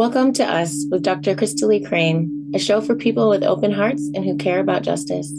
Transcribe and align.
Welcome 0.00 0.32
to 0.32 0.44
Us 0.44 0.86
with 0.90 1.02
Dr. 1.02 1.34
Crystal 1.34 1.68
Lee 1.68 1.84
Crane, 1.84 2.50
a 2.54 2.58
show 2.58 2.80
for 2.80 2.94
people 2.94 3.28
with 3.28 3.42
open 3.42 3.70
hearts 3.70 4.10
and 4.14 4.24
who 4.24 4.34
care 4.34 4.58
about 4.58 4.80
justice. 4.80 5.30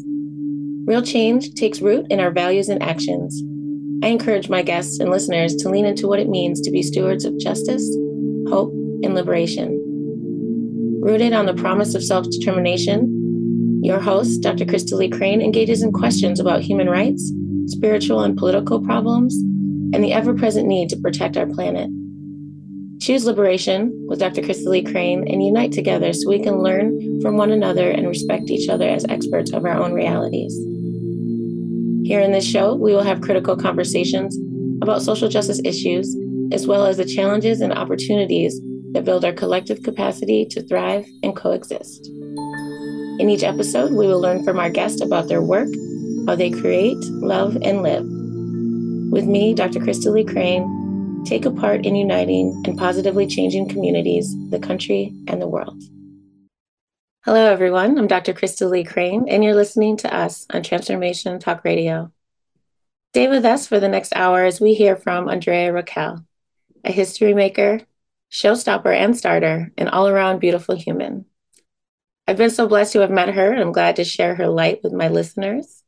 Real 0.85 1.01
change 1.01 1.55
takes 1.55 1.81
root 1.81 2.05
in 2.11 2.19
our 2.19 2.29
values 2.29 2.69
and 2.69 2.83
actions. 2.83 3.41
I 4.03 4.09
encourage 4.09 4.49
my 4.49 4.61
guests 4.61 4.99
and 4.99 5.09
listeners 5.09 5.55
to 5.55 5.69
lean 5.69 5.87
into 5.87 6.07
what 6.07 6.19
it 6.19 6.29
means 6.29 6.61
to 6.61 6.69
be 6.69 6.83
stewards 6.83 7.25
of 7.25 7.39
justice, 7.39 7.83
hope, 8.49 8.71
and 9.01 9.15
liberation. 9.15 9.81
Rooted 11.01 11.33
on 11.33 11.47
the 11.47 11.55
promise 11.55 11.95
of 11.95 12.03
self 12.03 12.29
determination, 12.29 13.81
your 13.81 13.99
host, 13.99 14.43
Dr. 14.43 14.65
Crystal 14.65 14.99
Lee 14.99 15.09
Crane, 15.09 15.41
engages 15.41 15.81
in 15.81 15.91
questions 15.91 16.39
about 16.39 16.61
human 16.61 16.87
rights, 16.87 17.33
spiritual 17.65 18.21
and 18.21 18.37
political 18.37 18.79
problems, 18.79 19.33
and 19.91 20.03
the 20.03 20.13
ever 20.13 20.35
present 20.35 20.67
need 20.67 20.87
to 20.89 20.97
protect 20.97 21.35
our 21.35 21.47
planet. 21.47 21.89
Choose 23.01 23.25
liberation 23.25 24.05
with 24.07 24.19
Dr. 24.19 24.43
Crystal 24.43 24.71
Lee 24.71 24.83
Crane 24.83 25.27
and 25.27 25.43
unite 25.43 25.71
together 25.71 26.13
so 26.13 26.29
we 26.29 26.37
can 26.37 26.59
learn 26.59 27.19
from 27.19 27.35
one 27.35 27.49
another 27.49 27.89
and 27.89 28.07
respect 28.07 28.51
each 28.51 28.69
other 28.69 28.87
as 28.87 29.05
experts 29.05 29.51
of 29.51 29.65
our 29.65 29.73
own 29.73 29.93
realities. 29.93 30.55
Here 32.07 32.19
in 32.19 32.31
this 32.31 32.45
show, 32.45 32.75
we 32.75 32.93
will 32.93 33.01
have 33.01 33.21
critical 33.21 33.57
conversations 33.57 34.37
about 34.83 35.01
social 35.01 35.29
justice 35.29 35.59
issues, 35.65 36.15
as 36.51 36.67
well 36.67 36.85
as 36.85 36.97
the 36.97 37.05
challenges 37.05 37.59
and 37.59 37.73
opportunities 37.73 38.61
that 38.91 39.03
build 39.03 39.25
our 39.25 39.33
collective 39.33 39.81
capacity 39.81 40.45
to 40.51 40.61
thrive 40.61 41.03
and 41.23 41.35
coexist. 41.35 42.05
In 43.17 43.31
each 43.31 43.43
episode, 43.43 43.93
we 43.93 44.05
will 44.05 44.21
learn 44.21 44.43
from 44.43 44.59
our 44.59 44.69
guests 44.69 45.01
about 45.01 45.27
their 45.27 45.41
work, 45.41 45.69
how 46.27 46.35
they 46.35 46.51
create, 46.51 46.99
love, 47.13 47.57
and 47.63 47.81
live. 47.81 48.05
With 49.11 49.25
me, 49.25 49.55
Dr. 49.55 49.79
Crystal 49.79 50.13
Lee 50.13 50.23
Crane, 50.23 50.80
take 51.25 51.45
a 51.45 51.51
part 51.51 51.85
in 51.85 51.95
uniting 51.95 52.63
and 52.65 52.77
positively 52.77 53.27
changing 53.27 53.69
communities, 53.69 54.35
the 54.49 54.59
country, 54.59 55.13
and 55.27 55.41
the 55.41 55.47
world. 55.47 55.81
Hello, 57.23 57.45
everyone. 57.45 57.97
I'm 57.99 58.07
Dr. 58.07 58.33
Crystal 58.33 58.69
Lee 58.69 58.83
Crane, 58.83 59.29
and 59.29 59.43
you're 59.43 59.55
listening 59.55 59.97
to 59.97 60.13
us 60.13 60.47
on 60.49 60.63
Transformation 60.63 61.39
Talk 61.39 61.63
Radio. 61.63 62.11
Stay 63.13 63.27
with 63.27 63.45
us 63.45 63.67
for 63.67 63.79
the 63.79 63.87
next 63.87 64.13
hour 64.15 64.43
as 64.43 64.59
we 64.59 64.73
hear 64.73 64.95
from 64.95 65.29
Andrea 65.29 65.71
Raquel, 65.71 66.25
a 66.83 66.91
history 66.91 67.33
maker, 67.33 67.81
showstopper, 68.31 68.95
and 68.95 69.15
starter, 69.15 69.71
an 69.77 69.89
all 69.89 70.07
around 70.07 70.39
beautiful 70.39 70.75
human. 70.75 71.25
I've 72.27 72.37
been 72.37 72.49
so 72.49 72.67
blessed 72.67 72.93
to 72.93 73.01
have 73.01 73.11
met 73.11 73.29
her, 73.29 73.51
and 73.51 73.61
I'm 73.61 73.73
glad 73.73 73.97
to 73.97 74.03
share 74.03 74.35
her 74.35 74.47
light 74.47 74.79
with 74.83 74.93
my 74.93 75.09
listeners. 75.09 75.83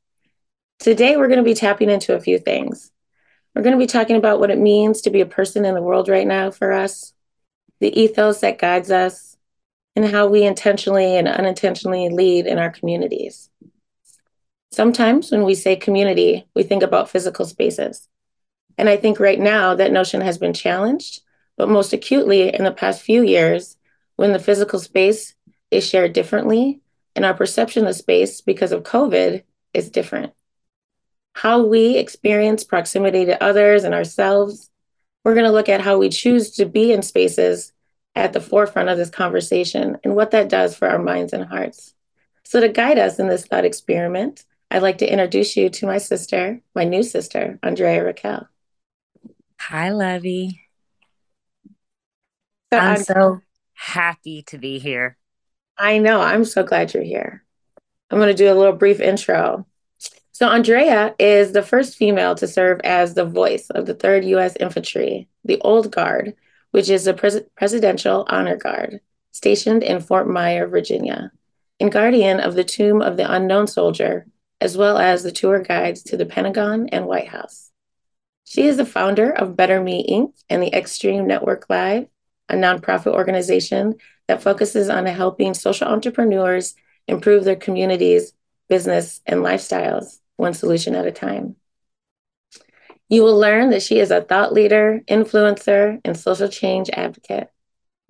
Today, 0.79 1.17
we're 1.17 1.29
going 1.29 1.37
to 1.37 1.43
be 1.43 1.55
tapping 1.55 1.89
into 1.89 2.15
a 2.15 2.21
few 2.21 2.37
things 2.37 2.91
we're 3.55 3.61
going 3.61 3.77
to 3.77 3.83
be 3.83 3.87
talking 3.87 4.15
about 4.15 4.39
what 4.39 4.49
it 4.49 4.57
means 4.57 5.01
to 5.01 5.09
be 5.09 5.21
a 5.21 5.25
person 5.25 5.65
in 5.65 5.75
the 5.75 5.81
world 5.81 6.09
right 6.09 6.25
now 6.25 6.49
for 6.49 6.71
us, 6.71 7.13
the 7.79 7.99
ethos 7.99 8.39
that 8.39 8.57
guides 8.57 8.89
us, 8.89 9.37
and 9.95 10.05
how 10.05 10.27
we 10.27 10.43
intentionally 10.43 11.17
and 11.17 11.27
unintentionally 11.27 12.09
lead 12.09 12.47
in 12.47 12.57
our 12.57 12.71
communities. 12.71 13.49
Sometimes 14.71 15.31
when 15.31 15.43
we 15.43 15.53
say 15.53 15.75
community, 15.75 16.47
we 16.55 16.63
think 16.63 16.81
about 16.81 17.09
physical 17.09 17.45
spaces. 17.45 18.07
And 18.75 18.89
I 18.89 18.97
think 18.97 19.19
right 19.19 19.39
now 19.39 19.75
that 19.75 19.91
notion 19.91 20.21
has 20.21 20.39
been 20.39 20.53
challenged, 20.53 21.21
but 21.55 21.69
most 21.69 21.93
acutely 21.93 22.51
in 22.51 22.63
the 22.63 22.71
past 22.71 23.03
few 23.03 23.21
years 23.21 23.77
when 24.15 24.33
the 24.33 24.39
physical 24.39 24.79
space 24.79 25.35
is 25.69 25.87
shared 25.87 26.13
differently 26.13 26.81
and 27.15 27.23
our 27.23 27.35
perception 27.35 27.85
of 27.85 27.95
space 27.95 28.41
because 28.41 28.71
of 28.71 28.81
COVID 28.81 29.43
is 29.75 29.91
different 29.91 30.33
how 31.33 31.65
we 31.65 31.97
experience 31.97 32.63
proximity 32.63 33.25
to 33.25 33.43
others 33.43 33.83
and 33.83 33.93
ourselves. 33.93 34.69
We're 35.23 35.33
going 35.33 35.45
to 35.45 35.51
look 35.51 35.69
at 35.69 35.81
how 35.81 35.97
we 35.97 36.09
choose 36.09 36.51
to 36.51 36.65
be 36.65 36.91
in 36.91 37.01
spaces 37.01 37.71
at 38.15 38.33
the 38.33 38.41
forefront 38.41 38.89
of 38.89 38.97
this 38.97 39.09
conversation 39.09 39.97
and 40.03 40.15
what 40.15 40.31
that 40.31 40.49
does 40.49 40.75
for 40.75 40.87
our 40.87 40.99
minds 40.99 41.33
and 41.33 41.45
hearts. 41.45 41.93
So, 42.43 42.59
to 42.59 42.69
guide 42.69 42.99
us 42.99 43.19
in 43.19 43.27
this 43.27 43.45
thought 43.45 43.65
experiment, 43.65 44.45
I'd 44.69 44.81
like 44.81 44.99
to 44.99 45.11
introduce 45.11 45.55
you 45.55 45.69
to 45.69 45.85
my 45.85 45.97
sister, 45.97 46.61
my 46.75 46.83
new 46.83 47.03
sister, 47.03 47.57
Andrea 47.63 48.03
Raquel. 48.03 48.47
Hi, 49.59 49.91
Lovey. 49.91 50.59
So 52.73 52.79
I'm, 52.79 52.97
I'm 52.97 53.03
so 53.03 53.41
happy 53.73 54.43
to 54.47 54.57
be 54.57 54.79
here. 54.79 55.17
I 55.77 55.99
know. 55.99 56.19
I'm 56.21 56.43
so 56.43 56.63
glad 56.63 56.93
you're 56.93 57.03
here. 57.03 57.43
I'm 58.09 58.17
going 58.17 58.29
to 58.29 58.33
do 58.33 58.51
a 58.51 58.55
little 58.55 58.73
brief 58.73 58.99
intro. 58.99 59.67
So, 60.35 60.49
Andrea 60.49 61.13
is 61.19 61.51
the 61.51 61.61
first 61.61 61.95
female 61.95 62.33
to 62.35 62.47
serve 62.47 62.81
as 62.83 63.13
the 63.13 63.23
voice 63.23 63.69
of 63.69 63.85
the 63.85 63.93
3rd 63.93 64.25
U.S. 64.29 64.55
Infantry, 64.59 65.29
the 65.45 65.61
Old 65.61 65.91
Guard, 65.91 66.33
which 66.71 66.89
is 66.89 67.05
a 67.05 67.13
pres- 67.13 67.43
presidential 67.55 68.25
honor 68.27 68.57
guard 68.57 68.99
stationed 69.31 69.83
in 69.83 70.01
Fort 70.01 70.27
Myer, 70.27 70.67
Virginia, 70.67 71.31
and 71.79 71.91
guardian 71.91 72.39
of 72.39 72.55
the 72.55 72.63
Tomb 72.63 72.99
of 72.99 73.15
the 73.15 73.31
Unknown 73.31 73.67
Soldier, 73.67 74.25
as 74.59 74.75
well 74.75 74.97
as 74.97 75.21
the 75.21 75.31
tour 75.31 75.59
guides 75.59 76.01
to 76.01 76.17
the 76.17 76.25
Pentagon 76.25 76.89
and 76.89 77.05
White 77.05 77.27
House. 77.27 77.69
She 78.43 78.63
is 78.63 78.77
the 78.77 78.87
founder 78.87 79.29
of 79.29 79.55
Better 79.55 79.83
Me 79.83 80.03
Inc. 80.09 80.33
and 80.49 80.63
the 80.63 80.75
Extreme 80.75 81.27
Network 81.27 81.67
Live, 81.69 82.07
a 82.49 82.55
nonprofit 82.55 83.13
organization 83.13 83.97
that 84.27 84.41
focuses 84.41 84.89
on 84.89 85.05
helping 85.05 85.53
social 85.53 85.87
entrepreneurs 85.87 86.73
improve 87.07 87.43
their 87.43 87.55
communities, 87.55 88.33
business, 88.67 89.21
and 89.27 89.41
lifestyles 89.41 90.21
one 90.37 90.53
solution 90.53 90.95
at 90.95 91.07
a 91.07 91.11
time. 91.11 91.55
You 93.09 93.23
will 93.23 93.37
learn 93.37 93.69
that 93.69 93.83
she 93.83 93.99
is 93.99 94.11
a 94.11 94.21
thought 94.21 94.53
leader, 94.53 95.01
influencer, 95.07 95.99
and 96.03 96.17
social 96.17 96.47
change 96.47 96.89
advocate. 96.89 97.49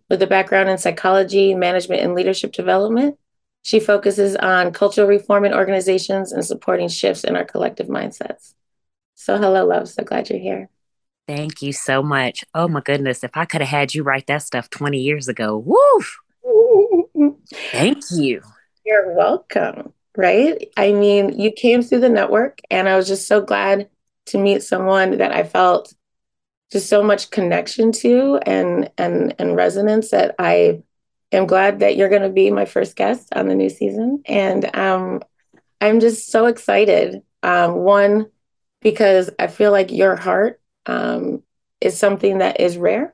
With 0.09 0.22
a 0.22 0.28
background 0.28 0.69
in 0.69 0.78
psychology, 0.78 1.56
management, 1.56 2.01
and 2.01 2.13
leadership 2.13 2.53
development, 2.53 3.17
she 3.63 3.79
focuses 3.79 4.35
on 4.35 4.73
cultural 4.73 5.07
reform 5.07 5.45
in 5.45 5.53
organizations 5.53 6.31
and 6.31 6.45
supporting 6.45 6.88
shifts 6.89 7.23
in 7.23 7.35
our 7.35 7.45
collective 7.45 7.88
mindsets. 7.88 8.53
So, 9.16 9.38
hello, 9.38 9.66
love. 9.66 9.89
So 9.89 10.03
glad 10.03 10.29
you're 10.29 10.39
here. 10.39 10.69
Thank 11.28 11.62
you 11.62 11.72
so 11.72 12.03
much. 12.03 12.44
Oh 12.53 12.67
my 12.67 12.81
goodness. 12.81 13.23
If 13.23 13.31
I 13.35 13.45
could 13.45 13.62
have 13.62 13.69
had 13.69 13.95
you 13.95 14.03
write 14.03 14.28
that 14.28 14.44
stuff 14.44 14.69
20 14.69 15.00
years 15.00 15.28
ago, 15.28 15.57
woo! 15.57 17.38
Thank 17.72 18.03
you. 18.12 18.41
You're 18.85 19.16
welcome 19.16 19.94
right? 20.16 20.69
I 20.78 20.91
mean, 20.94 21.40
you 21.40 21.51
came 21.51 21.81
through 21.81 22.01
the 22.01 22.09
network, 22.09 22.59
and 22.69 22.88
I 22.88 22.96
was 22.96 23.07
just 23.07 23.28
so 23.28 23.41
glad 23.41 23.90
to 24.28 24.38
meet 24.38 24.63
someone 24.63 25.18
that 25.18 25.31
I 25.31 25.44
felt 25.44 25.94
just 26.72 26.90
so 26.90 27.03
much 27.03 27.29
connection 27.29 27.91
to 27.91 28.40
and 28.46 28.90
and 28.97 29.35
and 29.38 29.56
resonance 29.56 30.09
that 30.12 30.34
I 30.40 30.81
am 31.31 31.46
glad 31.46 31.79
that 31.79 31.96
you're 31.96 32.09
going 32.09 32.24
to 32.24 32.29
be 32.29 32.50
my 32.51 32.66
first 32.66 32.96
guest 32.96 33.29
on 33.35 33.47
the 33.47 33.56
new 33.56 33.69
season, 33.69 34.22
and 34.25 34.75
um, 34.75 35.22
I'm 35.81 36.00
just 36.00 36.30
so 36.31 36.45
excited. 36.45 37.22
Um, 37.41 37.75
one, 37.75 38.28
because 38.81 39.30
I 39.38 39.47
feel 39.47 39.72
like 39.72 39.91
your 39.91 40.16
heart 40.16 40.62
um, 40.85 41.44
is 41.81 41.97
something 41.97 42.38
that 42.38 42.59
is 42.62 42.78
rare, 42.78 43.13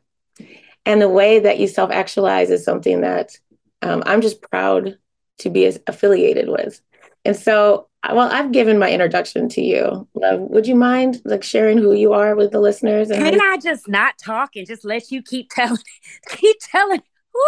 and 0.85 1.01
the 1.01 1.09
way 1.09 1.39
that 1.39 1.59
you 1.59 1.67
self 1.67 1.91
actualize 1.91 2.49
is 2.49 2.63
something 2.63 3.01
that 3.01 3.37
um, 3.81 4.03
I'm 4.05 4.21
just 4.21 4.41
proud 4.41 4.97
to 5.39 5.49
be 5.49 5.65
affiliated 5.87 6.49
with. 6.49 6.81
And 7.25 7.35
so, 7.35 7.87
well, 8.07 8.29
I've 8.31 8.51
given 8.51 8.79
my 8.79 8.91
introduction 8.91 9.49
to 9.49 9.61
you. 9.61 10.07
Love, 10.13 10.39
would 10.41 10.67
you 10.67 10.75
mind 10.75 11.21
like 11.25 11.43
sharing 11.43 11.77
who 11.77 11.93
you 11.93 12.13
are 12.13 12.35
with 12.35 12.51
the 12.51 12.59
listeners? 12.59 13.09
And 13.09 13.23
Can 13.23 13.41
I 13.41 13.57
just 13.57 13.87
not 13.87 14.17
talk 14.17 14.55
and 14.55 14.65
just 14.65 14.85
let 14.85 15.11
you 15.11 15.21
keep 15.21 15.49
telling, 15.53 15.81
keep 16.29 16.57
telling? 16.61 17.01
Woo. 17.33 17.41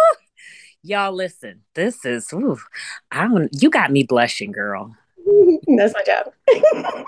Y'all, 0.84 1.12
listen. 1.12 1.62
This 1.74 2.04
is, 2.04 2.32
woo, 2.32 2.58
I 3.10 3.28
don't. 3.28 3.50
You 3.62 3.70
got 3.70 3.92
me 3.92 4.02
blushing, 4.02 4.52
girl. 4.52 4.94
That's 5.76 5.94
my 5.94 6.02
job. 6.04 7.06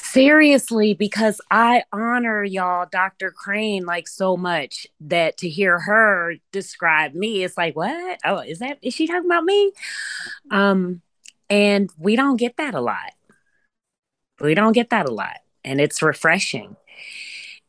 Seriously, 0.00 0.94
because 0.94 1.40
I 1.50 1.84
honor 1.92 2.44
y'all, 2.44 2.86
Dr. 2.90 3.30
Crane, 3.30 3.84
like 3.84 4.08
so 4.08 4.36
much 4.36 4.86
that 5.00 5.36
to 5.38 5.48
hear 5.48 5.78
her 5.80 6.34
describe 6.52 7.14
me, 7.14 7.44
it's 7.44 7.58
like, 7.58 7.76
what? 7.76 8.18
Oh, 8.24 8.38
is 8.38 8.60
that 8.60 8.78
is 8.82 8.94
she 8.94 9.06
talking 9.06 9.26
about 9.26 9.44
me? 9.44 9.72
Um, 10.50 11.02
and 11.50 11.90
we 11.98 12.16
don't 12.16 12.36
get 12.36 12.56
that 12.56 12.74
a 12.74 12.80
lot. 12.80 13.12
We 14.40 14.54
don't 14.54 14.72
get 14.72 14.90
that 14.90 15.08
a 15.08 15.12
lot. 15.12 15.38
And 15.64 15.80
it's 15.80 16.02
refreshing. 16.02 16.76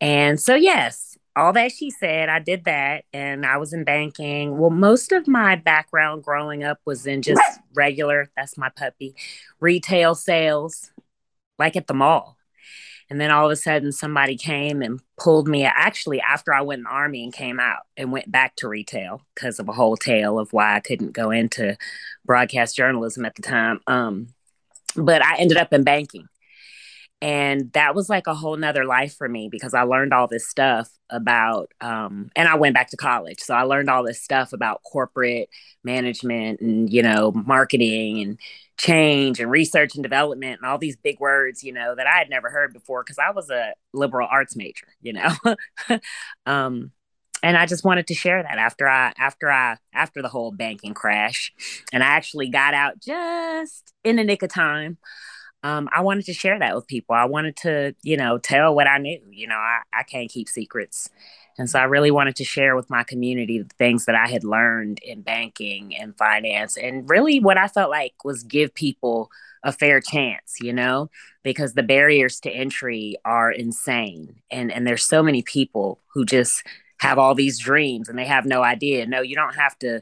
And 0.01 0.39
so, 0.39 0.55
yes, 0.55 1.17
all 1.35 1.53
that 1.53 1.71
she 1.71 1.89
said, 1.89 2.29
I 2.29 2.39
did 2.39 2.65
that. 2.65 3.05
And 3.13 3.45
I 3.45 3.57
was 3.57 3.73
in 3.73 3.83
banking. 3.83 4.57
Well, 4.57 4.69
most 4.69 5.11
of 5.11 5.27
my 5.27 5.55
background 5.55 6.23
growing 6.23 6.63
up 6.63 6.79
was 6.85 7.05
in 7.07 7.21
just 7.21 7.41
regular, 7.73 8.29
that's 8.35 8.57
my 8.57 8.69
puppy, 8.69 9.15
retail 9.59 10.15
sales, 10.15 10.91
like 11.57 11.75
at 11.75 11.87
the 11.87 11.93
mall. 11.93 12.38
And 13.09 13.19
then 13.19 13.31
all 13.31 13.45
of 13.45 13.51
a 13.51 13.55
sudden, 13.55 13.91
somebody 13.91 14.37
came 14.37 14.81
and 14.81 15.01
pulled 15.17 15.47
me. 15.47 15.65
Actually, 15.65 16.21
after 16.21 16.53
I 16.53 16.61
went 16.61 16.79
in 16.79 16.83
the 16.83 16.89
army 16.91 17.23
and 17.23 17.33
came 17.33 17.59
out 17.59 17.81
and 17.97 18.11
went 18.11 18.31
back 18.31 18.55
to 18.57 18.67
retail 18.67 19.21
because 19.35 19.59
of 19.59 19.67
a 19.69 19.73
whole 19.73 19.97
tale 19.97 20.39
of 20.39 20.53
why 20.53 20.75
I 20.75 20.79
couldn't 20.79 21.13
go 21.13 21.31
into 21.31 21.77
broadcast 22.25 22.75
journalism 22.75 23.25
at 23.25 23.35
the 23.35 23.41
time. 23.41 23.79
Um, 23.87 24.29
but 24.95 25.23
I 25.23 25.37
ended 25.37 25.57
up 25.57 25.73
in 25.73 25.83
banking. 25.83 26.27
and 27.21 27.71
that 27.73 27.95
was 27.95 28.09
like 28.09 28.27
a 28.27 28.33
whole 28.33 28.55
nother 28.55 28.85
life 28.85 29.15
for 29.17 29.27
me 29.27 29.49
because 29.51 29.73
i 29.73 29.81
learned 29.81 30.13
all 30.13 30.27
this 30.27 30.47
stuff 30.47 30.89
about 31.09 31.71
um, 31.81 32.29
and 32.35 32.47
i 32.47 32.55
went 32.55 32.73
back 32.73 32.89
to 32.89 32.97
college 32.97 33.39
so 33.39 33.53
i 33.53 33.63
learned 33.63 33.89
all 33.89 34.03
this 34.03 34.21
stuff 34.21 34.53
about 34.53 34.83
corporate 34.83 35.49
management 35.83 36.61
and 36.61 36.91
you 36.91 37.01
know 37.03 37.31
marketing 37.33 38.21
and 38.21 38.39
change 38.79 39.41
and 39.41 39.51
research 39.51 39.93
and 39.95 40.03
development 40.03 40.59
and 40.61 40.69
all 40.69 40.77
these 40.77 40.95
big 40.95 41.19
words 41.19 41.63
you 41.63 41.73
know 41.73 41.93
that 41.95 42.07
i 42.07 42.17
had 42.17 42.29
never 42.29 42.49
heard 42.49 42.71
before 42.71 43.03
because 43.03 43.19
i 43.19 43.29
was 43.29 43.49
a 43.49 43.73
liberal 43.93 44.27
arts 44.31 44.55
major 44.55 44.87
you 45.01 45.11
know 45.11 45.29
um, 46.45 46.91
and 47.43 47.57
i 47.57 47.65
just 47.65 47.83
wanted 47.83 48.07
to 48.07 48.13
share 48.13 48.41
that 48.41 48.57
after 48.57 48.87
i 48.87 49.11
after 49.17 49.51
i 49.51 49.75
after 49.93 50.21
the 50.21 50.29
whole 50.29 50.51
banking 50.51 50.93
crash 50.93 51.51
and 51.91 52.01
i 52.01 52.07
actually 52.07 52.47
got 52.47 52.73
out 52.73 52.97
just 52.99 53.93
in 54.05 54.15
the 54.15 54.23
nick 54.23 54.41
of 54.43 54.49
time 54.49 54.97
um, 55.61 55.89
I 55.93 56.01
wanted 56.01 56.25
to 56.27 56.33
share 56.33 56.57
that 56.57 56.73
with 56.73 56.87
people. 56.87 57.15
I 57.15 57.25
wanted 57.25 57.57
to, 57.57 57.93
you 58.01 58.15
know, 58.15 58.37
tell 58.37 58.73
what 58.73 58.87
I 58.87 58.97
knew. 58.97 59.19
You 59.29 59.47
know, 59.47 59.55
I, 59.55 59.79
I 59.93 60.03
can't 60.03 60.31
keep 60.31 60.47
secrets. 60.47 61.09
And 61.59 61.69
so 61.69 61.77
I 61.77 61.83
really 61.83 62.09
wanted 62.09 62.37
to 62.37 62.45
share 62.45 62.75
with 62.75 62.89
my 62.89 63.03
community 63.03 63.59
the 63.59 63.75
things 63.77 64.05
that 64.05 64.15
I 64.15 64.29
had 64.29 64.45
learned 64.45 64.99
in 65.03 65.21
banking 65.21 65.93
and 65.95 66.17
finance. 66.17 66.77
And 66.77 67.07
really, 67.09 67.41
what 67.41 67.57
I 67.57 67.67
felt 67.67 67.89
like 67.89 68.23
was 68.23 68.43
give 68.43 68.73
people 68.73 69.29
a 69.63 69.73
fair 69.73 69.99
chance, 69.99 70.55
you 70.61 70.71
know, 70.71 71.09
because 71.43 71.73
the 71.73 71.83
barriers 71.83 72.39
to 72.39 72.49
entry 72.49 73.17
are 73.25 73.51
insane. 73.51 74.35
And, 74.49 74.71
and 74.71 74.87
there's 74.87 75.03
so 75.03 75.21
many 75.21 75.41
people 75.41 75.99
who 76.13 76.25
just 76.25 76.63
have 77.01 77.19
all 77.19 77.35
these 77.35 77.59
dreams 77.59 78.07
and 78.07 78.17
they 78.17 78.25
have 78.25 78.45
no 78.45 78.63
idea. 78.63 79.05
No, 79.05 79.19
you 79.19 79.35
don't 79.35 79.55
have 79.55 79.77
to 79.79 80.01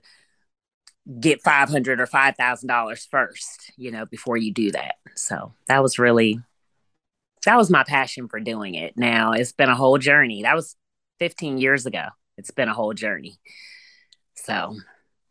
get 1.20 1.42
500 1.42 2.00
or 2.00 2.06
$5,000 2.06 3.08
first, 3.10 3.72
you 3.78 3.90
know, 3.90 4.06
before 4.06 4.38
you 4.38 4.54
do 4.54 4.72
that. 4.74 4.96
So 5.16 5.54
that 5.68 5.82
was 5.82 5.98
really, 5.98 6.40
that 7.46 7.58
was 7.58 7.72
my 7.72 7.84
passion 7.84 8.28
for 8.28 8.40
doing 8.40 8.76
it. 8.76 8.96
Now 8.96 9.32
it's 9.32 9.54
been 9.54 9.70
a 9.70 9.76
whole 9.76 9.98
journey. 9.98 10.44
That 10.44 10.56
was 10.56 10.76
15 11.20 11.58
years 11.58 11.86
ago. 11.86 12.06
It's 12.38 12.52
been 12.52 12.70
a 12.70 12.74
whole 12.74 12.94
journey. 12.94 13.40
So 14.36 14.76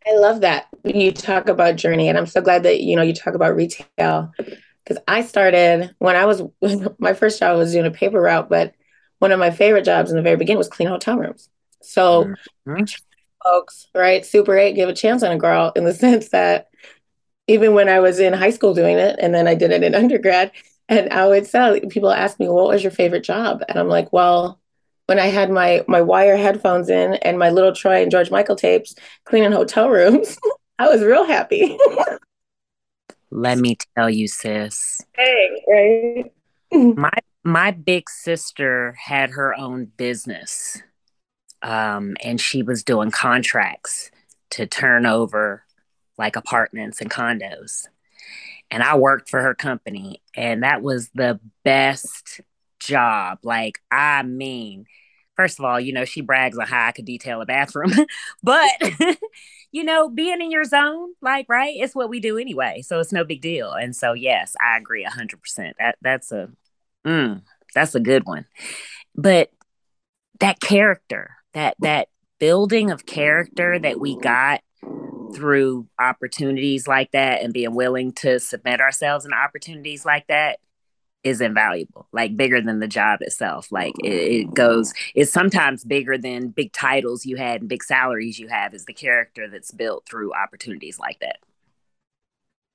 I 0.07 0.17
love 0.17 0.41
that 0.43 0.67
when 0.83 1.01
you 1.01 1.13
talk 1.13 1.49
about 1.49 1.77
journey. 1.77 2.09
And 2.09 2.19
I'm 2.19 2.27
so 2.27 2.41
glad 2.41 2.65
that, 2.65 2.81
you 2.81 2.97
know, 2.97 3.03
you 3.03 3.15
talk 3.15 3.35
about 3.35 3.57
retail 3.57 4.33
because 4.37 5.03
I 5.07 5.23
started 5.23 5.95
when 5.99 6.17
I 6.17 6.25
was, 6.25 6.43
my 6.99 7.15
first 7.15 7.39
job 7.39 7.57
was 7.57 7.73
doing 7.73 7.87
a 7.87 7.91
paper 7.91 8.21
route, 8.21 8.49
but 8.49 8.75
one 9.19 9.33
of 9.33 9.39
my 9.39 9.51
favorite 9.51 9.85
jobs 9.85 10.11
in 10.11 10.17
the 10.17 10.23
very 10.23 10.37
beginning 10.37 10.59
was 10.59 10.69
clean 10.69 10.89
hotel 10.89 11.17
rooms. 11.17 11.49
So 11.83 12.25
mm-hmm 12.67 12.85
folks, 13.47 13.89
right? 13.95 14.25
Super 14.25 14.57
8 14.57 14.75
give 14.75 14.89
a 14.89 14.95
chance 14.95 15.23
on 15.23 15.33
a 15.33 15.39
girl 15.39 15.73
in 15.77 15.85
the 15.85 15.95
sense 16.05 16.31
that 16.31 16.69
even 17.47 17.75
when 17.75 17.89
I 17.89 18.01
was 18.01 18.19
in 18.19 18.33
high 18.33 18.51
school 18.51 18.75
doing 18.75 18.99
it, 18.99 19.19
and 19.21 19.35
then 19.35 19.47
I 19.47 19.55
did 19.55 19.71
it 19.71 19.83
in 19.83 19.95
undergrad, 19.95 20.53
and 20.89 21.13
I 21.13 21.27
would 21.27 21.49
tell 21.49 21.79
people 21.81 22.11
ask 22.11 22.39
me, 22.39 22.49
"What 22.49 22.69
was 22.69 22.83
your 22.83 22.93
favorite 22.93 23.25
job?" 23.25 23.63
And 23.69 23.79
I'm 23.79 23.89
like, 23.89 24.13
"Well, 24.13 24.61
when 25.07 25.19
I 25.19 25.27
had 25.27 25.51
my 25.51 25.85
my 25.89 26.01
wire 26.01 26.37
headphones 26.37 26.89
in 26.89 27.15
and 27.15 27.39
my 27.39 27.51
little 27.51 27.75
Troy 27.75 28.03
and 28.03 28.11
George 28.11 28.31
Michael 28.31 28.57
tapes 28.57 28.95
cleaning 29.25 29.53
hotel 29.53 29.89
rooms, 29.89 30.39
I 30.79 30.89
was 30.89 31.03
real 31.03 31.25
happy." 31.25 31.79
Let 33.31 33.59
me 33.59 33.77
tell 33.97 34.09
you, 34.09 34.29
sis. 34.29 35.01
Hey, 35.15 35.63
right? 35.69 36.33
my 36.97 37.11
my 37.45 37.71
big 37.71 38.09
sister 38.09 38.97
had 38.99 39.31
her 39.31 39.55
own 39.59 39.87
business 39.97 40.83
um, 41.63 42.17
and 42.23 42.41
she 42.41 42.63
was 42.63 42.83
doing 42.83 43.11
contracts 43.11 44.11
to 44.51 44.67
turn 44.67 45.07
over 45.07 45.65
like 46.19 46.37
apartments 46.37 47.01
and 47.01 47.11
condos. 47.11 47.89
And 48.71 48.83
I 48.83 48.97
worked 48.97 49.29
for 49.29 49.41
her 49.43 49.55
company, 49.55 50.23
and 50.35 50.63
that 50.63 50.83
was 50.83 51.11
the 51.15 51.39
best 51.65 52.41
job. 52.87 53.39
Like, 53.43 53.81
I 53.91 54.23
mean, 54.23 54.87
first 55.37 55.59
of 55.59 55.65
all, 55.65 55.79
you 55.79 55.93
know, 55.93 56.05
she 56.05 56.21
brags 56.21 56.59
on 56.59 56.67
how 56.67 56.87
I 56.87 56.93
could 56.93 57.05
detail 57.05 57.41
a 57.41 57.47
bathroom, 57.47 57.93
but 58.43 58.71
you 59.73 59.85
know, 59.85 60.09
being 60.09 60.41
in 60.41 60.51
your 60.51 60.65
zone, 60.65 61.11
like, 61.21 61.47
right, 61.49 61.75
it's 61.77 61.95
what 61.95 62.09
we 62.09 62.21
do 62.21 62.39
anyway. 62.39 62.83
So 62.83 62.99
it's 63.01 63.13
no 63.13 63.25
big 63.25 63.43
deal. 63.43 63.73
And 63.73 63.95
so, 63.95 64.13
yes, 64.13 64.55
I 64.61 64.77
agree 64.79 65.05
hundred 65.05 65.41
percent. 65.41 65.77
That 65.79 65.97
that's 66.01 66.33
a, 66.33 66.49
mm, 67.05 67.43
that's 67.75 67.95
a 67.95 68.01
good 68.01 68.25
one. 68.27 68.47
But 69.15 69.51
that 70.41 70.61
character, 70.61 71.31
that 71.55 71.77
that 71.81 72.09
building 72.39 72.91
of 72.91 73.07
character 73.07 73.79
that 73.79 74.01
we 74.01 74.19
got 74.19 74.61
through 75.35 75.87
opportunities 75.99 76.87
like 76.87 77.11
that 77.13 77.43
and 77.43 77.53
being 77.53 77.75
willing 77.75 78.13
to 78.13 78.39
submit 78.39 78.81
ourselves 78.81 79.25
in 79.25 79.33
opportunities 79.33 80.05
like 80.05 80.27
that 80.29 80.59
is 81.27 81.41
invaluable 81.41 82.07
like 82.13 82.37
bigger 82.37 82.61
than 82.61 82.81
the 82.81 82.87
job 82.89 83.21
itself 83.21 83.71
like 83.73 83.93
it, 84.03 84.09
it, 84.09 84.55
goes 84.55 84.93
it's 85.15 85.33
sometimes 85.33 85.85
bigger 85.85 86.17
than 86.17 86.49
big 86.49 86.73
titles 86.73 87.27
you 87.27 87.37
had 87.37 87.61
and 87.61 87.69
big 87.69 87.83
salaries 87.83 88.39
you 88.39 88.49
have 88.49 88.75
is 88.75 88.85
the 88.85 88.93
character 88.93 89.49
that's 89.49 89.71
built 89.71 90.07
through 90.09 90.33
opportunities 90.35 90.99
like 90.99 91.19
that 91.21 91.39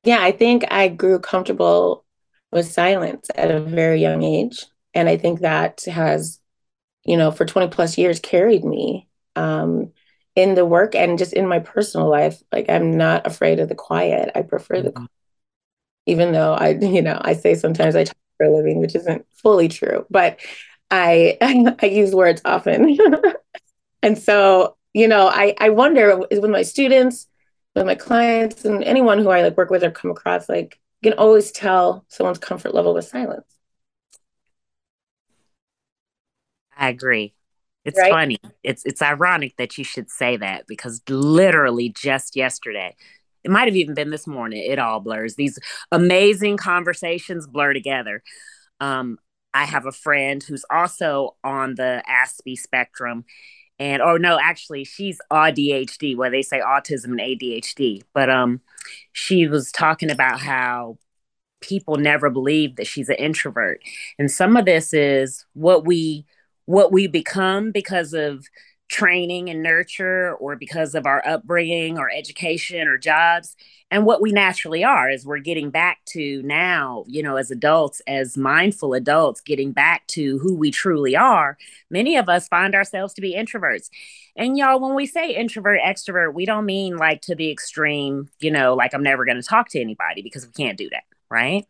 yeah 0.04 0.22
i 0.22 0.32
think 0.32 0.64
i 0.72 0.88
grew 0.88 1.20
comfortable 1.20 2.06
with 2.52 2.70
silence 2.70 3.30
at 3.36 3.52
a 3.52 3.62
very 3.62 4.02
young 4.02 4.24
age 4.24 4.66
and 4.94 5.08
i 5.08 5.18
think 5.18 5.40
that 5.40 5.82
has 5.86 6.42
you 7.04 7.18
know, 7.18 7.32
for 7.32 7.46
20 7.46 7.70
plus 7.70 7.98
years 7.98 8.20
carried 8.20 8.64
me 8.64 9.08
um, 9.36 9.92
in 10.36 10.56
the 10.56 10.66
work 10.66 10.96
and 10.96 11.18
just 11.18 11.34
in 11.34 11.48
my 11.48 11.60
personal 11.60 12.10
life. 12.10 12.42
Like 12.52 12.70
I'm 12.70 12.98
not 12.98 13.26
afraid 13.26 13.60
of 13.60 13.70
the 13.70 13.76
quiet. 13.76 14.32
I 14.36 14.42
prefer 14.44 14.76
mm-hmm. 14.76 14.86
the 14.86 14.92
quiet. 14.92 15.12
Even 16.06 16.32
though 16.32 16.54
I, 16.54 16.70
you 16.82 17.02
know, 17.02 17.20
I 17.20 17.34
say 17.34 17.56
sometimes 17.56 17.96
I 17.96 18.06
talk 18.06 18.16
for 18.42 18.52
a 18.52 18.56
living, 18.56 18.80
which 18.80 18.96
isn't 18.96 19.26
fully 19.34 19.68
true, 19.68 20.06
but 20.10 20.40
I 20.90 21.38
I 21.82 21.86
use 21.86 22.14
words 22.14 22.42
often. 22.44 22.98
and 24.04 24.18
so, 24.18 24.78
you 24.94 25.08
know, 25.08 25.28
I 25.28 25.56
I 25.60 25.70
wonder 25.70 26.18
with 26.18 26.44
my 26.46 26.64
students, 26.64 27.28
with 27.76 27.86
my 27.86 27.96
clients 27.96 28.66
and 28.66 28.84
anyone 28.84 29.20
who 29.20 29.30
I 29.30 29.44
like 29.44 29.58
work 29.58 29.70
with 29.70 29.84
or 29.84 29.92
come 29.92 30.12
across, 30.12 30.50
like 30.50 30.80
you 31.02 31.12
can 31.12 31.20
always 31.20 31.52
tell 31.52 32.06
someone's 32.08 32.40
comfort 32.40 32.74
level 32.74 32.94
with 32.94 33.06
silence. 33.06 33.46
I 36.76 36.90
agree. 36.90 37.36
It's 37.86 37.98
right? 37.98 38.12
funny. 38.12 38.38
It's 38.64 38.84
it's 38.86 39.02
ironic 39.02 39.58
that 39.58 39.78
you 39.78 39.84
should 39.84 40.10
say 40.10 40.38
that 40.38 40.66
because 40.68 41.02
literally 41.08 41.90
just 41.90 42.36
yesterday, 42.36 42.96
it 43.44 43.52
might 43.52 43.68
have 43.68 43.76
even 43.76 43.96
been 43.96 44.10
this 44.10 44.28
morning, 44.28 44.64
it 44.64 44.80
all 44.80 45.00
blurs. 45.00 45.36
These 45.36 45.60
amazing 45.92 46.58
conversations 46.58 47.48
blur 47.48 47.74
together. 47.74 48.24
Um, 48.80 49.18
I 49.54 49.66
have 49.66 49.86
a 49.86 49.92
friend 49.92 50.42
who's 50.42 50.66
also 50.70 51.36
on 51.44 51.76
the 51.76 52.04
Aspie 52.10 52.58
spectrum. 52.58 53.26
And 53.80 54.02
oh 54.02 54.18
no, 54.18 54.40
actually 54.42 54.84
she's 54.84 55.20
ADHD, 55.32 56.16
where 56.16 56.30
they 56.30 56.42
say 56.42 56.60
autism 56.60 57.06
and 57.06 57.20
ADHD. 57.20 58.04
But 58.14 58.30
um 58.30 58.62
she 59.12 59.48
was 59.48 59.72
talking 59.72 60.12
about 60.12 60.40
how 60.40 60.98
people 61.62 61.98
never 61.98 62.30
believe 62.30 62.76
that 62.76 62.88
she's 62.88 63.10
an 63.10 63.16
introvert. 63.16 63.82
And 64.20 64.30
some 64.30 64.58
of 64.58 64.66
this 64.66 64.94
is 64.94 65.46
what 65.54 65.86
we 65.86 66.26
what 66.66 66.92
we 66.92 67.08
become 67.08 67.72
because 67.72 68.14
of 68.14 68.46
training 68.92 69.50
and 69.50 69.64
nurture 69.64 70.36
or 70.36 70.58
because 70.58 70.96
of 70.96 71.06
our 71.06 71.26
upbringing 71.26 71.98
or 71.98 72.12
education 72.12 72.90
or 72.90 72.98
jobs. 72.98 73.56
And 73.90 74.06
what 74.06 74.22
we 74.22 74.34
naturally 74.34 74.84
are 74.84 75.10
is 75.10 75.26
we're 75.26 75.40
getting 75.40 75.70
back 75.70 76.00
to 76.08 76.42
now 76.44 77.06
you 77.08 77.24
know 77.24 77.38
as 77.38 77.52
adults 77.52 78.02
as 78.06 78.38
mindful 78.38 78.94
adults 78.94 79.40
getting 79.40 79.72
back 79.72 80.06
to 80.08 80.40
who 80.40 80.54
we 80.56 80.72
truly 80.72 81.16
are. 81.16 81.58
Many 81.90 82.18
of 82.18 82.28
us 82.28 82.50
find 82.50 82.76
ourselves 82.76 83.14
to 83.14 83.22
be 83.22 83.34
introverts. 83.34 83.90
And 84.36 84.58
y'all 84.58 84.82
when 84.82 84.94
we 84.94 85.06
say 85.06 85.36
introvert 85.36 85.80
extrovert 85.80 86.34
we 86.34 86.46
don't 86.46 86.66
mean 86.66 86.98
like 86.98 87.22
to 87.22 87.36
the 87.36 87.50
extreme 87.50 88.30
you 88.40 88.52
know 88.52 88.74
like 88.76 88.94
i'm 88.94 89.04
never 89.04 89.26
going 89.26 89.36
to 89.36 89.44
talk 89.44 89.70
to 89.70 89.82
anybody 89.82 90.22
because 90.22 90.46
we 90.46 90.52
can't 90.52 90.78
do 90.78 90.90
that 90.90 91.04
right? 91.32 91.66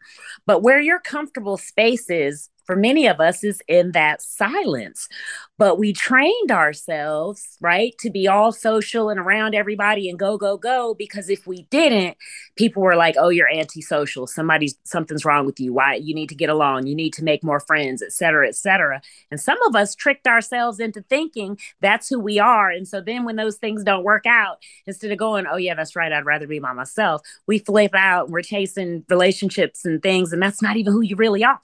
But 0.47 0.63
where 0.63 0.81
your 0.81 0.99
comfortable 0.99 1.55
space 1.55 2.09
is 2.09 2.49
for 2.71 2.77
many 2.77 3.05
of 3.05 3.19
us 3.19 3.43
is 3.43 3.61
in 3.67 3.91
that 3.91 4.21
silence. 4.21 5.09
But 5.57 5.77
we 5.77 5.91
trained 5.91 6.51
ourselves, 6.51 7.57
right, 7.59 7.93
to 7.99 8.09
be 8.09 8.29
all 8.29 8.53
social 8.53 9.09
and 9.09 9.19
around 9.19 9.53
everybody 9.53 10.09
and 10.09 10.17
go, 10.17 10.37
go, 10.37 10.57
go. 10.57 10.95
Because 10.95 11.29
if 11.29 11.45
we 11.45 11.63
didn't, 11.63 12.15
people 12.55 12.81
were 12.81 12.95
like, 12.95 13.15
oh, 13.19 13.27
you're 13.27 13.51
antisocial. 13.53 14.25
Somebody's 14.25 14.75
something's 14.85 15.25
wrong 15.25 15.45
with 15.45 15.59
you. 15.59 15.73
Why 15.73 15.95
you 15.95 16.15
need 16.15 16.29
to 16.29 16.35
get 16.35 16.49
along, 16.49 16.87
you 16.87 16.95
need 16.95 17.11
to 17.15 17.25
make 17.25 17.43
more 17.43 17.59
friends, 17.59 18.01
et 18.01 18.13
cetera, 18.13 18.47
et 18.47 18.55
cetera. 18.55 19.01
And 19.29 19.39
some 19.39 19.61
of 19.67 19.75
us 19.75 19.93
tricked 19.93 20.27
ourselves 20.27 20.79
into 20.79 21.01
thinking 21.01 21.59
that's 21.81 22.07
who 22.07 22.21
we 22.21 22.39
are. 22.39 22.69
And 22.69 22.87
so 22.87 23.01
then 23.01 23.25
when 23.25 23.35
those 23.35 23.57
things 23.57 23.83
don't 23.83 24.05
work 24.05 24.25
out, 24.25 24.59
instead 24.87 25.11
of 25.11 25.17
going, 25.17 25.45
oh, 25.45 25.57
yeah, 25.57 25.75
that's 25.75 25.97
right, 25.97 26.13
I'd 26.13 26.25
rather 26.25 26.47
be 26.47 26.59
by 26.59 26.71
myself, 26.71 27.21
we 27.47 27.59
flip 27.59 27.93
out 27.93 28.27
and 28.27 28.33
we're 28.33 28.43
chasing 28.43 29.03
relationships 29.09 29.83
and 29.83 30.01
things. 30.01 30.31
And 30.31 30.41
that's 30.41 30.61
not 30.61 30.77
even 30.77 30.93
who 30.93 31.01
you 31.01 31.17
really 31.17 31.43
are. 31.43 31.59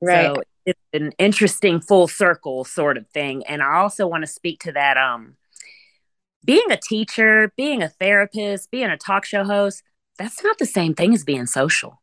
Right. 0.00 0.34
So 0.34 0.42
it's 0.66 0.80
an 0.92 1.12
interesting 1.18 1.80
full 1.80 2.08
circle 2.08 2.64
sort 2.64 2.96
of 2.96 3.06
thing. 3.08 3.44
And 3.46 3.62
I 3.62 3.76
also 3.76 4.06
want 4.06 4.22
to 4.22 4.26
speak 4.30 4.60
to 4.64 4.72
that 4.72 4.96
um 4.96 5.36
being 6.44 6.70
a 6.70 6.76
teacher, 6.76 7.52
being 7.56 7.82
a 7.82 7.88
therapist, 7.88 8.70
being 8.70 8.90
a 8.90 8.96
talk 8.96 9.24
show 9.24 9.44
host, 9.44 9.82
that's 10.18 10.42
not 10.42 10.58
the 10.58 10.66
same 10.66 10.94
thing 10.94 11.14
as 11.14 11.24
being 11.24 11.46
social. 11.46 12.00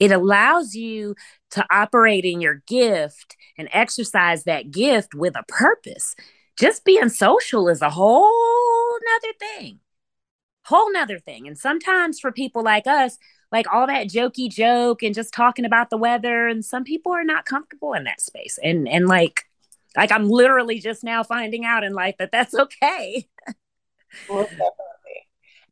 it 0.00 0.12
allows 0.12 0.74
you 0.74 1.14
to 1.52 1.66
operate 1.70 2.24
in 2.24 2.40
your 2.40 2.62
gift 2.66 3.36
and 3.58 3.68
exercise 3.72 4.44
that 4.44 4.70
gift 4.70 5.14
with 5.14 5.36
a 5.36 5.44
purpose. 5.48 6.14
Just 6.58 6.84
being 6.84 7.08
social 7.08 7.68
is 7.68 7.82
a 7.82 7.90
whole 7.90 8.98
nother 9.04 9.34
thing. 9.40 9.80
Whole 10.64 10.92
nother 10.92 11.18
thing. 11.18 11.46
And 11.46 11.56
sometimes 11.58 12.18
for 12.20 12.32
people 12.32 12.62
like 12.62 12.86
us, 12.86 13.18
like 13.52 13.66
all 13.72 13.86
that 13.86 14.08
jokey 14.08 14.50
joke 14.50 15.02
and 15.02 15.14
just 15.14 15.32
talking 15.32 15.64
about 15.64 15.90
the 15.90 15.96
weather, 15.96 16.48
and 16.48 16.64
some 16.64 16.84
people 16.84 17.12
are 17.12 17.24
not 17.24 17.44
comfortable 17.44 17.92
in 17.94 18.04
that 18.04 18.20
space. 18.20 18.58
And 18.62 18.88
and 18.88 19.06
like 19.06 19.44
like 19.96 20.12
I'm 20.12 20.28
literally 20.28 20.78
just 20.78 21.04
now 21.04 21.22
finding 21.22 21.64
out 21.64 21.84
in 21.84 21.92
life 21.92 22.16
that 22.18 22.32
that's 22.32 22.54
okay. 22.54 23.26
Definitely. 24.28 24.66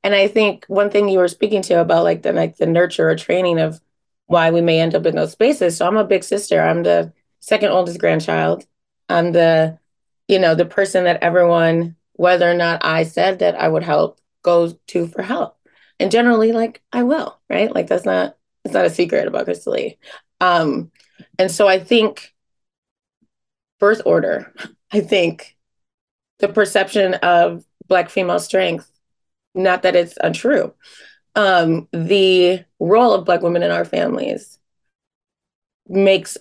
And 0.03 0.15
I 0.15 0.29
think 0.29 0.67
one 0.67 0.91
thing 0.91 1.09
you 1.09 1.19
were 1.19 1.29
speaking 1.29 1.63
to 1.63 1.81
about 1.81 2.05
like 2.05 2.23
the 2.23 2.33
like 2.33 2.57
the 2.57 2.67
nurture 2.67 3.09
or 3.09 3.17
training 3.17 3.59
of 3.59 3.81
why 4.27 4.51
we 4.51 4.61
may 4.61 4.81
end 4.81 4.95
up 4.95 5.07
in 5.07 5.17
those 5.17 5.33
spaces. 5.33 5.77
So 5.77 5.87
I'm 5.87 5.97
a 5.97 6.05
big 6.05 6.25
sister. 6.25 6.61
I'm 6.61 6.83
the 6.83 7.13
second 7.41 7.71
oldest 7.71 7.99
grandchild. 7.99 8.67
I'm 9.09 9.33
the, 9.33 9.79
you 10.29 10.39
know, 10.39 10.55
the 10.55 10.65
person 10.65 11.05
that 11.05 11.23
everyone, 11.23 11.97
whether 12.15 12.51
or 12.51 12.55
not 12.55 12.85
I 12.85 13.03
said 13.03 13.41
that 13.41 13.55
I 13.55 13.69
would 13.69 13.83
help, 13.83 14.21
goes 14.43 14.75
to 14.89 15.07
for 15.07 15.23
help. 15.23 15.54
And 16.01 16.11
generally, 16.11 16.53
like 16.53 16.83
I 16.93 17.03
will, 17.03 17.39
right? 17.49 17.75
Like 17.75 17.87
that's 17.87 18.05
not 18.05 18.37
it's 18.65 18.75
not 18.75 18.87
a 18.87 18.91
secret 18.91 19.27
about 19.29 19.45
Crystal 19.45 19.73
Lee. 19.75 19.99
Um, 20.41 20.91
and 21.39 21.51
so 21.51 21.69
I 21.69 21.79
think 21.79 22.35
birth 23.79 24.03
order, 24.07 24.53
I 24.93 25.01
think 25.01 25.57
the 26.41 26.49
perception 26.49 27.15
of 27.15 27.65
black 27.89 28.11
female 28.11 28.39
strength, 28.39 28.91
not 29.55 29.83
that 29.83 29.97
it's 29.97 30.17
untrue, 30.23 30.75
um, 31.37 31.89
the 31.93 32.65
role 32.81 33.13
of 33.13 33.25
Black 33.25 33.43
women 33.43 33.63
in 33.63 33.71
our 33.71 33.85
families 33.85 34.59
makes 35.89 36.37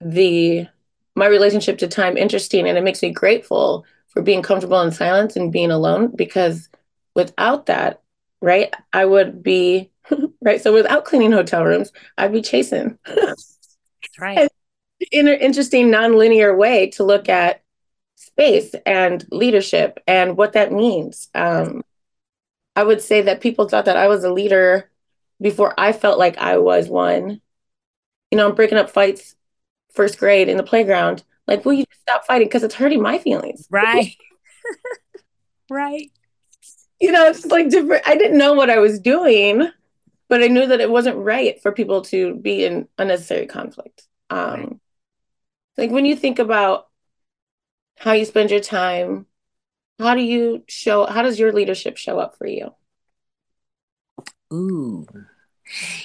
the 0.00 0.66
my 1.14 1.26
relationship 1.26 1.78
to 1.78 1.88
time 1.88 2.16
interesting 2.16 2.66
and 2.68 2.78
it 2.78 2.84
makes 2.84 3.02
me 3.02 3.10
grateful 3.10 3.84
for 4.08 4.22
being 4.22 4.42
comfortable 4.42 4.80
in 4.80 4.92
silence 4.92 5.36
and 5.36 5.52
being 5.52 5.70
alone 5.70 6.14
because 6.16 6.68
without 7.14 7.66
that 7.66 8.01
right 8.42 8.74
i 8.92 9.04
would 9.04 9.42
be 9.42 9.90
right 10.42 10.60
so 10.60 10.72
without 10.72 11.04
cleaning 11.04 11.32
hotel 11.32 11.64
rooms 11.64 11.92
i'd 12.18 12.32
be 12.32 12.42
chasing 12.42 12.98
That's 13.06 13.58
right 14.18 14.50
in 15.10 15.26
an 15.28 15.38
interesting 15.40 15.88
nonlinear 15.88 16.56
way 16.56 16.90
to 16.90 17.04
look 17.04 17.28
at 17.28 17.62
space 18.16 18.74
and 18.84 19.26
leadership 19.30 19.98
and 20.06 20.36
what 20.36 20.52
that 20.52 20.72
means 20.72 21.28
um, 21.34 21.82
I 22.74 22.84
would 22.84 23.02
say 23.02 23.22
that 23.22 23.40
people 23.40 23.68
thought 23.68 23.84
that 23.84 23.96
I 23.96 24.08
was 24.08 24.24
a 24.24 24.32
leader 24.32 24.90
before 25.40 25.74
I 25.78 25.92
felt 25.92 26.18
like 26.18 26.38
I 26.38 26.58
was 26.58 26.88
one. 26.88 27.40
You 28.30 28.38
know, 28.38 28.48
I'm 28.48 28.54
breaking 28.54 28.78
up 28.78 28.90
fights 28.90 29.34
first 29.92 30.18
grade 30.18 30.48
in 30.48 30.56
the 30.56 30.62
playground. 30.62 31.22
Like, 31.46 31.64
will 31.64 31.74
you 31.74 31.84
stop 32.00 32.24
fighting? 32.24 32.48
Because 32.48 32.62
it's 32.62 32.74
hurting 32.74 33.02
my 33.02 33.18
feelings. 33.18 33.66
Right. 33.70 34.16
right. 35.70 36.10
You 37.02 37.12
know, 37.12 37.26
it's 37.26 37.44
like 37.46 37.68
different. 37.68 38.06
I 38.06 38.16
didn't 38.16 38.38
know 38.38 38.54
what 38.54 38.70
I 38.70 38.78
was 38.78 39.00
doing, 39.00 39.68
but 40.28 40.42
I 40.42 40.46
knew 40.46 40.66
that 40.66 40.80
it 40.80 40.90
wasn't 40.90 41.16
right 41.16 41.60
for 41.60 41.72
people 41.72 42.02
to 42.02 42.36
be 42.36 42.64
in 42.64 42.88
unnecessary 42.96 43.46
conflict. 43.46 44.06
Um, 44.30 44.38
right. 44.38 44.76
Like 45.76 45.90
when 45.90 46.06
you 46.06 46.16
think 46.16 46.38
about 46.38 46.88
how 47.98 48.12
you 48.12 48.24
spend 48.24 48.50
your 48.50 48.60
time 48.60 49.26
how 49.98 50.14
do 50.14 50.22
you 50.22 50.64
show 50.68 51.06
how 51.06 51.22
does 51.22 51.38
your 51.38 51.52
leadership 51.52 51.96
show 51.96 52.18
up 52.18 52.36
for 52.36 52.46
you 52.46 52.74
ooh 54.52 55.06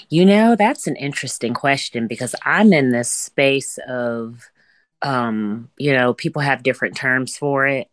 you 0.09 0.25
know 0.25 0.55
that's 0.55 0.87
an 0.87 0.95
interesting 0.95 1.53
question 1.53 2.07
because 2.07 2.35
i'm 2.45 2.71
in 2.71 2.91
this 2.91 3.11
space 3.11 3.79
of 3.87 4.49
um 5.01 5.69
you 5.77 5.93
know 5.93 6.13
people 6.13 6.41
have 6.41 6.63
different 6.63 6.95
terms 6.95 7.37
for 7.37 7.65
it 7.65 7.89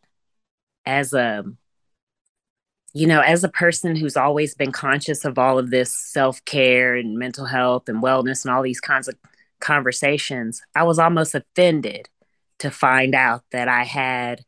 as 0.86 1.12
a 1.12 1.44
you 2.94 3.06
know 3.06 3.20
as 3.20 3.44
a 3.44 3.48
person 3.48 3.96
who's 3.96 4.16
always 4.16 4.54
been 4.54 4.72
conscious 4.72 5.24
of 5.24 5.38
all 5.38 5.58
of 5.58 5.70
this 5.70 5.94
self-care 5.94 6.94
and 6.94 7.18
mental 7.18 7.44
health 7.44 7.88
and 7.88 8.02
wellness 8.02 8.44
and 8.44 8.54
all 8.54 8.62
these 8.62 8.80
kinds 8.80 9.08
of 9.08 9.14
conversations 9.60 10.62
i 10.74 10.82
was 10.82 10.98
almost 10.98 11.34
offended 11.34 12.08
to 12.58 12.70
find 12.70 13.14
out 13.14 13.42
that 13.50 13.68
i 13.68 13.84
had 13.84 14.44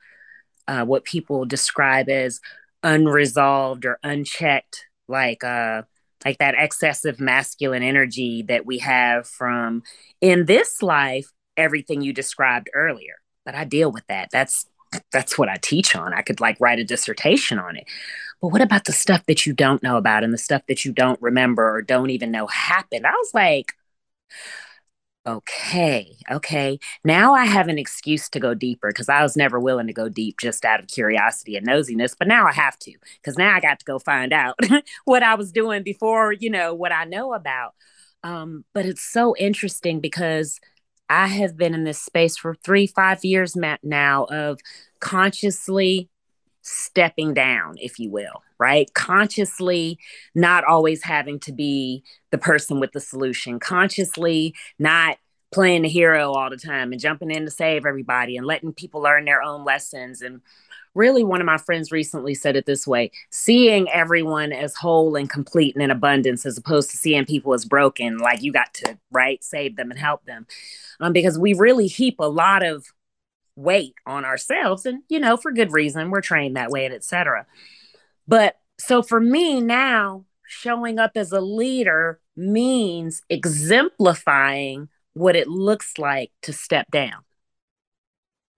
uh, 0.68 0.84
what 0.84 1.04
people 1.04 1.44
describe 1.44 2.08
as 2.08 2.40
unresolved 2.82 3.84
or 3.84 3.98
unchecked, 4.02 4.86
like 5.08 5.44
uh, 5.44 5.82
like 6.24 6.38
that 6.38 6.54
excessive 6.56 7.20
masculine 7.20 7.82
energy 7.82 8.42
that 8.42 8.66
we 8.66 8.78
have 8.78 9.26
from 9.26 9.82
in 10.20 10.46
this 10.46 10.82
life, 10.82 11.30
everything 11.56 12.00
you 12.00 12.12
described 12.12 12.70
earlier. 12.74 13.14
But 13.44 13.54
I 13.54 13.64
deal 13.64 13.92
with 13.92 14.06
that. 14.08 14.30
That's 14.32 14.66
that's 15.12 15.36
what 15.36 15.48
I 15.48 15.56
teach 15.60 15.94
on. 15.94 16.14
I 16.14 16.22
could 16.22 16.40
like 16.40 16.56
write 16.60 16.78
a 16.78 16.84
dissertation 16.84 17.58
on 17.58 17.76
it. 17.76 17.84
But 18.40 18.48
what 18.48 18.60
about 18.62 18.84
the 18.84 18.92
stuff 18.92 19.24
that 19.26 19.46
you 19.46 19.52
don't 19.52 19.82
know 19.82 19.96
about 19.96 20.24
and 20.24 20.32
the 20.32 20.38
stuff 20.38 20.62
that 20.68 20.84
you 20.84 20.92
don't 20.92 21.20
remember 21.22 21.76
or 21.76 21.82
don't 21.82 22.10
even 22.10 22.30
know 22.30 22.46
happened? 22.46 23.06
I 23.06 23.12
was 23.12 23.30
like, 23.34 23.72
Okay, 25.26 26.16
okay. 26.30 26.78
Now 27.04 27.34
I 27.34 27.46
have 27.46 27.66
an 27.66 27.78
excuse 27.78 28.28
to 28.28 28.38
go 28.38 28.54
deeper 28.54 28.90
because 28.90 29.08
I 29.08 29.22
was 29.22 29.36
never 29.36 29.58
willing 29.58 29.88
to 29.88 29.92
go 29.92 30.08
deep 30.08 30.38
just 30.38 30.64
out 30.64 30.78
of 30.78 30.86
curiosity 30.86 31.56
and 31.56 31.66
nosiness, 31.66 32.14
but 32.16 32.28
now 32.28 32.46
I 32.46 32.52
have 32.52 32.78
to 32.80 32.92
because 33.20 33.36
now 33.36 33.52
I 33.56 33.58
got 33.58 33.80
to 33.80 33.84
go 33.84 33.98
find 33.98 34.32
out 34.32 34.54
what 35.04 35.24
I 35.24 35.34
was 35.34 35.50
doing 35.50 35.82
before, 35.82 36.32
you 36.32 36.48
know, 36.48 36.74
what 36.74 36.92
I 36.92 37.04
know 37.04 37.34
about. 37.34 37.74
Um, 38.22 38.64
but 38.72 38.86
it's 38.86 39.02
so 39.02 39.34
interesting 39.36 39.98
because 39.98 40.60
I 41.08 41.26
have 41.26 41.56
been 41.56 41.74
in 41.74 41.82
this 41.82 42.00
space 42.00 42.36
for 42.36 42.54
three, 42.54 42.86
five 42.86 43.24
years 43.24 43.56
now 43.82 44.24
of 44.26 44.60
consciously 45.00 46.08
stepping 46.66 47.32
down, 47.32 47.76
if 47.78 47.98
you 47.98 48.10
will, 48.10 48.42
right? 48.58 48.92
Consciously 48.94 49.98
not 50.34 50.64
always 50.64 51.02
having 51.02 51.38
to 51.40 51.52
be 51.52 52.02
the 52.32 52.38
person 52.38 52.80
with 52.80 52.90
the 52.92 53.00
solution, 53.00 53.60
consciously 53.60 54.52
not 54.78 55.18
playing 55.52 55.82
the 55.82 55.88
hero 55.88 56.32
all 56.32 56.50
the 56.50 56.56
time 56.56 56.90
and 56.90 57.00
jumping 57.00 57.30
in 57.30 57.44
to 57.44 57.50
save 57.52 57.86
everybody 57.86 58.36
and 58.36 58.46
letting 58.46 58.72
people 58.72 59.00
learn 59.00 59.24
their 59.24 59.42
own 59.42 59.64
lessons. 59.64 60.20
And 60.22 60.40
really, 60.94 61.22
one 61.22 61.40
of 61.40 61.46
my 61.46 61.56
friends 61.56 61.92
recently 61.92 62.34
said 62.34 62.56
it 62.56 62.66
this 62.66 62.84
way 62.84 63.12
seeing 63.30 63.88
everyone 63.90 64.52
as 64.52 64.74
whole 64.74 65.14
and 65.14 65.30
complete 65.30 65.76
and 65.76 65.84
in 65.84 65.92
abundance 65.92 66.44
as 66.44 66.58
opposed 66.58 66.90
to 66.90 66.96
seeing 66.96 67.24
people 67.24 67.54
as 67.54 67.64
broken, 67.64 68.18
like 68.18 68.42
you 68.42 68.52
got 68.52 68.74
to, 68.74 68.98
right, 69.12 69.42
save 69.44 69.76
them 69.76 69.92
and 69.92 70.00
help 70.00 70.24
them. 70.24 70.48
Um, 70.98 71.12
because 71.12 71.38
we 71.38 71.54
really 71.54 71.86
heap 71.86 72.16
a 72.18 72.28
lot 72.28 72.64
of 72.64 72.86
weight 73.56 73.94
on 74.06 74.24
ourselves 74.24 74.86
and 74.86 75.02
you 75.08 75.18
know 75.18 75.36
for 75.36 75.50
good 75.50 75.72
reason 75.72 76.10
we're 76.10 76.20
trained 76.20 76.56
that 76.56 76.70
way 76.70 76.84
and 76.84 76.94
etc 76.94 77.46
but 78.28 78.56
so 78.78 79.02
for 79.02 79.18
me 79.18 79.60
now 79.60 80.24
showing 80.46 80.98
up 80.98 81.12
as 81.16 81.32
a 81.32 81.40
leader 81.40 82.20
means 82.36 83.22
exemplifying 83.30 84.88
what 85.14 85.34
it 85.34 85.48
looks 85.48 85.96
like 85.98 86.30
to 86.42 86.52
step 86.52 86.90
down 86.90 87.24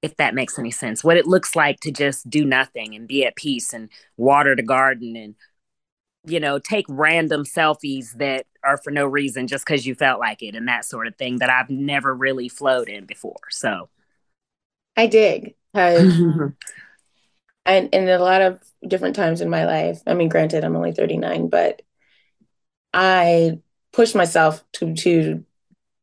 if 0.02 0.16
that 0.16 0.34
makes 0.34 0.58
any 0.58 0.70
sense. 0.70 1.02
What 1.02 1.16
it 1.16 1.26
looks 1.26 1.56
like 1.56 1.80
to 1.80 1.90
just 1.90 2.28
do 2.30 2.44
nothing 2.44 2.94
and 2.94 3.08
be 3.08 3.24
at 3.24 3.36
peace 3.36 3.72
and 3.72 3.88
water 4.16 4.54
the 4.54 4.62
garden 4.62 5.16
and 5.16 5.34
you 6.26 6.40
know 6.40 6.58
take 6.58 6.86
random 6.88 7.44
selfies 7.44 8.12
that 8.18 8.46
are 8.64 8.76
for 8.78 8.90
no 8.90 9.06
reason 9.06 9.46
just 9.46 9.64
because 9.64 9.86
you 9.86 9.94
felt 9.94 10.18
like 10.18 10.42
it 10.42 10.54
and 10.56 10.68
that 10.68 10.84
sort 10.84 11.06
of 11.06 11.14
thing 11.16 11.38
that 11.38 11.48
i've 11.48 11.70
never 11.70 12.14
really 12.14 12.48
flowed 12.48 12.88
in 12.88 13.06
before. 13.06 13.36
So 13.50 13.88
I 14.98 15.06
dig 15.06 15.54
because 15.72 16.18
and 17.64 17.88
in 17.94 18.08
a 18.08 18.18
lot 18.18 18.42
of 18.42 18.60
different 18.86 19.14
times 19.14 19.40
in 19.40 19.48
my 19.48 19.64
life. 19.64 20.02
I 20.08 20.14
mean, 20.14 20.28
granted, 20.28 20.64
I'm 20.64 20.74
only 20.74 20.92
39, 20.92 21.48
but 21.48 21.82
I 22.92 23.60
push 23.92 24.14
myself 24.14 24.64
to 24.72 24.94
to 24.96 25.44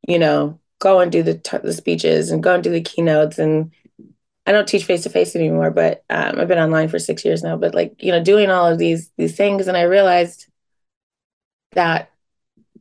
you 0.07 0.19
know 0.19 0.61
go 0.79 1.01
and 1.01 1.11
do 1.11 1.23
the 1.23 1.37
t- 1.37 1.57
the 1.57 1.73
speeches 1.73 2.31
and 2.31 2.41
go 2.41 2.53
and 2.53 2.63
do 2.63 2.71
the 2.71 2.81
keynotes 2.81 3.37
and 3.37 3.71
I 4.45 4.53
don't 4.53 4.67
teach 4.67 4.85
face 4.85 5.03
to 5.03 5.09
face 5.09 5.35
anymore, 5.35 5.71
but 5.71 6.05
um, 6.09 6.39
I've 6.39 6.47
been 6.47 6.59
online 6.59 6.87
for 6.87 6.99
six 6.99 7.25
years 7.25 7.43
now. 7.43 7.57
But 7.57 7.75
like 7.75 8.01
you 8.01 8.13
know, 8.13 8.23
doing 8.23 8.49
all 8.49 8.67
of 8.67 8.77
these 8.77 9.11
these 9.17 9.35
things, 9.35 9.67
and 9.67 9.75
I 9.75 9.81
realized 9.81 10.47
that 11.73 12.11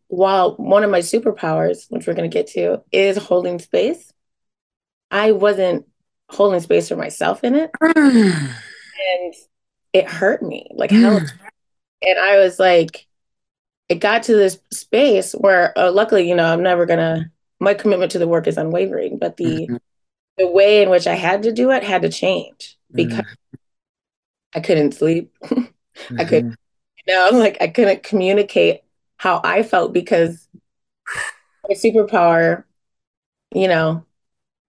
while 0.07 0.55
one 0.57 0.85
of 0.85 0.91
my 0.91 1.01
superpowers, 1.01 1.87
which 1.89 2.07
we're 2.07 2.15
going 2.15 2.31
to 2.31 2.35
get 2.35 2.47
to, 2.53 2.83
is 2.93 3.17
holding 3.17 3.59
space, 3.59 4.13
I 5.11 5.33
wasn't 5.33 5.87
holding 6.31 6.61
space 6.61 6.89
for 6.89 6.97
myself 6.97 7.45
in 7.45 7.55
it. 7.55 7.71
and 7.81 9.35
it 9.93 10.09
hurt 10.09 10.43
me 10.43 10.69
like 10.75 10.91
hell. 10.91 11.21
And 12.03 12.19
I 12.19 12.39
was 12.39 12.59
like, 12.59 13.07
it 13.89 13.97
got 13.97 14.25
to 14.25 14.35
this 14.35 14.59
space 14.73 15.33
where 15.33 15.79
uh, 15.79 15.91
luckily, 15.91 16.29
you 16.29 16.35
know, 16.35 16.47
I'm 16.47 16.63
never 16.63 16.87
gonna 16.87 17.31
my 17.61 17.75
commitment 17.75 18.13
to 18.13 18.19
the 18.19 18.29
work 18.29 18.47
is 18.47 18.57
unwavering, 18.57 19.19
but 19.19 19.37
the 19.37 19.45
mm-hmm. 19.45 19.77
the 20.39 20.49
way 20.49 20.83
in 20.83 20.91
which 20.91 21.07
I 21.07 21.15
had 21.15 21.43
to 21.45 21.53
do 21.53 21.71
it 21.71 21.83
had 21.83 22.03
to 22.03 22.09
change 22.09 22.77
because 22.93 23.21
mm-hmm. 23.21 23.57
I 24.55 24.61
couldn't 24.61 24.93
sleep. 24.93 25.33
mm-hmm. 25.43 26.17
I 26.19 26.25
could 26.25 26.57
you 27.07 27.15
know, 27.15 27.31
like 27.33 27.59
I 27.61 27.69
couldn't 27.69 28.03
communicate 28.03 28.81
how 29.17 29.41
I 29.45 29.63
felt 29.63 29.93
because 29.93 30.49
a 31.71 31.75
superpower, 31.75 32.65
you 33.55 33.69
know, 33.69 34.05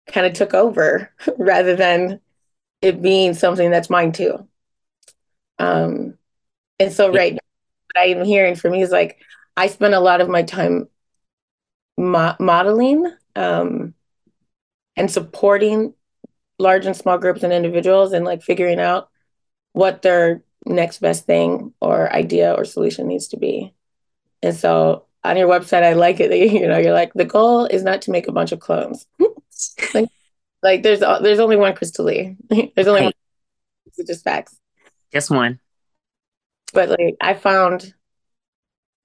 kind 0.08 0.26
of 0.26 0.34
took 0.34 0.54
over 0.54 1.12
rather 1.38 1.76
than 1.76 2.20
it 2.82 3.02
being 3.02 3.34
something 3.34 3.72
that's 3.72 3.90
mine 3.90 4.12
too. 4.12 4.48
Um, 5.58 6.18
and 6.80 6.92
so 6.92 7.12
right 7.12 7.34
now, 7.34 7.40
what 7.94 8.02
I 8.02 8.06
am 8.08 8.26
hearing 8.26 8.56
from 8.56 8.74
you 8.74 8.84
is 8.84 8.92
like 8.92 9.20
I 9.56 9.68
spend 9.68 9.94
a 9.94 10.00
lot 10.00 10.22
of 10.22 10.30
my 10.30 10.44
time 10.44 10.90
mo- 11.98 12.36
modeling 12.40 13.12
um, 13.36 13.94
and 14.96 15.10
supporting 15.10 15.94
large 16.60 16.86
and 16.86 16.96
small 16.96 17.18
groups 17.18 17.44
and 17.44 17.54
individuals 17.54 18.14
and 18.14 18.26
like 18.26 18.42
figuring 18.42 18.80
out 18.80 19.10
what 19.74 20.02
their 20.02 20.44
next 20.66 21.00
best 21.00 21.26
thing 21.26 21.74
or 21.82 22.12
idea 22.14 22.54
or 22.54 22.66
solution 22.66 23.08
needs 23.08 23.28
to 23.30 23.38
be. 23.38 23.74
And 24.42 24.56
so 24.56 25.06
on 25.24 25.38
your 25.38 25.50
website, 25.50 25.84
I 25.84 25.94
like 25.94 26.20
it 26.20 26.30
that 26.30 26.38
you 26.38 26.68
know 26.68 26.78
you're 26.78 26.94
like 26.94 27.14
the 27.14 27.26
goal 27.26 27.66
is 27.66 27.84
not 27.84 28.02
to 28.04 28.12
make 28.12 28.28
a 28.28 28.34
bunch 28.34 28.52
of 28.52 28.60
clones. 28.60 29.08
like, 29.94 30.10
like 30.64 30.84
there's 30.84 31.00
there's 31.00 31.40
only 31.40 31.56
one 31.56 31.76
Crystal 31.76 32.06
Lee. 32.06 32.38
there's 32.50 32.88
only 32.88 33.02
right. 33.02 33.06
one. 33.06 33.14
It's 33.86 34.08
just 34.08 34.24
facts. 34.24 34.58
Just 35.12 35.30
one. 35.30 35.60
But 36.74 36.90
like 36.90 37.16
I 37.22 37.34
found, 37.34 37.94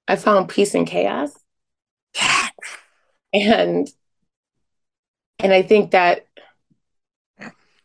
I 0.09 0.17
found 0.17 0.49
peace 0.49 0.75
in 0.75 0.85
chaos. 0.85 1.33
and 3.33 3.89
and 5.39 5.53
I 5.53 5.63
think 5.63 5.93
that 5.93 6.27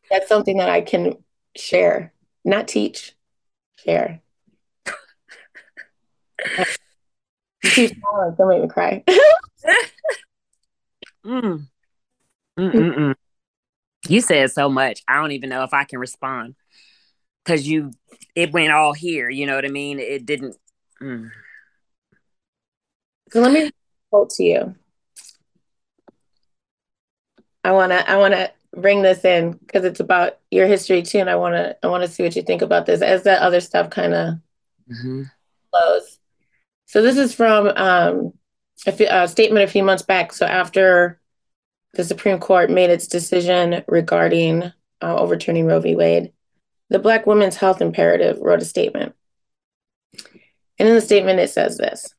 that's 0.10 0.28
something 0.28 0.58
that 0.58 0.70
I 0.70 0.82
can 0.82 1.18
share, 1.56 2.14
not 2.44 2.68
teach, 2.68 3.16
share. 3.78 4.22
don't 7.76 8.48
make 8.48 8.62
me 8.62 8.68
cry. 8.68 9.04
mm. 11.26 11.68
Mm-mm-mm. 12.58 13.16
You 14.08 14.22
said 14.22 14.52
so 14.52 14.70
much. 14.70 15.02
I 15.08 15.16
don't 15.16 15.32
even 15.32 15.50
know 15.50 15.64
if 15.64 15.74
I 15.74 15.84
can 15.84 15.98
respond 15.98 16.54
because 17.44 17.68
you, 17.68 17.92
it 18.36 18.52
went 18.54 18.72
all 18.72 18.94
here. 18.94 19.32
You 19.32 19.48
know 19.48 19.56
what 19.56 19.66
I 19.66 19.70
mean? 19.70 20.00
It 20.00 20.28
didn't. 20.28 20.56
Mm. 21.02 21.32
So 23.32 23.42
let 23.42 23.52
me 23.52 23.72
quote 24.12 24.30
to 24.32 24.44
you. 24.44 24.76
I 27.64 27.72
wanna, 27.72 28.04
I 28.08 28.18
wanna 28.18 28.52
bring 28.76 29.02
this 29.02 29.26
in 29.26 29.54
because 29.54 29.86
it's 29.86 30.00
about 30.00 30.38
your 30.52 30.68
history 30.68 31.02
too, 31.02 31.18
and 31.18 31.30
I 31.30 31.36
wanna, 31.36 31.76
I 31.82 31.88
wanna 31.88 32.08
see 32.08 32.22
what 32.22 32.36
you 32.36 32.44
think 32.44 32.62
about 32.62 32.86
this 32.86 33.02
as 33.02 33.24
that 33.24 33.42
other 33.42 33.60
stuff 33.60 33.90
kind 33.90 34.14
of 34.14 34.36
mm-hmm. 34.88 35.24
flows. 35.72 36.20
So 36.86 37.02
this 37.02 37.18
is 37.18 37.34
from 37.34 37.70
um, 37.76 38.34
a, 38.86 39.24
a 39.24 39.28
statement 39.28 39.64
a 39.64 39.72
few 39.72 39.84
months 39.84 40.04
back. 40.04 40.32
So 40.32 40.46
after 40.46 41.20
the 41.96 42.04
Supreme 42.04 42.40
Court 42.40 42.70
made 42.70 42.90
its 42.90 43.08
decision 43.08 43.84
regarding 43.88 44.64
uh, 45.02 45.16
overturning 45.18 45.66
Roe 45.66 45.80
v. 45.80 45.96
Wade, 45.96 46.32
the 46.90 47.00
Black 47.00 47.26
Women's 47.26 47.58
Health 47.58 47.82
Imperative 47.82 48.38
wrote 48.40 48.62
a 48.62 48.66
statement. 48.66 49.16
And 50.78 50.90
in 50.90 50.96
the 50.96 51.02
statement, 51.02 51.40
it 51.40 51.50
says 51.50 51.78
this 51.78 52.14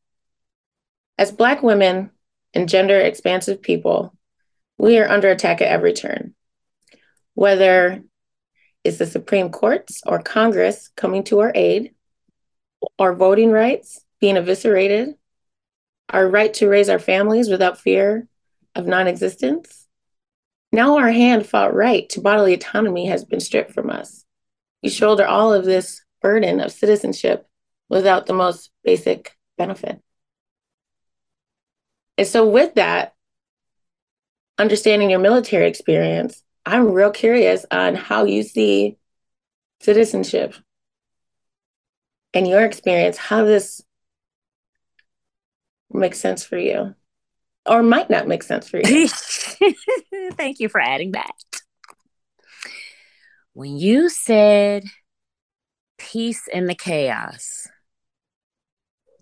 As 1.18 1.33
Black 1.33 1.62
women 1.62 2.11
and 2.54 2.68
gender 2.68 2.99
expansive 2.99 3.62
people, 3.62 4.14
we 4.78 4.99
are 4.99 5.09
under 5.09 5.28
attack 5.28 5.61
at 5.61 5.68
every 5.68 5.92
turn. 5.92 6.35
Whether 7.35 8.02
it's 8.85 8.99
the 8.99 9.06
Supreme 9.06 9.50
Courts 9.50 10.00
or 10.06 10.21
Congress 10.21 10.90
coming 10.97 11.25
to 11.25 11.40
our 11.40 11.52
aid, 11.54 11.95
our 12.99 13.14
voting 13.14 13.50
rights 13.50 14.00
being 14.21 14.37
eviscerated, 14.37 15.14
our 16.09 16.28
right 16.28 16.52
to 16.54 16.68
raise 16.68 16.88
our 16.88 16.99
families 16.99 17.49
without 17.49 17.80
fear 17.80 18.28
of 18.76 18.87
non 18.87 19.09
existence. 19.09 19.88
Now 20.71 20.99
our 20.99 21.11
hand 21.11 21.47
fought 21.47 21.75
right 21.75 22.09
to 22.11 22.21
bodily 22.21 22.54
autonomy 22.54 23.06
has 23.06 23.25
been 23.25 23.40
stripped 23.40 23.73
from 23.73 23.90
us. 23.90 24.25
We 24.83 24.90
shoulder 24.90 25.26
all 25.26 25.52
of 25.52 25.64
this 25.64 26.04
burden 26.21 26.61
of 26.61 26.71
citizenship 26.71 27.49
without 27.88 28.26
the 28.26 28.35
most 28.35 28.71
basic 28.85 29.33
benefit. 29.56 30.00
And 32.19 32.26
so, 32.26 32.49
with 32.49 32.75
that, 32.75 33.15
understanding 34.58 35.10
your 35.10 35.19
military 35.19 35.69
experience, 35.69 36.43
I'm 36.65 36.93
real 36.93 37.10
curious 37.10 37.65
on 37.71 37.95
how 37.95 38.25
you 38.25 38.43
see 38.43 38.99
citizenship 39.80 40.54
and 42.34 42.47
your 42.47 42.65
experience, 42.65 43.17
how 43.17 43.45
this 43.45 43.80
makes 45.91 46.19
sense 46.19 46.45
for 46.45 46.58
you 46.58 46.95
or 47.67 47.83
might 47.83 48.11
not 48.11 48.29
make 48.29 48.43
sense 48.43 48.69
for 48.69 48.79
you. 48.79 49.09
Thank 50.33 50.61
you 50.61 50.69
for 50.69 50.81
adding 50.81 51.13
that. 51.13 51.33
When 53.52 53.76
you 53.76 54.09
said 54.09 54.85
peace 55.99 56.47
in 56.52 56.67
the 56.67 56.75
chaos, 56.75 57.67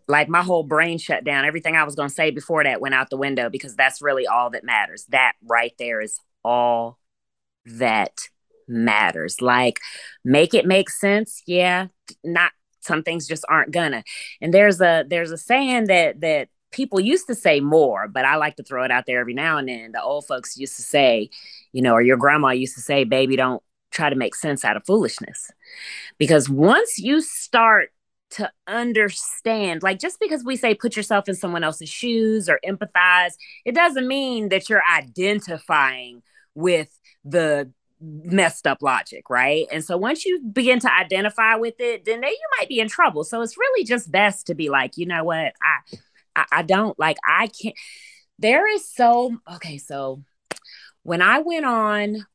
like 0.07 0.28
my 0.28 0.42
whole 0.42 0.64
brain 0.64 0.98
shut 0.98 1.24
down. 1.24 1.44
Everything 1.44 1.76
I 1.76 1.85
was 1.85 1.94
going 1.94 2.09
to 2.09 2.14
say 2.14 2.30
before 2.30 2.64
that 2.64 2.80
went 2.80 2.94
out 2.94 3.11
the 3.11 3.16
window 3.16 3.48
because 3.48 3.74
that's 3.74 4.02
really 4.02 4.26
all 4.26 4.50
that 4.50 4.64
matters. 4.64 5.07
That 5.11 5.33
right 5.42 5.72
there 5.78 6.00
is 6.00 6.18
all 6.44 6.98
that 7.64 8.28
matters. 8.68 9.40
Like, 9.40 9.80
make 10.24 10.54
it 10.54 10.66
make 10.66 10.90
sense. 10.90 11.42
Yeah, 11.46 11.88
not 12.22 12.52
some 12.80 13.02
things 13.02 13.26
just 13.26 13.44
aren't 13.48 13.72
gonna. 13.72 14.04
And 14.40 14.52
there's 14.52 14.80
a 14.80 15.04
there's 15.09 15.30
a 15.30 15.38
saying 15.38 15.87
that 15.87 16.20
that 16.20 16.48
people 16.74 17.00
used 17.00 17.28
to 17.28 17.34
say 17.34 17.60
more, 17.60 18.08
but 18.08 18.24
I 18.24 18.37
like 18.37 18.56
to 18.56 18.62
throw 18.62 18.84
it 18.84 18.90
out 18.90 19.04
there 19.06 19.20
every 19.20 19.32
now 19.32 19.58
and 19.58 19.68
then. 19.68 19.92
The 19.92 20.02
old 20.02 20.26
folks 20.26 20.56
used 20.56 20.76
to 20.76 20.82
say, 20.82 21.30
you 21.72 21.80
know, 21.80 21.92
or 21.92 22.02
your 22.02 22.16
grandma 22.16 22.50
used 22.50 22.74
to 22.74 22.82
say, 22.82 23.04
baby, 23.04 23.37
don't 23.37 23.62
try 23.92 24.10
to 24.10 24.16
make 24.16 24.34
sense 24.34 24.64
out 24.64 24.76
of 24.76 24.84
foolishness. 24.84 25.50
Because 26.18 26.48
once 26.50 26.98
you 26.98 27.20
start 27.20 27.90
to 28.30 28.50
understand, 28.66 29.84
like 29.84 30.00
just 30.00 30.18
because 30.18 30.44
we 30.44 30.56
say 30.56 30.74
put 30.74 30.96
yourself 30.96 31.28
in 31.28 31.37
someone 31.37 31.62
else's 31.62 31.88
shoes 31.88 32.48
or 32.48 32.58
empathize, 32.66 33.34
it 33.64 33.74
doesn't 33.74 34.08
mean 34.08 34.48
that 34.48 34.68
you're 34.68 34.82
identifying 34.92 36.22
with 36.56 36.98
the 37.24 37.70
messed 38.00 38.66
up 38.66 38.82
logic, 38.82 39.30
right? 39.30 39.66
And 39.72 39.84
so 39.84 39.96
once 39.96 40.24
you 40.24 40.40
begin 40.40 40.80
to 40.80 40.92
identify 40.92 41.54
with 41.54 41.76
it, 41.78 42.04
then 42.04 42.20
they, 42.20 42.30
you 42.30 42.48
might 42.58 42.68
be 42.68 42.80
in 42.80 42.88
trouble. 42.88 43.22
So 43.22 43.40
it's 43.42 43.56
really 43.56 43.84
just 43.84 44.10
best 44.10 44.48
to 44.48 44.54
be 44.54 44.68
like, 44.68 44.96
you 44.96 45.06
know 45.06 45.22
what, 45.22 45.52
I 45.62 45.96
I, 46.36 46.44
I 46.52 46.62
don't 46.62 46.98
like 46.98 47.16
I 47.26 47.48
can't 47.48 47.74
there 48.38 48.66
is 48.66 48.88
so 48.88 49.36
okay 49.54 49.78
so 49.78 50.22
when 51.02 51.22
I 51.22 51.38
went 51.38 51.64
on 51.64 52.26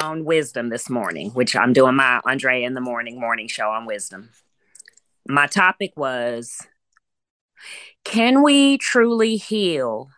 on 0.00 0.24
wisdom 0.24 0.68
this 0.68 0.90
morning 0.90 1.30
which 1.30 1.56
I'm 1.56 1.72
doing 1.72 1.96
my 1.96 2.20
Andre 2.24 2.62
in 2.62 2.74
the 2.74 2.80
morning 2.80 3.18
morning 3.18 3.48
show 3.48 3.70
on 3.70 3.86
wisdom 3.86 4.30
my 5.26 5.46
topic 5.46 5.92
was 5.96 6.66
can 8.04 8.42
we 8.42 8.78
truly 8.78 9.36
heal 9.36 10.10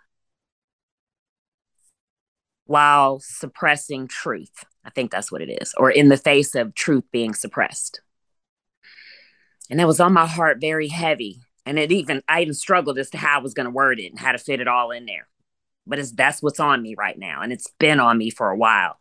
while 2.69 3.19
suppressing 3.19 4.07
truth? 4.07 4.65
I 4.85 4.91
think 4.91 5.11
that's 5.11 5.33
what 5.33 5.43
it 5.43 5.51
is 5.61 5.75
or 5.77 5.91
in 5.91 6.09
the 6.09 6.17
face 6.17 6.55
of 6.55 6.75
truth 6.75 7.05
being 7.11 7.35
suppressed. 7.35 8.01
And 9.71 9.81
that 9.81 9.87
was 9.87 10.01
on 10.01 10.13
my 10.13 10.27
heart 10.27 10.61
very 10.61 10.89
heavy 10.89 11.41
and 11.69 11.79
it 11.79 11.93
even 11.93 12.23
I 12.27 12.41
even 12.41 12.55
struggled 12.55 12.99
as 12.99 13.11
to 13.11 13.19
how 13.19 13.39
I 13.39 13.43
was 13.43 13.53
going 13.53 13.67
to 13.67 13.71
word 13.71 14.01
it 14.01 14.11
and 14.11 14.19
how 14.19 14.33
to 14.33 14.39
fit 14.39 14.61
it 14.61 14.67
all 14.67 14.91
in 14.91 15.05
there. 15.05 15.29
But 15.87 15.99
it's 15.99 16.13
that's 16.13 16.43
what's 16.43 16.61
on 16.61 16.83
me 16.83 16.95
right 16.97 17.19
now, 17.19 17.43
and 17.43 17.53
it's 17.53 17.69
been 17.79 18.01
on 18.01 18.17
me 18.17 18.31
for 18.31 18.51
a 18.51 18.57
while. 18.57 18.99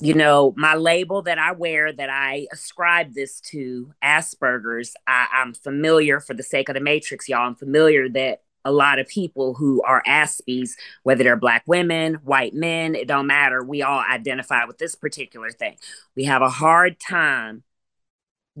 You 0.00 0.14
know, 0.14 0.54
my 0.56 0.76
label 0.76 1.22
that 1.22 1.38
I 1.38 1.52
wear 1.52 1.92
that 1.92 2.08
I 2.08 2.46
ascribe 2.52 3.14
this 3.14 3.40
to 3.50 3.92
Asperger's. 4.02 4.94
I, 5.08 5.26
I'm 5.32 5.52
familiar 5.52 6.20
for 6.20 6.34
the 6.34 6.44
sake 6.44 6.68
of 6.68 6.74
the 6.74 6.80
Matrix, 6.80 7.28
y'all. 7.28 7.48
I'm 7.48 7.56
familiar 7.56 8.08
that 8.10 8.42
a 8.64 8.70
lot 8.70 9.00
of 9.00 9.08
people 9.08 9.54
who 9.54 9.82
are 9.82 10.02
Aspies, 10.06 10.76
whether 11.02 11.24
they're 11.24 11.36
black 11.36 11.64
women, 11.66 12.14
white 12.22 12.54
men, 12.54 12.94
it 12.94 13.08
don't 13.08 13.26
matter. 13.26 13.64
We 13.64 13.82
all 13.82 14.00
identify 14.00 14.64
with 14.66 14.78
this 14.78 14.94
particular 14.94 15.50
thing. 15.50 15.76
We 16.14 16.24
have 16.24 16.42
a 16.42 16.50
hard 16.50 17.00
time 17.00 17.64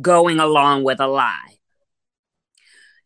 going 0.00 0.40
along 0.40 0.82
with 0.82 0.98
a 0.98 1.06
lie 1.06 1.57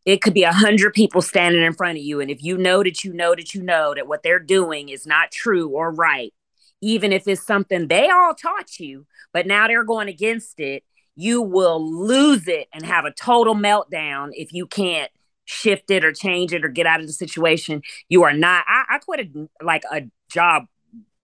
it 0.04 0.20
could 0.20 0.34
be 0.34 0.42
a 0.42 0.52
hundred 0.52 0.94
people 0.94 1.22
standing 1.22 1.62
in 1.62 1.72
front 1.72 1.98
of 1.98 2.04
you. 2.04 2.20
And 2.20 2.30
if 2.30 2.42
you 2.42 2.58
know 2.58 2.82
that 2.82 3.04
you 3.04 3.12
know 3.12 3.34
that 3.34 3.54
you 3.54 3.62
know 3.62 3.94
that 3.94 4.08
what 4.08 4.22
they're 4.22 4.38
doing 4.38 4.88
is 4.88 5.06
not 5.06 5.30
true 5.30 5.68
or 5.68 5.92
right, 5.92 6.32
even 6.80 7.12
if 7.12 7.28
it's 7.28 7.46
something 7.46 7.88
they 7.88 8.08
all 8.10 8.34
taught 8.34 8.78
you, 8.80 9.06
but 9.32 9.46
now 9.46 9.68
they're 9.68 9.84
going 9.84 10.08
against 10.08 10.58
it, 10.58 10.82
you 11.14 11.40
will 11.42 11.80
lose 12.06 12.48
it 12.48 12.68
and 12.72 12.84
have 12.84 13.04
a 13.04 13.12
total 13.12 13.54
meltdown 13.54 14.30
if 14.32 14.52
you 14.52 14.66
can't 14.66 15.10
shift 15.44 15.90
it 15.90 16.04
or 16.04 16.12
change 16.12 16.52
it 16.52 16.64
or 16.64 16.68
get 16.68 16.86
out 16.86 17.00
of 17.00 17.06
the 17.06 17.12
situation. 17.12 17.82
You 18.08 18.24
are 18.24 18.32
not, 18.32 18.64
I, 18.66 18.84
I 18.90 18.98
quit 18.98 19.20
a, 19.20 19.64
like 19.64 19.82
a 19.92 20.02
job 20.30 20.64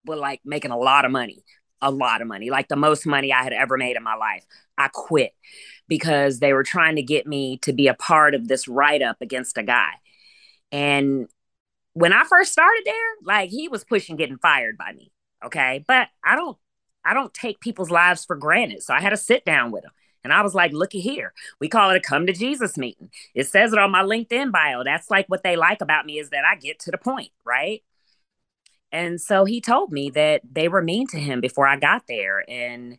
with 0.04 0.18
like 0.18 0.40
making 0.44 0.70
a 0.70 0.78
lot 0.78 1.04
of 1.04 1.10
money, 1.10 1.42
a 1.80 1.90
lot 1.90 2.20
of 2.20 2.28
money, 2.28 2.50
like 2.50 2.68
the 2.68 2.76
most 2.76 3.06
money 3.06 3.32
I 3.32 3.42
had 3.42 3.52
ever 3.52 3.76
made 3.76 3.96
in 3.96 4.02
my 4.02 4.14
life. 4.14 4.44
I 4.76 4.88
quit 4.88 5.34
because 5.88 6.38
they 6.38 6.52
were 6.52 6.62
trying 6.62 6.96
to 6.96 7.02
get 7.02 7.26
me 7.26 7.58
to 7.58 7.72
be 7.72 7.88
a 7.88 7.94
part 7.94 8.34
of 8.34 8.48
this 8.48 8.68
write 8.68 9.02
up 9.02 9.16
against 9.20 9.58
a 9.58 9.62
guy. 9.62 9.92
And 10.70 11.28
when 11.94 12.12
I 12.12 12.24
first 12.24 12.52
started 12.52 12.82
there, 12.84 12.94
like 13.24 13.50
he 13.50 13.68
was 13.68 13.84
pushing 13.84 14.16
getting 14.16 14.38
fired 14.38 14.76
by 14.78 14.92
me. 14.92 15.10
Okay. 15.44 15.84
But 15.86 16.08
I 16.24 16.36
don't 16.36 16.56
I 17.04 17.14
don't 17.14 17.32
take 17.32 17.60
people's 17.60 17.90
lives 17.90 18.24
for 18.24 18.36
granted. 18.36 18.82
So 18.82 18.92
I 18.92 19.00
had 19.00 19.10
to 19.10 19.16
sit 19.16 19.44
down 19.44 19.70
with 19.70 19.84
him. 19.84 19.92
And 20.24 20.32
I 20.32 20.42
was 20.42 20.54
like, 20.54 20.72
looky 20.72 21.00
here. 21.00 21.32
We 21.60 21.68
call 21.68 21.90
it 21.90 21.96
a 21.96 22.00
come 22.00 22.26
to 22.26 22.32
Jesus 22.32 22.76
meeting. 22.76 23.10
It 23.34 23.46
says 23.46 23.72
it 23.72 23.78
on 23.78 23.90
my 23.90 24.02
LinkedIn 24.02 24.52
bio. 24.52 24.84
That's 24.84 25.10
like 25.10 25.26
what 25.28 25.42
they 25.42 25.56
like 25.56 25.80
about 25.80 26.06
me 26.06 26.18
is 26.18 26.30
that 26.30 26.44
I 26.44 26.56
get 26.56 26.80
to 26.80 26.90
the 26.90 26.98
point, 26.98 27.30
right? 27.44 27.82
And 28.92 29.20
so 29.20 29.44
he 29.44 29.60
told 29.60 29.92
me 29.92 30.10
that 30.10 30.42
they 30.50 30.68
were 30.68 30.82
mean 30.82 31.06
to 31.08 31.18
him 31.18 31.40
before 31.40 31.66
I 31.66 31.76
got 31.76 32.04
there. 32.08 32.44
And 32.48 32.98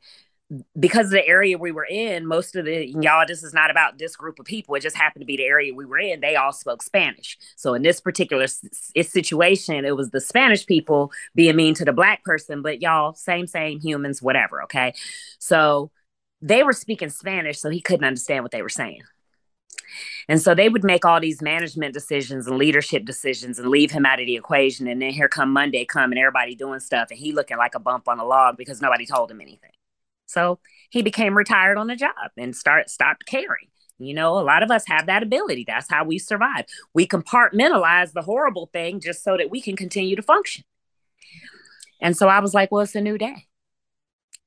because 0.80 1.08
of 1.08 1.12
the 1.12 1.28
area 1.28 1.58
we 1.58 1.71
were 1.71 1.86
in, 1.86 2.25
most 2.25 2.56
of 2.56 2.65
the 2.65 2.88
y'all, 2.88 3.25
this 3.28 3.43
is 3.43 3.54
not 3.54 3.69
about 3.69 3.99
this 3.99 4.15
group 4.15 4.39
of 4.39 4.45
people. 4.45 4.73
It 4.75 4.82
just 4.82 4.95
happened 4.95 5.21
to 5.21 5.25
be 5.25 5.38
the 5.38 5.45
area 5.45 5.73
we 5.73 5.86
were 5.86 5.99
in. 5.99 6.21
They 6.21 6.36
all 6.36 6.54
spoke 6.54 6.82
Spanish. 6.82 7.38
So 7.56 7.73
in 7.75 7.84
this 7.84 8.02
particular 8.02 8.43
s- 8.43 8.63
situation, 9.02 9.86
it 9.86 9.95
was 9.95 10.10
the 10.10 10.21
Spanish 10.21 10.65
people 10.65 11.12
being 11.36 11.56
mean 11.56 11.75
to 11.75 11.86
the 11.86 11.93
black 11.93 12.23
person, 12.23 12.62
but 12.62 12.82
y'all, 12.82 13.13
same, 13.13 13.45
same 13.45 13.80
humans, 13.80 14.21
whatever. 14.21 14.63
Okay. 14.63 14.93
So 15.38 15.91
they 16.41 16.63
were 16.63 16.73
speaking 16.73 17.10
Spanish, 17.10 17.60
so 17.60 17.69
he 17.69 17.82
couldn't 17.82 18.06
understand 18.06 18.43
what 18.43 18.52
they 18.52 18.62
were 18.62 18.69
saying. 18.69 19.02
And 20.30 20.39
so 20.39 20.54
they 20.54 20.70
would 20.70 20.84
make 20.84 21.06
all 21.06 21.20
these 21.20 21.42
management 21.42 21.92
decisions 21.92 22.46
and 22.46 22.60
leadership 22.60 23.04
decisions 23.04 23.58
and 23.58 23.68
leave 23.68 23.89
him 23.89 24.06
out 24.06 24.20
of 24.20 24.28
the 24.28 24.36
equation. 24.36 24.88
And 24.88 25.02
then 25.02 25.10
here 25.10 25.28
come 25.28 25.52
Monday 25.52 25.86
come 25.86 26.12
and 26.12 26.20
everybody 26.20 26.54
doing 26.54 26.80
stuff 26.80 27.08
and 27.10 27.20
he 27.20 27.32
looking 27.32 27.58
like 27.58 27.74
a 27.74 27.80
bump 27.80 28.08
on 28.08 28.20
a 28.20 28.26
log 28.26 28.56
because 28.56 28.80
nobody 28.80 29.08
told 29.08 29.32
him 29.32 29.42
anything. 29.42 29.72
So 30.28 30.60
he 30.92 31.02
became 31.02 31.36
retired 31.36 31.80
on 31.80 31.88
the 31.88 31.96
job 31.96 32.13
and 32.38 32.56
start 32.56 32.92
stopped 32.92 33.26
caring. 33.26 33.70
You 33.98 34.13
know, 34.13 34.38
a 34.38 34.46
lot 34.46 34.62
of 34.62 34.70
us 34.70 34.84
have 34.88 35.08
that 35.08 35.24
ability. 35.24 35.65
That's 35.68 35.89
how 35.89 36.06
we 36.06 36.20
survive. 36.20 36.65
We 36.94 37.08
compartmentalize 37.08 38.13
the 38.13 38.22
horrible 38.22 38.70
thing 38.72 39.00
just 39.00 39.24
so 39.24 39.36
that 39.36 39.50
we 39.50 39.60
can 39.60 39.76
continue 39.76 40.15
to 40.15 40.22
function. 40.22 40.63
And 42.00 42.15
so 42.15 42.28
I 42.28 42.39
was 42.39 42.54
like, 42.54 42.72
well, 42.72 42.84
it's 42.84 42.94
a 42.94 43.02
new 43.02 43.18
day. 43.18 43.48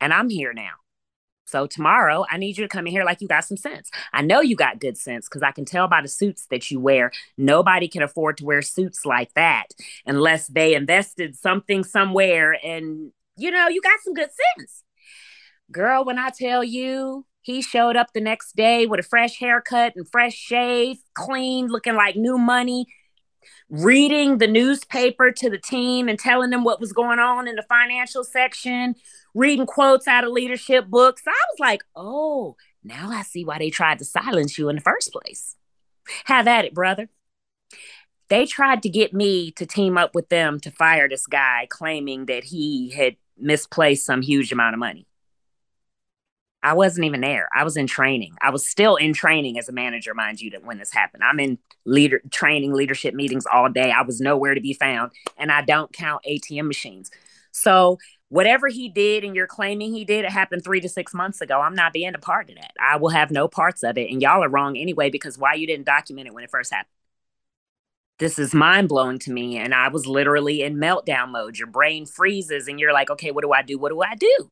And 0.00 0.14
I'm 0.14 0.30
here 0.30 0.52
now. 0.52 0.81
So 1.44 1.66
tomorrow, 1.66 2.24
I 2.30 2.38
need 2.38 2.56
you 2.56 2.64
to 2.64 2.68
come 2.68 2.86
in 2.86 2.92
here 2.92 3.04
like 3.04 3.20
you 3.20 3.28
got 3.28 3.44
some 3.44 3.56
sense. 3.56 3.90
I 4.12 4.22
know 4.22 4.40
you 4.40 4.56
got 4.56 4.80
good 4.80 4.96
sense 4.96 5.28
because 5.28 5.42
I 5.42 5.52
can 5.52 5.64
tell 5.64 5.88
by 5.88 6.00
the 6.00 6.08
suits 6.08 6.46
that 6.50 6.70
you 6.70 6.80
wear. 6.80 7.12
Nobody 7.36 7.88
can 7.88 8.02
afford 8.02 8.38
to 8.38 8.44
wear 8.44 8.62
suits 8.62 9.04
like 9.04 9.32
that 9.34 9.66
unless 10.06 10.46
they 10.46 10.74
invested 10.74 11.36
something 11.36 11.84
somewhere 11.84 12.56
and, 12.64 13.12
you 13.36 13.50
know, 13.50 13.68
you 13.68 13.82
got 13.82 14.00
some 14.02 14.14
good 14.14 14.30
sense. 14.56 14.82
Girl, 15.70 16.04
when 16.04 16.18
I 16.18 16.30
tell 16.30 16.62
you, 16.62 17.26
he 17.42 17.60
showed 17.60 17.96
up 17.96 18.12
the 18.12 18.20
next 18.20 18.54
day 18.54 18.86
with 18.86 19.00
a 19.00 19.02
fresh 19.02 19.38
haircut 19.38 19.94
and 19.96 20.08
fresh 20.08 20.34
shave, 20.34 20.98
clean, 21.14 21.66
looking 21.66 21.96
like 21.96 22.14
new 22.14 22.38
money, 22.38 22.86
reading 23.68 24.38
the 24.38 24.46
newspaper 24.46 25.32
to 25.32 25.50
the 25.50 25.58
team 25.58 26.08
and 26.08 26.18
telling 26.18 26.50
them 26.50 26.62
what 26.62 26.80
was 26.80 26.92
going 26.92 27.18
on 27.18 27.48
in 27.48 27.56
the 27.56 27.64
financial 27.68 28.22
section, 28.22 28.94
reading 29.34 29.66
quotes 29.66 30.06
out 30.06 30.24
of 30.24 30.30
leadership 30.30 30.86
books. 30.88 31.22
I 31.26 31.30
was 31.30 31.60
like, 31.60 31.82
oh, 31.96 32.56
now 32.84 33.10
I 33.10 33.22
see 33.22 33.44
why 33.44 33.58
they 33.58 33.70
tried 33.70 33.98
to 33.98 34.04
silence 34.04 34.58
you 34.58 34.68
in 34.68 34.76
the 34.76 34.82
first 34.82 35.12
place. 35.12 35.56
Have 36.24 36.48
at 36.48 36.64
it, 36.64 36.74
brother. 36.74 37.08
They 38.28 38.46
tried 38.46 38.82
to 38.82 38.88
get 38.88 39.12
me 39.12 39.50
to 39.52 39.66
team 39.66 39.98
up 39.98 40.14
with 40.14 40.28
them 40.28 40.58
to 40.60 40.70
fire 40.70 41.08
this 41.08 41.26
guy, 41.26 41.66
claiming 41.68 42.26
that 42.26 42.44
he 42.44 42.90
had 42.90 43.16
misplaced 43.38 44.06
some 44.06 44.22
huge 44.22 44.52
amount 44.52 44.74
of 44.74 44.80
money. 44.80 45.06
I 46.62 46.74
wasn't 46.74 47.06
even 47.06 47.20
there. 47.20 47.48
I 47.52 47.64
was 47.64 47.76
in 47.76 47.88
training. 47.88 48.36
I 48.40 48.50
was 48.50 48.66
still 48.66 48.96
in 48.96 49.12
training 49.12 49.58
as 49.58 49.68
a 49.68 49.72
manager, 49.72 50.14
mind 50.14 50.40
you, 50.40 50.50
that 50.50 50.64
when 50.64 50.78
this 50.78 50.92
happened. 50.92 51.24
I'm 51.24 51.40
in 51.40 51.58
leader 51.84 52.22
training 52.30 52.72
leadership 52.72 53.14
meetings 53.14 53.44
all 53.52 53.68
day. 53.68 53.90
I 53.90 54.02
was 54.02 54.20
nowhere 54.20 54.54
to 54.54 54.60
be 54.60 54.72
found, 54.72 55.10
and 55.36 55.50
I 55.50 55.62
don't 55.62 55.92
count 55.92 56.24
ATM 56.26 56.68
machines. 56.68 57.10
So 57.50 57.98
whatever 58.32 58.68
he 58.68 58.88
did 58.88 59.24
and 59.24 59.36
you're 59.36 59.46
claiming 59.46 59.92
he 59.92 60.06
did, 60.06 60.24
it 60.24 60.30
happened 60.30 60.64
three 60.64 60.80
to 60.80 60.88
six 60.88 61.12
months 61.12 61.42
ago. 61.42 61.60
I'm 61.60 61.74
not 61.74 61.92
being 61.92 62.14
a 62.14 62.18
part 62.18 62.48
of 62.48 62.56
that. 62.56 62.72
I 62.80 62.96
will 62.96 63.10
have 63.10 63.30
no 63.30 63.46
parts 63.46 63.82
of 63.82 63.98
it. 63.98 64.10
And 64.10 64.22
y'all 64.22 64.42
are 64.42 64.48
wrong 64.48 64.78
anyway, 64.78 65.10
because 65.10 65.36
why 65.36 65.52
you 65.52 65.66
didn't 65.66 65.84
document 65.84 66.28
it 66.28 66.32
when 66.32 66.42
it 66.42 66.50
first 66.50 66.72
happened? 66.72 66.88
This 68.18 68.38
is 68.38 68.54
mind 68.54 68.88
blowing 68.88 69.18
to 69.18 69.30
me. 69.30 69.58
And 69.58 69.74
I 69.74 69.88
was 69.88 70.06
literally 70.06 70.62
in 70.62 70.76
meltdown 70.76 71.28
mode. 71.28 71.58
Your 71.58 71.66
brain 71.66 72.06
freezes 72.06 72.68
and 72.68 72.80
you're 72.80 72.94
like, 72.94 73.10
okay, 73.10 73.32
what 73.32 73.42
do 73.42 73.52
I 73.52 73.60
do? 73.60 73.76
What 73.76 73.90
do 73.90 74.00
I 74.00 74.14
do? 74.14 74.50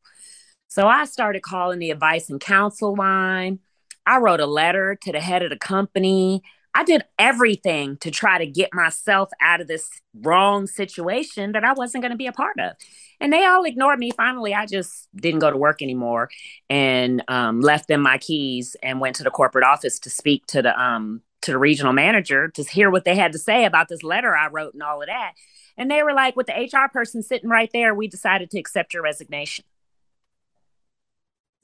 So 0.69 0.87
I 0.87 1.07
started 1.07 1.41
calling 1.41 1.79
the 1.79 1.91
advice 1.91 2.29
and 2.29 2.39
counsel 2.39 2.95
line. 2.95 3.61
I 4.05 4.19
wrote 4.19 4.41
a 4.41 4.47
letter 4.47 4.99
to 5.05 5.13
the 5.13 5.21
head 5.21 5.43
of 5.43 5.49
the 5.49 5.59
company. 5.59 6.43
I 6.75 6.85
did 6.85 7.03
everything 7.19 7.97
to 7.99 8.11
try 8.11 8.39
to 8.39 8.47
get 8.47 8.73
myself 8.73 9.31
out 9.41 9.61
of 9.61 9.67
this 9.67 9.89
wrong 10.15 10.67
situation 10.67 11.53
that 11.53 11.65
I 11.65 11.73
wasn't 11.73 12.03
going 12.03 12.13
to 12.13 12.17
be 12.17 12.29
a 12.29 12.33
part 12.33 12.59
of. 12.61 12.73
And 13.21 13.33
they 13.33 13.45
all 13.45 13.65
ignored 13.65 13.99
me. 13.99 14.13
Finally, 14.13 14.55
I 14.55 14.67
just 14.67 15.09
didn't 15.15 15.41
go 15.41 15.51
to 15.51 15.57
work 15.57 15.83
anymore 15.83 16.31
and 16.69 17.23
um, 17.29 17.61
left 17.61 17.89
them 17.89 18.01
my 18.01 18.19
keys 18.19 18.77
and 18.83 19.01
went 19.01 19.17
to 19.17 19.25
the 19.25 19.31
corporate 19.31 19.65
office 19.65 19.99
to 20.01 20.11
speak 20.11 20.47
to 20.47 20.63
the 20.63 20.81
um, 20.81 21.23
to 21.43 21.53
the 21.53 21.59
regional 21.59 21.93
manager 21.93 22.49
to 22.49 22.63
hear 22.63 22.91
what 22.91 23.05
they 23.05 23.17
had 23.17 23.33
to 23.33 23.39
say 23.39 23.65
about 23.65 23.89
this 23.89 24.03
letter 24.03 24.37
I 24.37 24.49
wrote 24.49 24.75
and 24.75 24.83
all 24.83 25.01
of 25.01 25.09
that. 25.09 25.33
And 25.77 25.91
they 25.91 26.03
were 26.03 26.13
like, 26.13 26.37
with 26.37 26.47
the 26.47 26.53
HR 26.53 26.91
person 26.93 27.23
sitting 27.23 27.49
right 27.49 27.71
there, 27.73 27.95
we 27.95 28.07
decided 28.07 28.51
to 28.51 28.59
accept 28.59 28.93
your 28.93 29.03
resignation. 29.03 29.65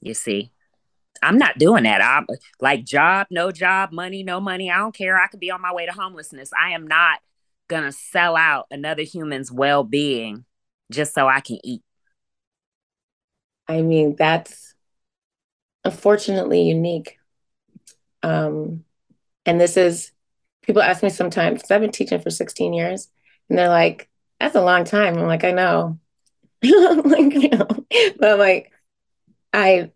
You 0.01 0.13
see, 0.13 0.51
I'm 1.21 1.37
not 1.37 1.57
doing 1.57 1.83
that. 1.83 2.01
I'm 2.01 2.27
like 2.59 2.83
job, 2.85 3.27
no 3.29 3.51
job, 3.51 3.91
money, 3.91 4.23
no 4.23 4.39
money. 4.39 4.71
I 4.71 4.77
don't 4.77 4.95
care. 4.95 5.19
I 5.19 5.27
could 5.27 5.39
be 5.39 5.51
on 5.51 5.61
my 5.61 5.73
way 5.73 5.85
to 5.85 5.91
homelessness. 5.91 6.51
I 6.59 6.71
am 6.71 6.87
not 6.87 7.19
gonna 7.67 7.91
sell 7.91 8.35
out 8.35 8.67
another 8.71 9.03
human's 9.03 9.51
well-being 9.51 10.45
just 10.91 11.13
so 11.13 11.27
I 11.27 11.41
can 11.41 11.59
eat. 11.63 11.83
I 13.67 13.81
mean, 13.81 14.15
that's 14.17 14.75
unfortunately 15.83 16.63
unique. 16.63 17.17
Um, 18.23 18.83
and 19.45 19.59
this 19.59 19.77
is 19.77 20.11
people 20.63 20.81
ask 20.81 21.03
me 21.03 21.09
sometimes 21.09 21.69
I've 21.71 21.81
been 21.81 21.91
teaching 21.91 22.21
for 22.21 22.29
16 22.29 22.73
years, 22.73 23.09
and 23.49 23.57
they're 23.57 23.69
like, 23.69 24.09
"That's 24.39 24.55
a 24.55 24.63
long 24.63 24.83
time." 24.85 25.17
I'm 25.17 25.27
like, 25.27 25.43
"I 25.43 25.51
know." 25.51 25.99
like, 26.63 27.33
you 27.33 27.49
know, 27.49 27.67
but 28.19 28.31
I'm 28.31 28.39
like, 28.39 28.71
I, 29.53 29.91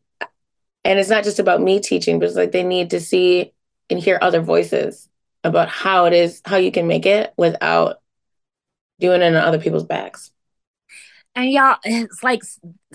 and 0.83 0.99
it's 0.99 1.09
not 1.09 1.23
just 1.23 1.39
about 1.39 1.61
me 1.61 1.79
teaching, 1.79 2.19
but 2.19 2.27
it's 2.27 2.35
like 2.35 2.51
they 2.51 2.63
need 2.63 2.89
to 2.91 2.99
see 2.99 3.53
and 3.89 3.99
hear 3.99 4.17
other 4.21 4.41
voices 4.41 5.09
about 5.43 5.69
how 5.69 6.05
it 6.05 6.13
is, 6.13 6.41
how 6.45 6.57
you 6.57 6.71
can 6.71 6.87
make 6.87 7.05
it 7.05 7.33
without 7.37 7.97
doing 8.99 9.21
it 9.21 9.27
on 9.27 9.35
other 9.35 9.59
people's 9.59 9.83
backs. 9.83 10.31
And 11.35 11.51
y'all, 11.51 11.77
it's 11.83 12.23
like 12.23 12.41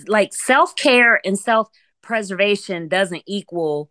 like 0.05 0.33
self 0.33 0.75
care 0.75 1.19
and 1.25 1.37
self 1.37 1.69
preservation 2.01 2.87
doesn't 2.87 3.23
equal 3.25 3.89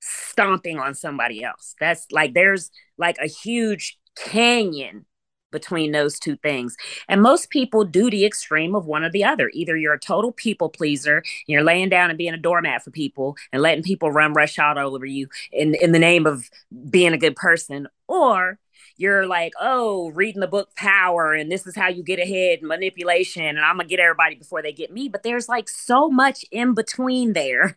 stomping 0.00 0.78
on 0.78 0.94
somebody 0.94 1.44
else. 1.44 1.74
That's 1.80 2.06
like 2.10 2.34
there's 2.34 2.70
like 2.98 3.16
a 3.18 3.28
huge 3.28 3.98
canyon 4.16 5.06
between 5.54 5.92
those 5.92 6.18
two 6.18 6.36
things. 6.36 6.76
And 7.08 7.22
most 7.22 7.48
people 7.48 7.84
do 7.84 8.10
the 8.10 8.26
extreme 8.26 8.74
of 8.74 8.84
one 8.84 9.04
or 9.04 9.10
the 9.10 9.24
other. 9.24 9.50
Either 9.54 9.74
you're 9.76 9.94
a 9.94 9.98
total 9.98 10.32
people 10.32 10.68
pleaser, 10.68 11.22
you're 11.46 11.62
laying 11.62 11.88
down 11.88 12.10
and 12.10 12.18
being 12.18 12.34
a 12.34 12.38
doormat 12.38 12.84
for 12.84 12.90
people 12.90 13.36
and 13.52 13.62
letting 13.62 13.82
people 13.82 14.10
run 14.12 14.34
rush 14.34 14.58
out 14.58 14.76
all 14.76 14.94
over 14.94 15.06
you 15.06 15.28
in, 15.52 15.74
in 15.76 15.92
the 15.92 15.98
name 15.98 16.26
of 16.26 16.50
being 16.90 17.14
a 17.14 17.18
good 17.18 17.36
person, 17.36 17.88
or 18.08 18.58
you're 18.96 19.26
like, 19.26 19.52
oh, 19.60 20.10
reading 20.10 20.40
the 20.40 20.46
book 20.46 20.74
Power, 20.76 21.32
and 21.32 21.50
this 21.50 21.66
is 21.66 21.74
how 21.74 21.88
you 21.88 22.02
get 22.02 22.20
ahead, 22.20 22.62
manipulation, 22.62 23.44
and 23.44 23.60
I'm 23.60 23.76
gonna 23.76 23.88
get 23.88 24.00
everybody 24.00 24.36
before 24.36 24.62
they 24.62 24.72
get 24.72 24.92
me. 24.92 25.08
But 25.08 25.22
there's 25.22 25.48
like 25.48 25.68
so 25.68 26.08
much 26.08 26.44
in 26.50 26.74
between 26.74 27.32
there. 27.32 27.76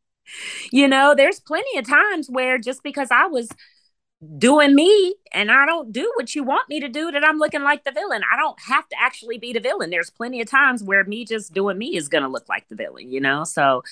you 0.72 0.88
know, 0.88 1.14
there's 1.16 1.40
plenty 1.40 1.78
of 1.78 1.88
times 1.88 2.28
where 2.30 2.58
just 2.58 2.82
because 2.82 3.08
I 3.10 3.26
was 3.26 3.48
doing 4.38 4.74
me 4.74 5.14
and 5.32 5.50
I 5.50 5.66
don't 5.66 5.92
do 5.92 6.10
what 6.16 6.34
you 6.34 6.42
want 6.42 6.68
me 6.68 6.80
to 6.80 6.88
do 6.88 7.10
that 7.10 7.24
I'm 7.24 7.38
looking 7.38 7.62
like 7.62 7.84
the 7.84 7.92
villain. 7.92 8.22
I 8.32 8.36
don't 8.36 8.58
have 8.66 8.88
to 8.88 8.96
actually 8.98 9.38
be 9.38 9.52
the 9.52 9.60
villain. 9.60 9.90
There's 9.90 10.10
plenty 10.10 10.40
of 10.40 10.50
times 10.50 10.82
where 10.82 11.04
me 11.04 11.24
just 11.24 11.52
doing 11.52 11.76
me 11.76 11.96
is 11.96 12.08
going 12.08 12.22
to 12.22 12.28
look 12.28 12.48
like 12.48 12.66
the 12.68 12.76
villain, 12.76 13.10
you 13.10 13.20
know? 13.20 13.44
So 13.44 13.82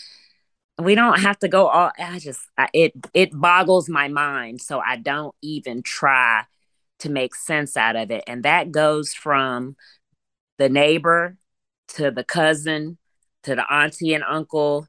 we 0.79 0.95
don't 0.95 1.21
have 1.21 1.39
to 1.41 1.49
go 1.49 1.69
all 1.69 1.93
I 1.99 2.19
just 2.19 2.41
I, 2.59 2.69
it 2.73 2.93
it 3.13 3.31
boggles 3.33 3.89
my 3.89 4.09
mind, 4.09 4.61
so 4.61 4.81
I 4.81 4.97
don't 4.97 5.35
even 5.41 5.83
try 5.83 6.45
to 7.01 7.11
make 7.11 7.35
sense 7.35 7.77
out 7.77 7.97
of 7.97 8.11
it. 8.11 8.25
And 8.27 8.43
that 8.45 8.73
goes 8.73 9.13
from 9.15 9.77
the 10.59 10.69
neighbor 10.69 11.37
to 11.89 12.11
the 12.11 12.25
cousin 12.25 12.99
to 13.45 13.55
the 13.55 13.73
auntie 13.73 14.15
and 14.15 14.25
uncle 14.25 14.89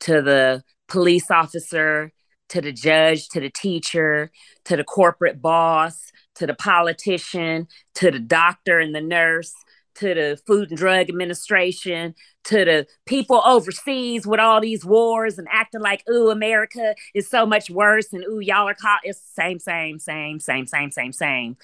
to 0.00 0.20
the 0.22 0.62
police 0.86 1.30
officer 1.30 2.12
to 2.50 2.60
the 2.60 2.72
judge, 2.72 3.28
to 3.30 3.40
the 3.40 3.50
teacher, 3.50 4.30
to 4.64 4.76
the 4.76 4.84
corporate 4.84 5.42
boss, 5.42 6.12
to 6.36 6.46
the 6.46 6.54
politician, 6.54 7.68
to 7.94 8.10
the 8.10 8.18
doctor 8.18 8.78
and 8.78 8.94
the 8.94 9.00
nurse, 9.00 9.54
to 9.96 10.14
the 10.14 10.38
Food 10.46 10.70
and 10.70 10.78
Drug 10.78 11.08
Administration, 11.08 12.14
to 12.44 12.64
the 12.64 12.86
people 13.06 13.42
overseas 13.44 14.26
with 14.26 14.40
all 14.40 14.60
these 14.60 14.84
wars 14.84 15.38
and 15.38 15.48
acting 15.50 15.80
like, 15.80 16.02
ooh, 16.08 16.30
America 16.30 16.94
is 17.14 17.28
so 17.28 17.46
much 17.46 17.70
worse 17.70 18.12
and 18.12 18.24
ooh, 18.24 18.40
y'all 18.40 18.68
are 18.68 18.74
caught. 18.74 19.00
It's 19.04 19.20
same, 19.34 19.58
same, 19.58 19.98
same, 19.98 20.38
same, 20.40 20.66
same, 20.66 20.90
same, 20.90 21.12
same. 21.12 21.56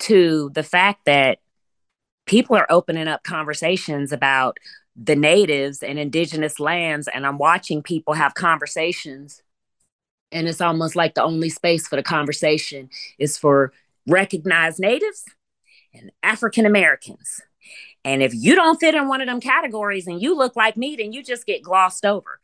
to 0.00 0.50
the 0.54 0.62
fact 0.62 1.04
that 1.06 1.38
people 2.26 2.56
are 2.56 2.66
opening 2.70 3.08
up 3.08 3.22
conversations 3.24 4.12
about 4.12 4.58
the 4.96 5.16
natives 5.16 5.82
and 5.82 5.98
indigenous 5.98 6.58
lands 6.58 7.08
and 7.12 7.26
i'm 7.26 7.38
watching 7.38 7.82
people 7.82 8.14
have 8.14 8.34
conversations 8.34 9.42
and 10.32 10.48
it's 10.48 10.60
almost 10.60 10.96
like 10.96 11.14
the 11.14 11.22
only 11.22 11.48
space 11.48 11.86
for 11.86 11.96
the 11.96 12.02
conversation 12.02 12.90
is 13.18 13.38
for 13.38 13.72
recognized 14.06 14.78
natives 14.78 15.24
and 15.94 16.12
african 16.22 16.66
americans 16.66 17.42
and 18.06 18.22
if 18.22 18.32
you 18.32 18.54
don't 18.54 18.78
fit 18.78 18.94
in 18.94 19.08
one 19.08 19.20
of 19.20 19.26
them 19.26 19.40
categories 19.40 20.06
and 20.06 20.22
you 20.22 20.36
look 20.36 20.54
like 20.54 20.76
me 20.76 20.94
then 20.94 21.12
you 21.12 21.24
just 21.24 21.44
get 21.44 21.62
glossed 21.62 22.06
over. 22.06 22.38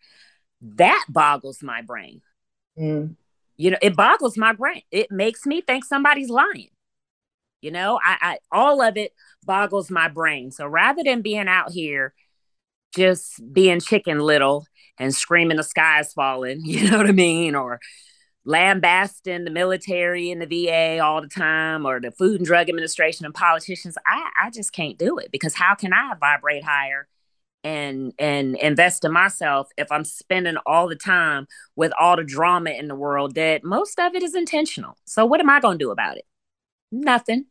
That 0.61 1.07
boggles 1.09 1.63
my 1.63 1.83
brain. 1.83 2.21
Mm. 2.79 3.17
you 3.59 3.71
know 3.71 3.77
it 3.83 3.95
boggles 3.95 4.37
my 4.37 4.53
brain. 4.55 4.83
It 4.91 5.11
makes 5.13 5.47
me 5.47 5.61
think 5.61 5.85
somebody's 5.85 6.31
lying. 6.31 6.71
You 7.61 7.71
know 7.71 8.01
I, 8.03 8.17
I 8.21 8.39
all 8.51 8.83
of 8.83 8.97
it 8.97 9.13
boggles 9.45 9.91
my 9.91 10.09
brain. 10.09 10.51
So 10.51 10.67
rather 10.67 11.05
than 11.05 11.23
being 11.23 11.49
out 11.49 11.71
here 11.71 12.13
just 12.95 13.41
being 13.53 13.81
chicken 13.81 14.19
little 14.19 14.67
and 14.99 15.15
screaming 15.15 15.57
the 15.57 15.63
sky's 15.63 16.13
falling, 16.13 16.61
you 16.65 16.91
know 16.91 16.99
what 16.99 17.07
I 17.07 17.13
mean? 17.13 17.55
Or 17.55 17.81
lambasting 18.45 19.45
the 19.45 19.51
military 19.51 20.31
and 20.31 20.43
the 20.43 20.47
VA 20.67 20.99
all 21.03 21.21
the 21.21 21.29
time 21.29 21.87
or 21.87 22.01
the 22.01 22.11
Food 22.11 22.41
and 22.41 22.47
Drug 22.47 22.69
Administration 22.69 23.25
and 23.25 23.35
politicians. 23.35 23.97
I, 24.07 24.31
I 24.45 24.51
just 24.51 24.73
can't 24.73 24.99
do 24.99 25.19
it 25.19 25.31
because 25.31 25.55
how 25.55 25.75
can 25.75 25.93
I 25.93 26.15
vibrate 26.19 26.65
higher 26.65 27.07
and 27.65 28.13
and 28.19 28.57
invest 28.57 29.05
in 29.05 29.13
myself 29.13 29.69
if 29.77 29.91
I'm 29.93 30.05
spending 30.05 30.57
all 30.67 30.89
the 30.89 30.97
time 30.97 31.47
with 31.77 31.93
all 31.99 32.17
the 32.17 32.25
drama 32.25 32.71
in 32.71 32.89
the 32.89 32.95
world 32.95 33.35
that 33.37 33.63
most 33.65 33.99
of 34.01 34.15
it 34.15 34.23
is 34.23 34.35
intentional. 34.35 34.97
So 35.05 35.25
what 35.25 35.41
am 35.41 35.51
I 35.51 35.61
to 35.61 35.77
do 35.77 35.91
about 35.91 36.17
it? 36.17 36.25
Nothing. 36.91 37.47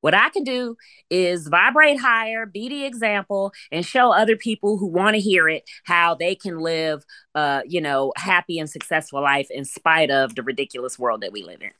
What 0.00 0.14
I 0.14 0.30
can 0.30 0.44
do 0.44 0.76
is 1.10 1.48
vibrate 1.48 2.00
higher, 2.00 2.46
be 2.46 2.68
the 2.68 2.84
example, 2.84 3.52
and 3.70 3.84
show 3.84 4.12
other 4.12 4.36
people 4.36 4.78
who 4.78 4.86
want 4.86 5.14
to 5.14 5.20
hear 5.20 5.48
it 5.48 5.64
how 5.84 6.14
they 6.14 6.34
can 6.34 6.58
live, 6.60 7.04
uh, 7.34 7.62
you 7.66 7.80
know, 7.80 8.12
happy 8.16 8.58
and 8.58 8.68
successful 8.70 9.22
life 9.22 9.48
in 9.50 9.64
spite 9.64 10.10
of 10.10 10.34
the 10.34 10.42
ridiculous 10.42 10.98
world 10.98 11.22
that 11.22 11.32
we 11.32 11.42
live 11.42 11.62
in. 11.62 11.70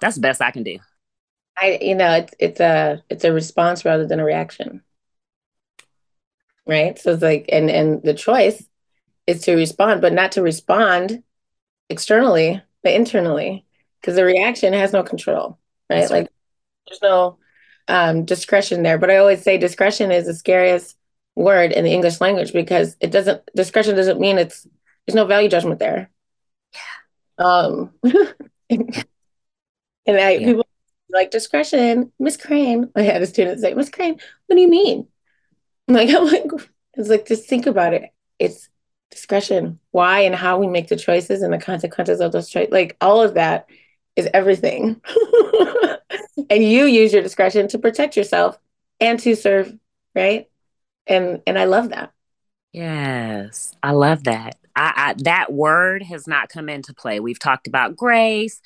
That's 0.00 0.16
the 0.16 0.22
best 0.22 0.42
I 0.42 0.50
can 0.50 0.64
do. 0.64 0.78
I, 1.58 1.78
you 1.80 1.94
know, 1.94 2.12
it's 2.14 2.34
it's 2.38 2.60
a 2.60 3.02
it's 3.10 3.24
a 3.24 3.32
response 3.32 3.84
rather 3.84 4.06
than 4.06 4.20
a 4.20 4.24
reaction, 4.24 4.82
right? 6.66 6.98
So 6.98 7.12
it's 7.12 7.22
like, 7.22 7.46
and 7.50 7.70
and 7.70 8.02
the 8.02 8.14
choice 8.14 8.64
is 9.26 9.42
to 9.42 9.54
respond, 9.54 10.00
but 10.02 10.12
not 10.12 10.32
to 10.32 10.42
respond 10.42 11.22
externally, 11.90 12.62
but 12.82 12.92
internally, 12.94 13.66
because 14.00 14.16
the 14.16 14.24
reaction 14.24 14.72
has 14.72 14.92
no 14.92 15.02
control, 15.02 15.58
right? 15.90 16.00
That's 16.00 16.10
like 16.10 16.28
there's 16.86 17.02
no 17.02 17.38
um, 17.88 18.24
discretion 18.24 18.82
there. 18.82 18.98
But 18.98 19.10
I 19.10 19.16
always 19.18 19.42
say 19.42 19.58
discretion 19.58 20.12
is 20.12 20.26
the 20.26 20.34
scariest 20.34 20.96
word 21.34 21.72
in 21.72 21.84
the 21.84 21.92
English 21.92 22.20
language 22.20 22.52
because 22.52 22.96
it 23.00 23.10
doesn't 23.10 23.42
discretion 23.54 23.96
doesn't 23.96 24.20
mean 24.20 24.38
it's 24.38 24.66
there's 25.06 25.14
no 25.16 25.24
value 25.24 25.48
judgment 25.48 25.80
there. 25.80 26.10
Yeah. 26.74 27.46
Um 27.46 27.90
and 28.70 29.06
I 30.06 30.30
yeah. 30.32 30.46
people 30.46 30.66
like 31.12 31.30
discretion, 31.30 32.12
Miss 32.18 32.36
Crane. 32.36 32.90
I 32.96 33.02
had 33.02 33.22
a 33.22 33.26
student 33.26 33.60
say, 33.60 33.74
Miss 33.74 33.90
Crane, 33.90 34.18
what 34.46 34.56
do 34.56 34.60
you 34.60 34.70
mean? 34.70 35.06
I'm 35.88 35.94
like, 35.94 36.08
I'm 36.14 36.26
like, 36.26 36.44
it's 36.94 37.08
like 37.08 37.26
just 37.26 37.48
think 37.48 37.66
about 37.66 37.94
it. 37.94 38.10
It's 38.38 38.68
discretion, 39.10 39.78
why 39.90 40.20
and 40.20 40.34
how 40.34 40.58
we 40.58 40.66
make 40.66 40.88
the 40.88 40.96
choices 40.96 41.42
and 41.42 41.52
the 41.52 41.58
consequences 41.58 42.20
of 42.20 42.32
those 42.32 42.48
choices. 42.48 42.72
Like 42.72 42.96
all 43.00 43.22
of 43.22 43.34
that 43.34 43.66
is 44.16 44.28
everything. 44.32 45.00
and 46.50 46.64
you 46.64 46.84
use 46.84 47.12
your 47.12 47.22
discretion 47.22 47.68
to 47.68 47.78
protect 47.78 48.16
yourself 48.16 48.58
and 49.00 49.18
to 49.20 49.34
serve, 49.34 49.72
right? 50.14 50.48
And 51.06 51.42
and 51.46 51.58
I 51.58 51.64
love 51.64 51.90
that. 51.90 52.12
Yes, 52.72 53.74
I 53.82 53.92
love 53.92 54.24
that. 54.24 54.56
I, 54.74 54.92
I 54.96 55.14
that 55.24 55.52
word 55.52 56.02
has 56.02 56.26
not 56.26 56.48
come 56.48 56.68
into 56.68 56.94
play. 56.94 57.20
We've 57.20 57.38
talked 57.38 57.66
about 57.66 57.96
grace, 57.96 58.60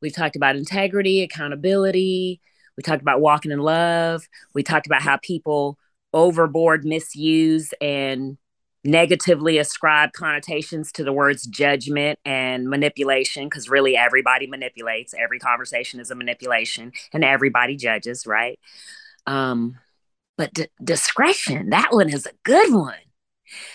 we've 0.00 0.14
talked 0.14 0.36
about 0.36 0.56
integrity, 0.56 1.22
accountability, 1.22 2.40
we 2.76 2.82
talked 2.82 3.02
about 3.02 3.20
walking 3.20 3.50
in 3.50 3.60
love, 3.60 4.26
we 4.54 4.62
talked 4.62 4.86
about 4.86 5.02
how 5.02 5.18
people 5.18 5.78
overboard 6.12 6.84
misuse 6.84 7.72
and 7.80 8.36
negatively 8.84 9.58
ascribe 9.58 10.12
connotations 10.12 10.90
to 10.92 11.04
the 11.04 11.12
words 11.12 11.46
judgment 11.46 12.18
and 12.24 12.68
manipulation 12.68 13.44
because 13.44 13.68
really 13.68 13.96
everybody 13.96 14.46
manipulates. 14.46 15.14
Every 15.14 15.38
conversation 15.38 16.00
is 16.00 16.10
a 16.10 16.14
manipulation 16.14 16.92
and 17.12 17.24
everybody 17.24 17.76
judges 17.76 18.26
right? 18.26 18.58
Um 19.26 19.76
but 20.38 20.54
d- 20.54 20.68
discretion 20.82 21.70
that 21.70 21.92
one 21.92 22.08
is 22.08 22.26
a 22.26 22.32
good 22.42 22.72
one. 22.72 22.94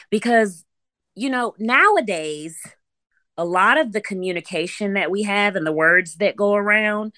Because 0.09 0.65
you 1.15 1.29
know 1.29 1.53
nowadays 1.59 2.59
a 3.37 3.45
lot 3.45 3.77
of 3.77 3.91
the 3.91 4.01
communication 4.01 4.93
that 4.93 5.11
we 5.11 5.23
have 5.23 5.55
and 5.55 5.67
the 5.67 5.71
words 5.71 6.15
that 6.15 6.35
go 6.35 6.55
around 6.55 7.13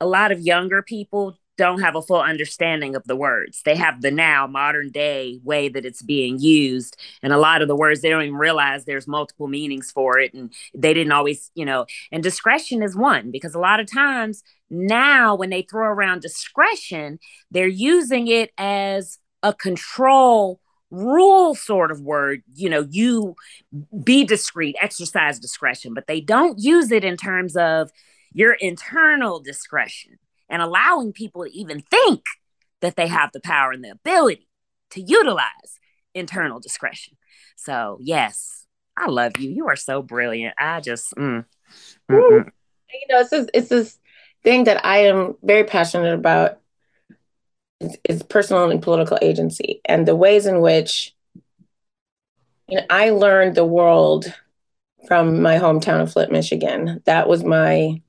a 0.00 0.06
lot 0.06 0.32
of 0.32 0.40
younger 0.40 0.82
people 0.82 1.38
don't 1.56 1.80
have 1.80 1.96
a 1.96 2.02
full 2.02 2.20
understanding 2.20 2.96
of 2.96 3.04
the 3.04 3.16
words. 3.16 3.62
They 3.64 3.76
have 3.76 4.00
the 4.00 4.10
now 4.10 4.46
modern 4.46 4.90
day 4.90 5.38
way 5.42 5.68
that 5.68 5.84
it's 5.84 6.02
being 6.02 6.38
used. 6.38 6.96
And 7.22 7.32
a 7.32 7.38
lot 7.38 7.62
of 7.62 7.68
the 7.68 7.76
words, 7.76 8.00
they 8.00 8.10
don't 8.10 8.22
even 8.22 8.36
realize 8.36 8.84
there's 8.84 9.06
multiple 9.06 9.48
meanings 9.48 9.90
for 9.90 10.18
it. 10.18 10.34
And 10.34 10.52
they 10.74 10.94
didn't 10.94 11.12
always, 11.12 11.50
you 11.54 11.64
know, 11.64 11.86
and 12.10 12.22
discretion 12.22 12.82
is 12.82 12.96
one 12.96 13.30
because 13.30 13.54
a 13.54 13.60
lot 13.60 13.80
of 13.80 13.90
times 13.90 14.42
now 14.70 15.34
when 15.34 15.50
they 15.50 15.62
throw 15.62 15.86
around 15.86 16.22
discretion, 16.22 17.18
they're 17.50 17.66
using 17.66 18.28
it 18.28 18.50
as 18.58 19.18
a 19.42 19.52
control 19.52 20.60
rule 20.90 21.54
sort 21.56 21.90
of 21.90 22.00
word 22.00 22.42
you 22.54 22.68
know 22.68 22.86
you 22.88 23.34
be 24.04 24.24
discreet 24.24 24.76
exercise 24.80 25.40
discretion 25.40 25.92
but 25.92 26.06
they 26.06 26.20
don't 26.20 26.60
use 26.60 26.92
it 26.92 27.02
in 27.02 27.16
terms 27.16 27.56
of 27.56 27.90
your 28.32 28.52
internal 28.52 29.40
discretion 29.40 30.18
and 30.48 30.62
allowing 30.62 31.12
people 31.12 31.44
to 31.44 31.50
even 31.50 31.80
think 31.80 32.22
that 32.80 32.96
they 32.96 33.06
have 33.06 33.30
the 33.32 33.40
power 33.40 33.72
and 33.72 33.84
the 33.84 33.90
ability 33.90 34.48
to 34.90 35.00
utilize 35.00 35.80
internal 36.14 36.60
discretion. 36.60 37.16
So, 37.56 37.98
yes, 38.00 38.66
I 38.96 39.08
love 39.08 39.38
you. 39.38 39.50
You 39.50 39.68
are 39.68 39.76
so 39.76 40.02
brilliant. 40.02 40.54
I 40.58 40.80
just, 40.80 41.14
mm, 41.14 41.44
you 42.08 43.06
know, 43.08 43.20
it's 43.20 43.30
this, 43.30 43.48
it's 43.54 43.68
this 43.68 43.98
thing 44.42 44.64
that 44.64 44.84
I 44.84 44.98
am 44.98 45.34
very 45.42 45.64
passionate 45.64 46.14
about 46.14 46.60
is, 48.04 48.22
personal 48.22 48.70
and 48.70 48.82
political 48.82 49.18
agency 49.20 49.80
and 49.84 50.06
the 50.06 50.16
ways 50.16 50.46
in 50.46 50.60
which 50.60 51.14
you 52.68 52.78
know, 52.78 52.86
I 52.88 53.10
learned 53.10 53.54
the 53.54 53.64
world 53.64 54.32
from 55.06 55.42
my 55.42 55.56
hometown 55.56 56.00
of 56.00 56.12
Flint, 56.12 56.32
Michigan. 56.32 57.02
That 57.04 57.28
was 57.28 57.44
my, 57.44 58.00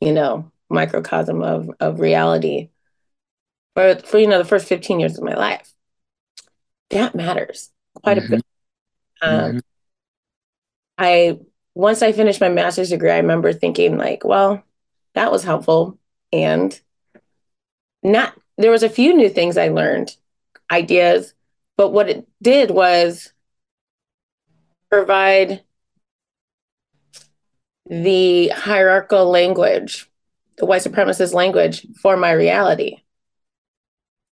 you 0.00 0.12
know, 0.12 0.50
microcosm 0.72 1.42
of 1.42 1.70
of 1.80 2.00
reality 2.00 2.70
for 3.74 3.96
for 3.96 4.18
you 4.18 4.26
know 4.26 4.38
the 4.38 4.44
first 4.44 4.66
15 4.66 5.00
years 5.00 5.18
of 5.18 5.24
my 5.24 5.34
life 5.34 5.72
that 6.90 7.14
matters 7.14 7.70
quite 7.94 8.18
mm-hmm. 8.18 8.34
a 8.34 8.36
bit 8.36 8.44
um, 9.22 9.40
mm-hmm. 9.40 9.58
i 10.98 11.38
once 11.74 12.02
i 12.02 12.12
finished 12.12 12.40
my 12.40 12.48
master's 12.48 12.90
degree 12.90 13.10
i 13.10 13.18
remember 13.18 13.52
thinking 13.52 13.96
like 13.96 14.24
well 14.24 14.62
that 15.14 15.30
was 15.30 15.44
helpful 15.44 15.98
and 16.32 16.80
not 18.02 18.34
there 18.58 18.70
was 18.70 18.82
a 18.82 18.88
few 18.88 19.14
new 19.14 19.28
things 19.28 19.56
i 19.56 19.68
learned 19.68 20.16
ideas 20.70 21.34
but 21.76 21.90
what 21.90 22.08
it 22.08 22.26
did 22.40 22.70
was 22.70 23.32
provide 24.90 25.62
the 27.86 28.48
hierarchical 28.48 29.28
language 29.30 30.08
the 30.58 30.66
white 30.66 30.82
supremacist 30.82 31.34
language 31.34 31.86
for 32.00 32.16
my 32.16 32.32
reality. 32.32 32.98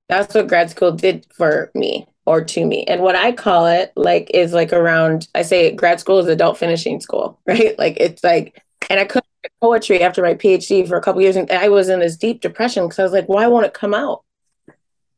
That's 0.09 0.35
what 0.35 0.48
grad 0.48 0.70
school 0.70 0.92
did 0.92 1.27
for 1.33 1.70
me 1.74 2.07
or 2.27 2.44
to 2.44 2.64
me. 2.64 2.85
And 2.85 3.03
what 3.03 3.16
I 3.16 3.33
call 3.33 3.66
it 3.66 3.92
like 3.96 4.31
is 4.33 4.53
like 4.53 4.72
around 4.72 5.29
I 5.35 5.42
say 5.42 5.72
grad 5.72 6.00
school 6.00 6.18
is 6.18 6.27
adult 6.27 6.59
finishing 6.59 7.00
school, 7.00 7.40
right? 7.46 7.79
Like 7.79 7.96
it's 7.98 8.22
like 8.22 8.62
and 8.90 9.00
I 9.00 9.05
couldn't 9.05 9.29
write 9.42 9.53
poetry 9.61 10.03
after 10.03 10.22
my 10.22 10.35
PhD 10.35 10.87
for 10.87 10.96
a 10.96 11.03
couple 11.03 11.22
years 11.22 11.37
and 11.37 11.50
I 11.50 11.68
was 11.68 11.88
in 11.88 12.00
this 12.00 12.16
deep 12.16 12.40
depression 12.40 12.85
because 12.85 12.98
I 12.98 13.05
was 13.05 13.12
like, 13.12 13.29
why 13.29 13.46
won't 13.46 13.66
it 13.66 13.74
come 13.74 13.94
out? 13.94 14.24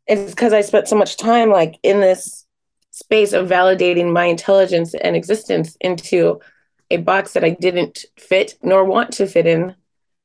It's 0.07 0.31
because 0.31 0.53
I 0.53 0.61
spent 0.61 0.89
so 0.89 0.97
much 0.97 1.17
time 1.17 1.51
like 1.51 1.79
in 1.83 2.01
this 2.01 2.47
space 2.91 3.33
of 3.33 3.49
validating 3.49 4.13
my 4.13 4.25
intelligence 4.25 4.95
and 4.95 5.17
existence 5.17 5.77
into 5.81 6.41
a 6.91 6.99
box 6.99 7.33
that 7.33 7.45
I 7.45 7.51
didn't 7.51 8.05
fit 8.17 8.55
nor 8.63 8.85
want 8.85 9.13
to 9.15 9.27
fit 9.27 9.47
in 9.47 9.75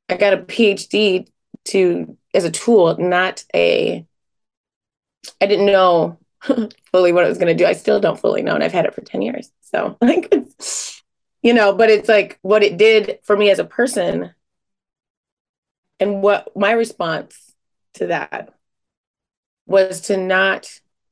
I 0.10 0.18
got 0.18 0.34
a 0.34 0.38
PhD 0.38 1.28
to 1.66 2.18
as 2.34 2.44
a 2.46 2.52
tool, 2.52 2.98
not 2.98 3.44
a. 3.54 4.06
I 5.40 5.46
didn't 5.46 5.68
know 5.68 6.20
fully 6.92 7.14
what 7.14 7.24
I 7.24 7.30
was 7.30 7.38
going 7.38 7.56
to 7.56 7.64
do. 7.64 7.68
I 7.68 7.74
still 7.74 8.00
don't 8.00 8.20
fully 8.20 8.42
know, 8.42 8.56
and 8.56 8.64
I've 8.64 8.72
had 8.72 8.86
it 8.86 8.94
for 8.94 9.02
ten 9.02 9.22
years. 9.22 9.52
So 9.62 9.98
like, 10.02 10.34
you 11.42 11.54
know, 11.54 11.74
but 11.74 11.90
it's 11.90 12.10
like 12.10 12.40
what 12.42 12.64
it 12.64 12.78
did 12.78 13.20
for 13.24 13.36
me 13.38 13.50
as 13.52 13.60
a 13.60 13.66
person. 13.66 14.34
And 16.00 16.24
what 16.24 16.56
my 16.58 16.72
response 16.72 17.54
to 17.94 18.08
that 18.08 18.56
was 19.68 20.02
to 20.02 20.18
not 20.18 20.68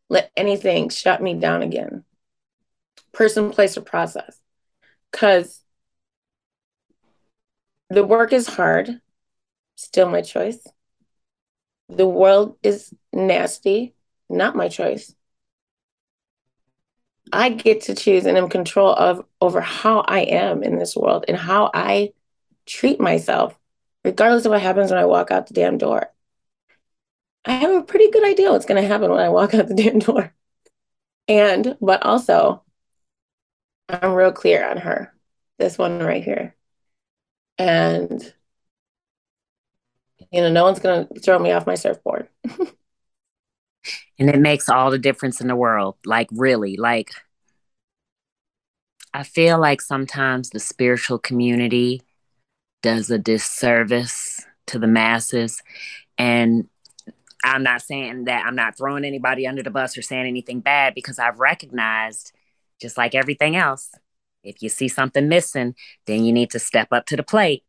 let 0.09 0.31
anything 0.35 0.89
shut 0.89 1.21
me 1.21 1.35
down 1.35 1.61
again. 1.61 2.03
Person, 3.11 3.51
place, 3.51 3.77
or 3.77 3.81
process. 3.81 4.39
Because 5.11 5.61
the 7.89 8.03
work 8.03 8.33
is 8.33 8.47
hard, 8.47 9.01
still 9.75 10.09
my 10.09 10.21
choice. 10.21 10.65
The 11.89 12.07
world 12.07 12.57
is 12.61 12.93
nasty, 13.11 13.95
not 14.29 14.55
my 14.55 14.67
choice. 14.69 15.13
I 17.31 17.49
get 17.49 17.81
to 17.83 17.95
choose 17.95 18.25
and 18.25 18.37
am 18.37 18.49
control 18.49 18.93
of 18.93 19.25
over 19.41 19.61
how 19.61 19.99
I 20.01 20.21
am 20.21 20.63
in 20.63 20.77
this 20.77 20.95
world 20.95 21.25
and 21.27 21.37
how 21.37 21.71
I 21.73 22.13
treat 22.65 22.99
myself, 22.99 23.57
regardless 24.03 24.45
of 24.45 24.51
what 24.51 24.61
happens 24.61 24.91
when 24.91 24.99
I 24.99 25.05
walk 25.05 25.31
out 25.31 25.47
the 25.47 25.53
damn 25.53 25.77
door. 25.77 26.11
I 27.45 27.53
have 27.53 27.71
a 27.71 27.83
pretty 27.83 28.11
good 28.11 28.23
idea 28.25 28.51
what's 28.51 28.65
going 28.65 28.81
to 28.81 28.87
happen 28.87 29.09
when 29.09 29.19
I 29.19 29.29
walk 29.29 29.53
out 29.53 29.67
the 29.67 29.73
damn 29.75 29.99
door. 29.99 30.33
And, 31.27 31.77
but 31.79 32.03
also, 32.03 32.63
I'm 33.87 34.13
real 34.13 34.31
clear 34.31 34.67
on 34.67 34.77
her, 34.77 35.13
this 35.57 35.77
one 35.77 35.99
right 35.99 36.23
here. 36.23 36.55
And, 37.59 38.33
you 40.31 40.41
know, 40.41 40.49
no 40.49 40.63
one's 40.63 40.79
going 40.79 41.07
to 41.07 41.19
throw 41.19 41.37
me 41.37 41.51
off 41.51 41.67
my 41.67 41.75
surfboard. 41.75 42.29
and 44.17 44.29
it 44.29 44.39
makes 44.39 44.69
all 44.69 44.89
the 44.89 44.97
difference 44.97 45.41
in 45.41 45.47
the 45.47 45.55
world. 45.55 45.97
Like, 46.05 46.29
really, 46.31 46.77
like, 46.77 47.11
I 49.13 49.23
feel 49.23 49.59
like 49.59 49.81
sometimes 49.81 50.49
the 50.49 50.59
spiritual 50.59 51.19
community 51.19 52.01
does 52.81 53.11
a 53.11 53.17
disservice 53.17 54.45
to 54.67 54.79
the 54.79 54.87
masses. 54.87 55.61
And 56.17 56.69
I'm 57.43 57.63
not 57.63 57.81
saying 57.81 58.25
that 58.25 58.45
I'm 58.45 58.55
not 58.55 58.77
throwing 58.77 59.03
anybody 59.03 59.47
under 59.47 59.63
the 59.63 59.71
bus 59.71 59.97
or 59.97 60.01
saying 60.01 60.27
anything 60.27 60.61
bad 60.61 60.95
because 60.95 61.19
I've 61.19 61.39
recognized, 61.39 62.31
just 62.79 62.97
like 62.97 63.15
everything 63.15 63.55
else, 63.55 63.89
if 64.43 64.61
you 64.61 64.69
see 64.69 64.87
something 64.87 65.27
missing, 65.27 65.75
then 66.07 66.23
you 66.23 66.33
need 66.33 66.51
to 66.51 66.59
step 66.59 66.89
up 66.91 67.05
to 67.07 67.15
the 67.15 67.23
plate. 67.23 67.63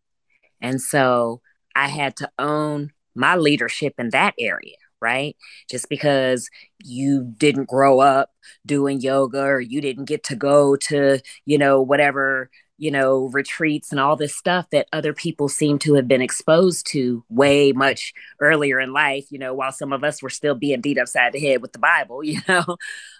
And 0.60 0.80
so 0.80 1.40
I 1.74 1.88
had 1.88 2.16
to 2.16 2.30
own 2.38 2.92
my 3.14 3.36
leadership 3.36 3.94
in 3.98 4.10
that 4.10 4.34
area, 4.38 4.76
right? 5.00 5.36
Just 5.70 5.88
because 5.88 6.48
you 6.82 7.24
didn't 7.36 7.68
grow 7.68 8.00
up 8.00 8.30
doing 8.66 9.00
yoga 9.00 9.42
or 9.42 9.60
you 9.60 9.80
didn't 9.80 10.04
get 10.04 10.24
to 10.24 10.36
go 10.36 10.76
to, 10.76 11.20
you 11.44 11.58
know, 11.58 11.80
whatever 11.82 12.50
you 12.80 12.90
know, 12.90 13.28
retreats 13.32 13.90
and 13.90 14.00
all 14.00 14.16
this 14.16 14.34
stuff 14.34 14.68
that 14.70 14.88
other 14.90 15.12
people 15.12 15.50
seem 15.50 15.78
to 15.78 15.94
have 15.94 16.08
been 16.08 16.22
exposed 16.22 16.86
to 16.86 17.22
way 17.28 17.72
much 17.72 18.14
earlier 18.40 18.80
in 18.80 18.94
life, 18.94 19.26
you 19.30 19.38
know, 19.38 19.52
while 19.52 19.70
some 19.70 19.92
of 19.92 20.02
us 20.02 20.22
were 20.22 20.30
still 20.30 20.54
being 20.54 20.80
beat 20.80 20.96
upside 20.96 21.34
the 21.34 21.40
head 21.40 21.60
with 21.60 21.74
the 21.74 21.78
Bible, 21.78 22.24
you 22.24 22.40
know, 22.48 22.78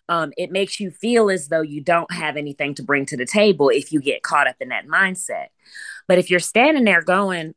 um, 0.08 0.32
it 0.38 0.50
makes 0.50 0.80
you 0.80 0.90
feel 0.90 1.28
as 1.28 1.48
though 1.48 1.60
you 1.60 1.82
don't 1.82 2.10
have 2.10 2.38
anything 2.38 2.74
to 2.74 2.82
bring 2.82 3.04
to 3.04 3.18
the 3.18 3.26
table 3.26 3.68
if 3.68 3.92
you 3.92 4.00
get 4.00 4.22
caught 4.22 4.48
up 4.48 4.56
in 4.60 4.70
that 4.70 4.86
mindset. 4.86 5.48
But 6.08 6.18
if 6.18 6.30
you're 6.30 6.40
standing 6.40 6.84
there 6.84 7.02
going, 7.02 7.54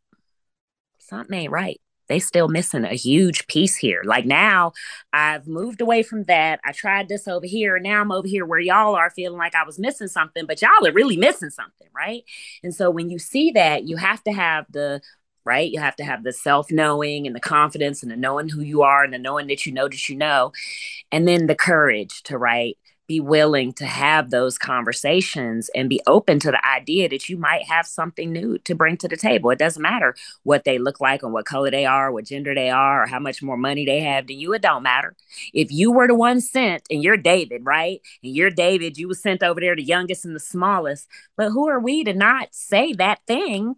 something 0.99 1.37
ain't 1.37 1.51
right, 1.51 1.79
they 2.13 2.19
still 2.19 2.47
missing 2.47 2.85
a 2.85 2.93
huge 2.93 3.47
piece 3.47 3.75
here. 3.75 4.03
Like 4.05 4.25
now 4.25 4.73
I've 5.11 5.47
moved 5.47 5.81
away 5.81 6.03
from 6.03 6.25
that. 6.25 6.59
I 6.63 6.71
tried 6.71 7.09
this 7.09 7.27
over 7.27 7.47
here. 7.47 7.79
Now 7.79 8.01
I'm 8.01 8.11
over 8.11 8.27
here 8.27 8.45
where 8.45 8.59
y'all 8.59 8.93
are 8.93 9.09
feeling 9.09 9.39
like 9.39 9.55
I 9.55 9.63
was 9.63 9.79
missing 9.79 10.07
something, 10.07 10.45
but 10.45 10.61
y'all 10.61 10.85
are 10.85 10.91
really 10.93 11.17
missing 11.17 11.49
something, 11.49 11.87
right? 11.95 12.23
And 12.61 12.73
so 12.73 12.91
when 12.91 13.09
you 13.09 13.17
see 13.17 13.49
that, 13.51 13.85
you 13.85 13.97
have 13.97 14.23
to 14.25 14.31
have 14.31 14.67
the 14.69 15.01
right? 15.45 15.71
You 15.71 15.79
have 15.79 15.95
to 15.97 16.05
have 16.05 16.23
the 16.23 16.31
self 16.31 16.71
knowing 16.71 17.25
and 17.27 17.35
the 17.35 17.41
confidence 17.41 18.03
and 18.03 18.11
the 18.11 18.15
knowing 18.15 18.47
who 18.47 18.61
you 18.61 18.83
are 18.83 19.03
and 19.03 19.13
the 19.13 19.17
knowing 19.17 19.47
that 19.47 19.65
you 19.65 19.73
know 19.73 19.89
that 19.89 20.07
you 20.07 20.15
know. 20.15 20.53
And 21.11 21.27
then 21.27 21.47
the 21.47 21.55
courage 21.55 22.21
to 22.23 22.37
write 22.37 22.77
be 23.07 23.19
willing 23.19 23.73
to 23.73 23.85
have 23.85 24.29
those 24.29 24.57
conversations 24.57 25.69
and 25.75 25.89
be 25.89 25.99
open 26.07 26.39
to 26.39 26.51
the 26.51 26.65
idea 26.65 27.09
that 27.09 27.27
you 27.27 27.37
might 27.37 27.63
have 27.63 27.85
something 27.85 28.31
new 28.31 28.57
to 28.59 28.75
bring 28.75 28.97
to 28.97 29.07
the 29.07 29.17
table. 29.17 29.49
It 29.49 29.59
doesn't 29.59 29.81
matter 29.81 30.15
what 30.43 30.63
they 30.63 30.77
look 30.77 30.99
like 31.01 31.23
and 31.23 31.33
what 31.33 31.45
color 31.45 31.69
they 31.69 31.85
are, 31.85 32.11
what 32.11 32.25
gender 32.25 32.55
they 32.55 32.69
are, 32.69 33.03
or 33.03 33.07
how 33.07 33.19
much 33.19 33.43
more 33.43 33.57
money 33.57 33.85
they 33.85 33.99
have 34.01 34.27
than 34.27 34.39
you. 34.39 34.53
It 34.53 34.61
don't 34.61 34.83
matter. 34.83 35.15
If 35.53 35.71
you 35.71 35.91
were 35.91 36.07
the 36.07 36.15
one 36.15 36.39
sent 36.41 36.83
and 36.89 37.03
you're 37.03 37.17
David, 37.17 37.61
right? 37.65 38.01
And 38.23 38.35
you're 38.35 38.49
David, 38.49 38.97
you 38.97 39.07
were 39.07 39.13
sent 39.15 39.43
over 39.43 39.59
there, 39.59 39.75
the 39.75 39.83
youngest 39.83 40.25
and 40.25 40.35
the 40.35 40.39
smallest. 40.39 41.07
But 41.35 41.49
who 41.49 41.67
are 41.67 41.79
we 41.79 42.03
to 42.05 42.13
not 42.13 42.49
say 42.51 42.93
that 42.93 43.19
thing? 43.27 43.75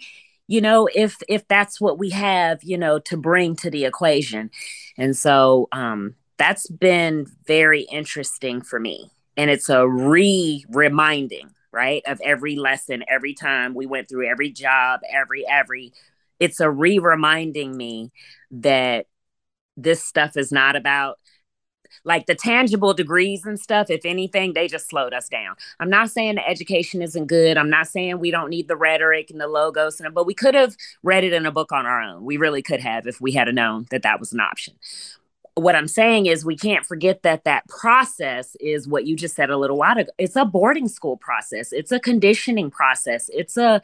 you 0.48 0.62
know 0.62 0.88
if 0.94 1.18
if 1.28 1.48
that's 1.48 1.82
what 1.82 1.98
we 1.98 2.12
have 2.12 2.64
you 2.64 2.78
know 2.78 3.00
to 3.00 3.18
bring 3.18 3.56
to 3.56 3.70
the 3.70 3.86
equation 3.86 4.52
and 4.98 5.18
so 5.18 5.68
um 5.72 6.16
that's 6.38 6.70
been 6.70 7.26
very 7.48 7.82
interesting 7.92 8.62
for 8.62 8.80
me 8.80 9.10
and 9.38 9.50
it's 9.50 9.70
a 9.70 9.88
re 9.88 10.66
reminding 10.70 11.50
right 11.72 12.04
of 12.06 12.22
every 12.24 12.56
lesson 12.56 13.04
every 13.08 13.34
time 13.34 13.74
we 13.74 13.86
went 13.86 14.08
through 14.08 14.28
every 14.28 14.50
job 14.50 15.02
every 15.12 15.46
every 15.48 15.92
it's 16.40 16.60
a 16.60 16.70
re 16.70 17.00
reminding 17.00 17.76
me 17.76 18.12
that 18.52 19.08
this 19.78 20.04
stuff 20.04 20.38
is 20.38 20.52
not 20.52 20.76
about 20.76 21.18
like 22.04 22.26
the 22.26 22.36
tangible 22.36 22.94
degrees 22.94 23.46
and 23.46 23.60
stuff 23.60 23.90
if 23.90 24.06
anything 24.06 24.54
they 24.54 24.68
just 24.68 24.90
slowed 24.90 25.14
us 25.14 25.30
down. 25.30 25.56
I'm 25.80 25.90
not 25.90 26.10
saying 26.10 26.36
the 26.36 26.48
education 26.48 27.02
isn't 27.02 27.28
good. 27.28 27.58
I'm 27.58 27.70
not 27.70 27.88
saying 27.88 28.20
we 28.20 28.32
don't 28.32 28.50
need 28.50 28.68
the 28.68 28.76
rhetoric 28.76 29.30
and 29.30 29.40
the 29.40 29.48
logos 29.48 30.00
and 30.00 30.14
but 30.14 30.26
we 30.26 30.34
could 30.34 30.56
have 30.56 30.76
read 31.04 31.24
it 31.24 31.34
in 31.34 31.46
a 31.46 31.52
book 31.52 31.72
on 31.72 31.86
our 31.86 32.02
own. 32.02 32.24
We 32.24 32.38
really 32.38 32.62
could 32.62 32.82
have 32.82 33.08
if 33.08 33.22
we 33.22 33.32
had 33.32 33.54
known 33.54 33.88
that 33.92 34.04
that 34.04 34.20
was 34.20 34.34
an 34.34 34.40
option 34.40 34.76
what 35.56 35.76
I'm 35.76 35.88
saying 35.88 36.26
is 36.26 36.44
we 36.44 36.58
can't 36.58 36.86
forget 36.86 37.24
that 37.24 37.46
that 37.46 37.68
process 37.70 38.58
is 38.60 38.88
what 38.88 39.06
you 39.06 39.16
just 39.16 39.36
said 39.36 39.50
a 39.50 39.58
little 39.58 39.78
while 39.78 39.98
ago. 39.98 40.12
It's 40.18 40.36
a 40.36 40.44
boarding 40.44 40.90
school 40.90 41.16
process. 41.16 41.72
It's 41.72 41.94
a 41.94 42.00
conditioning 42.00 42.70
process. 42.70 43.30
It's 43.34 43.56
a 43.56 43.82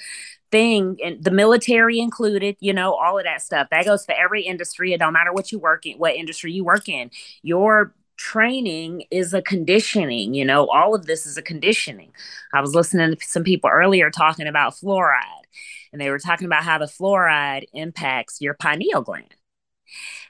thing 0.51 0.97
and 1.01 1.23
the 1.23 1.31
military 1.31 1.99
included, 1.99 2.57
you 2.59 2.73
know, 2.73 2.93
all 2.95 3.17
of 3.17 3.23
that 3.23 3.41
stuff. 3.41 3.69
That 3.71 3.85
goes 3.85 4.05
for 4.05 4.13
every 4.13 4.43
industry. 4.43 4.91
It 4.91 4.99
don't 4.99 5.13
matter 5.13 5.31
what 5.31 5.53
you 5.53 5.59
work 5.59 5.85
in, 5.85 5.97
what 5.97 6.15
industry 6.15 6.51
you 6.51 6.65
work 6.65 6.89
in. 6.89 7.09
Your 7.41 7.95
training 8.17 9.05
is 9.09 9.33
a 9.33 9.41
conditioning, 9.41 10.33
you 10.33 10.43
know, 10.43 10.67
all 10.67 10.93
of 10.93 11.05
this 11.05 11.25
is 11.25 11.37
a 11.37 11.41
conditioning. 11.41 12.11
I 12.53 12.59
was 12.59 12.75
listening 12.75 13.15
to 13.15 13.25
some 13.25 13.43
people 13.43 13.69
earlier 13.69 14.11
talking 14.11 14.45
about 14.45 14.73
fluoride 14.73 15.23
and 15.93 16.01
they 16.01 16.09
were 16.09 16.19
talking 16.19 16.45
about 16.45 16.63
how 16.63 16.77
the 16.77 16.85
fluoride 16.85 17.63
impacts 17.73 18.41
your 18.41 18.53
pineal 18.55 19.01
gland 19.01 19.35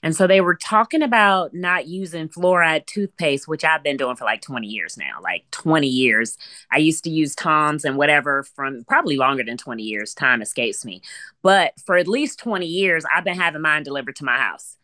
and 0.03 0.15
so 0.15 0.27
they 0.27 0.41
were 0.41 0.55
talking 0.55 1.01
about 1.01 1.53
not 1.53 1.87
using 1.87 2.27
fluoride 2.29 2.85
toothpaste, 2.85 3.47
which 3.47 3.63
I've 3.63 3.83
been 3.83 3.97
doing 3.97 4.15
for 4.15 4.25
like 4.25 4.41
20 4.41 4.67
years 4.67 4.97
now, 4.97 5.19
like 5.21 5.45
20 5.51 5.87
years. 5.87 6.37
I 6.71 6.77
used 6.77 7.03
to 7.03 7.09
use 7.09 7.35
Tom's 7.35 7.85
and 7.85 7.97
whatever 7.97 8.43
from 8.43 8.83
probably 8.87 9.17
longer 9.17 9.43
than 9.43 9.57
20 9.57 9.83
years. 9.83 10.13
Time 10.13 10.41
escapes 10.41 10.85
me. 10.85 11.01
But 11.41 11.73
for 11.85 11.97
at 11.97 12.07
least 12.07 12.39
20 12.39 12.65
years, 12.65 13.05
I've 13.13 13.23
been 13.23 13.39
having 13.39 13.61
mine 13.61 13.83
delivered 13.83 14.15
to 14.17 14.25
my 14.25 14.37
house. 14.37 14.77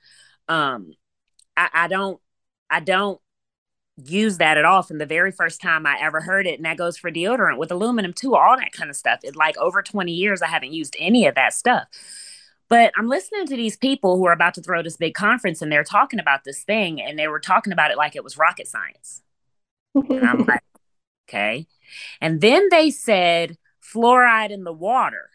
Um, 0.47 0.93
I, 1.55 1.69
I 1.73 1.87
don't, 1.87 2.19
I 2.69 2.79
don't 2.79 3.19
use 3.97 4.37
that 4.37 4.57
at 4.57 4.65
all 4.65 4.83
from 4.83 4.99
the 4.99 5.05
very 5.05 5.31
first 5.31 5.61
time 5.61 5.85
I 5.85 5.97
ever 5.99 6.21
heard 6.21 6.45
it. 6.45 6.55
And 6.55 6.65
that 6.65 6.77
goes 6.77 6.97
for 6.97 7.11
deodorant 7.11 7.57
with 7.57 7.71
aluminum 7.71 8.13
too, 8.13 8.35
all 8.35 8.57
that 8.57 8.71
kind 8.71 8.89
of 8.89 8.95
stuff. 8.95 9.19
It's 9.23 9.35
like 9.35 9.57
over 9.57 9.81
20 9.81 10.11
years, 10.11 10.41
I 10.41 10.47
haven't 10.47 10.73
used 10.73 10.95
any 10.99 11.25
of 11.25 11.35
that 11.35 11.53
stuff. 11.53 11.87
But 12.69 12.91
I'm 12.97 13.07
listening 13.07 13.47
to 13.47 13.55
these 13.55 13.77
people 13.77 14.17
who 14.17 14.25
are 14.27 14.33
about 14.33 14.53
to 14.55 14.61
throw 14.61 14.83
this 14.83 14.97
big 14.97 15.13
conference 15.13 15.61
and 15.61 15.71
they're 15.71 15.83
talking 15.83 16.19
about 16.19 16.43
this 16.43 16.63
thing 16.63 17.01
and 17.01 17.17
they 17.17 17.27
were 17.27 17.39
talking 17.39 17.71
about 17.71 17.91
it 17.91 17.97
like 17.97 18.15
it 18.15 18.23
was 18.23 18.37
rocket 18.37 18.67
science. 18.67 19.21
and 19.95 20.27
I'm 20.27 20.39
like, 20.47 20.63
okay. 21.29 21.67
And 22.19 22.41
then 22.41 22.67
they 22.69 22.89
said 22.91 23.57
fluoride 23.81 24.51
in 24.51 24.63
the 24.63 24.73
water 24.73 25.29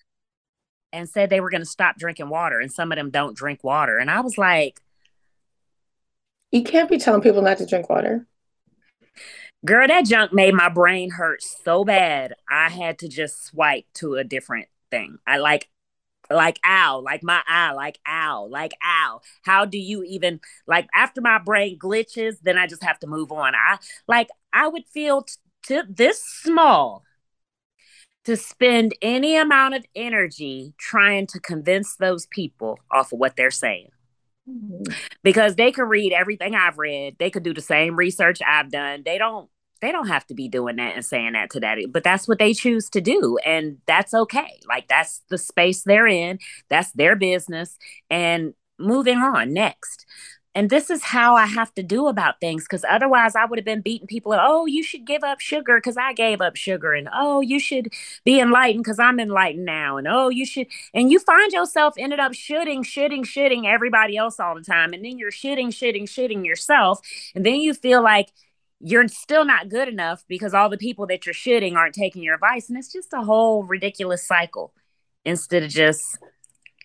and 0.92 1.08
said 1.08 1.30
they 1.30 1.40
were 1.40 1.50
going 1.50 1.62
to 1.62 1.66
stop 1.66 1.96
drinking 1.96 2.28
water 2.28 2.60
and 2.60 2.70
some 2.70 2.92
of 2.92 2.96
them 2.96 3.10
don't 3.10 3.36
drink 3.36 3.64
water. 3.64 3.96
And 3.96 4.10
I 4.10 4.20
was 4.20 4.36
like, 4.36 4.80
you 6.50 6.62
can't 6.62 6.90
be 6.90 6.98
telling 6.98 7.22
people 7.22 7.40
not 7.40 7.56
to 7.58 7.66
drink 7.66 7.88
water. 7.88 8.26
Girl, 9.64 9.86
that 9.86 10.04
junk 10.04 10.32
made 10.32 10.54
my 10.54 10.68
brain 10.68 11.10
hurt 11.10 11.42
so 11.42 11.84
bad. 11.84 12.34
I 12.50 12.68
had 12.68 12.98
to 12.98 13.08
just 13.08 13.44
swipe 13.44 13.86
to 13.94 14.16
a 14.16 14.24
different 14.24 14.68
thing. 14.90 15.18
I 15.26 15.38
like 15.38 15.68
like 16.34 16.58
ow 16.66 17.00
like 17.00 17.22
my 17.22 17.42
eye 17.46 17.72
like 17.72 17.98
ow 18.08 18.46
like 18.50 18.72
ow. 18.84 19.20
How 19.44 19.64
do 19.64 19.78
you 19.78 20.02
even 20.04 20.40
like 20.66 20.88
after 20.94 21.20
my 21.20 21.38
brain 21.38 21.78
glitches 21.78 22.36
then 22.42 22.58
i 22.58 22.66
just 22.66 22.82
have 22.84 22.98
to 23.00 23.06
move 23.06 23.32
on. 23.32 23.54
I 23.54 23.78
like 24.08 24.28
i 24.52 24.66
would 24.68 24.86
feel 24.86 25.22
t- 25.22 25.34
t- 25.66 25.82
this 25.88 26.22
small 26.22 27.04
to 28.24 28.36
spend 28.36 28.94
any 29.02 29.36
amount 29.36 29.74
of 29.74 29.84
energy 29.96 30.74
trying 30.78 31.26
to 31.26 31.40
convince 31.40 31.96
those 31.96 32.26
people 32.26 32.78
off 32.90 33.12
of 33.12 33.18
what 33.18 33.36
they're 33.36 33.50
saying. 33.50 33.88
Mm-hmm. 34.48 34.92
because 35.22 35.54
they 35.54 35.70
could 35.70 35.84
read 35.84 36.12
everything 36.12 36.56
i've 36.56 36.76
read. 36.76 37.16
They 37.18 37.30
could 37.30 37.44
do 37.44 37.54
the 37.54 37.60
same 37.60 37.94
research 37.94 38.40
i've 38.46 38.70
done. 38.72 39.02
They 39.04 39.16
don't 39.16 39.48
they 39.82 39.92
don't 39.92 40.08
have 40.08 40.26
to 40.28 40.34
be 40.34 40.48
doing 40.48 40.76
that 40.76 40.94
and 40.94 41.04
saying 41.04 41.32
that 41.34 41.50
to 41.50 41.60
daddy, 41.60 41.84
but 41.86 42.04
that's 42.04 42.26
what 42.26 42.38
they 42.38 42.54
choose 42.54 42.88
to 42.90 43.02
do. 43.02 43.36
And 43.44 43.78
that's 43.86 44.14
okay. 44.14 44.60
Like 44.66 44.88
that's 44.88 45.20
the 45.28 45.36
space 45.36 45.82
they're 45.82 46.06
in, 46.06 46.38
that's 46.70 46.92
their 46.92 47.16
business. 47.16 47.76
And 48.08 48.54
moving 48.78 49.18
on 49.18 49.52
next. 49.52 50.06
And 50.54 50.68
this 50.68 50.90
is 50.90 51.02
how 51.02 51.34
I 51.34 51.46
have 51.46 51.72
to 51.74 51.82
do 51.82 52.08
about 52.08 52.38
things 52.38 52.64
because 52.64 52.84
otherwise 52.88 53.34
I 53.34 53.46
would 53.46 53.58
have 53.58 53.64
been 53.64 53.80
beating 53.80 54.06
people. 54.06 54.34
Oh, 54.38 54.66
you 54.66 54.82
should 54.82 55.06
give 55.06 55.24
up 55.24 55.40
sugar 55.40 55.78
because 55.78 55.96
I 55.96 56.12
gave 56.12 56.42
up 56.42 56.56
sugar. 56.56 56.92
And 56.92 57.08
oh, 57.12 57.40
you 57.40 57.58
should 57.58 57.88
be 58.24 58.38
enlightened 58.38 58.84
because 58.84 58.98
I'm 58.98 59.18
enlightened 59.18 59.64
now. 59.64 59.96
And 59.96 60.06
oh, 60.06 60.28
you 60.28 60.44
should. 60.44 60.66
And 60.92 61.10
you 61.10 61.18
find 61.20 61.52
yourself 61.52 61.94
ended 61.96 62.20
up 62.20 62.34
shooting, 62.34 62.82
shooting, 62.82 63.24
shooting 63.24 63.66
everybody 63.66 64.16
else 64.18 64.38
all 64.38 64.54
the 64.54 64.62
time. 64.62 64.92
And 64.92 65.02
then 65.02 65.18
you're 65.18 65.30
shitting, 65.30 65.68
shitting, 65.68 66.04
shitting 66.04 66.44
yourself. 66.44 67.00
And 67.34 67.46
then 67.46 67.54
you 67.56 67.72
feel 67.72 68.02
like 68.02 68.28
you're 68.82 69.06
still 69.08 69.44
not 69.44 69.68
good 69.68 69.88
enough 69.88 70.24
because 70.28 70.52
all 70.52 70.68
the 70.68 70.76
people 70.76 71.06
that 71.06 71.24
you're 71.24 71.34
shitting 71.34 71.76
aren't 71.76 71.94
taking 71.94 72.22
your 72.22 72.34
advice. 72.34 72.68
And 72.68 72.76
it's 72.76 72.92
just 72.92 73.12
a 73.12 73.22
whole 73.22 73.62
ridiculous 73.62 74.26
cycle 74.26 74.74
instead 75.24 75.62
of 75.62 75.70
just 75.70 76.18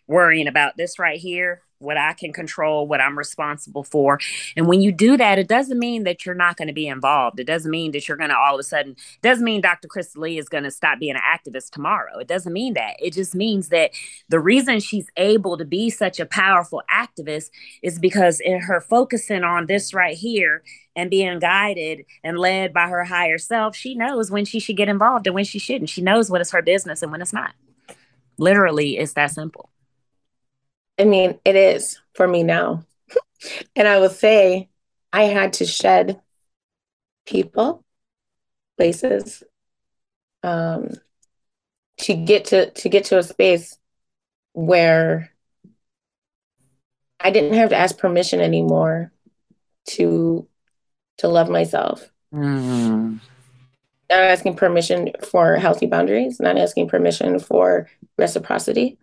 worrying 0.08 0.48
about 0.48 0.78
this 0.78 1.00
right 1.00 1.20
here 1.20 1.64
what 1.80 1.98
I 1.98 2.14
can 2.14 2.34
control, 2.34 2.88
what 2.88 3.02
I'm 3.02 3.18
responsible 3.18 3.84
for. 3.84 4.20
And 4.56 4.68
when 4.68 4.82
you 4.82 4.92
do 4.92 5.18
that, 5.18 5.38
it 5.40 5.48
doesn't 5.48 5.78
mean 5.78 6.04
that 6.04 6.26
you're 6.26 6.36
not 6.36 6.58
going 6.58 6.68
to 6.68 6.74
be 6.74 6.88
involved. 6.88 7.40
It 7.40 7.46
doesn't 7.46 7.70
mean 7.70 7.92
that 7.92 8.08
you're 8.08 8.18
going 8.18 8.30
to 8.30 8.38
all 8.38 8.56
of 8.56 8.60
a 8.60 8.64
sudden, 8.64 8.96
doesn't 9.22 9.44
mean 9.44 9.62
Dr. 9.62 9.88
Crystal 9.88 10.22
Lee 10.22 10.38
is 10.38 10.50
going 10.50 10.64
to 10.64 10.72
stop 10.72 11.00
being 11.00 11.16
an 11.16 11.22
activist 11.22 11.72
tomorrow. 11.72 12.18
It 12.18 12.28
doesn't 12.28 12.54
mean 12.54 12.74
that. 12.74 12.96
It 13.00 13.14
just 13.14 13.36
means 13.36 13.70
that 13.70 13.92
the 14.30 14.40
reason 14.40 14.80
she's 14.80 15.08
able 15.18 15.58
to 15.58 15.66
be 15.66 15.90
such 15.90 16.20
a 16.20 16.26
powerful 16.26 16.82
activist 16.92 17.50
is 17.82 18.00
because 18.00 18.40
in 18.40 18.60
her 18.62 18.82
focusing 18.82 19.44
on 19.44 19.68
this 19.68 19.94
right 19.94 20.18
here 20.18 20.64
and 20.96 21.12
being 21.12 21.40
guided 21.40 22.06
and 22.24 22.40
led 22.40 22.74
by 22.74 22.88
her 22.88 23.04
higher 23.04 23.38
self, 23.38 23.76
she 23.76 23.94
knows 23.94 24.32
when 24.32 24.46
she 24.46 24.60
should 24.60 24.78
get 24.78 24.90
involved 24.90 25.28
and 25.28 25.36
when 25.36 25.46
she 25.46 25.60
shouldn't. 25.60 25.90
She 25.90 26.02
knows 26.02 26.32
what 26.32 26.42
is 26.42 26.52
her 26.52 26.62
business 26.62 27.04
and 27.04 27.12
when 27.12 27.22
it's 27.22 27.34
not. 27.34 27.54
Literally, 28.40 28.98
it's 28.98 29.14
that 29.14 29.32
simple. 29.32 29.70
I 31.00 31.06
mean, 31.06 31.40
it 31.46 31.56
is 31.56 32.00
for 32.14 32.28
me 32.28 32.44
now. 32.44 32.84
and 33.76 33.88
I 33.88 34.00
will 34.00 34.10
say 34.10 34.70
I 35.14 35.24
had 35.24 35.54
to 35.54 35.66
shed 35.66 36.20
people, 37.26 37.84
places, 38.78 39.44
um, 40.44 40.92
to 42.00 42.14
get 42.14 42.46
to 42.46 42.72
to 42.72 42.90
get 42.90 43.06
to 43.06 43.18
a 43.18 43.24
space 43.24 43.78
where 44.54 45.32
I 47.20 47.32
didn't 47.32 47.54
have 47.54 47.70
to 47.70 47.78
ask 47.78 47.98
permission 47.98 48.40
anymore 48.40 49.12
to 49.88 50.48
to 51.18 51.28
love 51.28 51.50
myself. 51.50 52.10
Mm. 52.34 53.20
Not 54.10 54.20
asking 54.20 54.56
permission 54.56 55.12
for 55.24 55.56
healthy 55.56 55.86
boundaries, 55.86 56.40
not 56.40 56.58
asking 56.58 56.88
permission 56.88 57.40
for 57.40 57.90
reciprocity, 58.18 58.98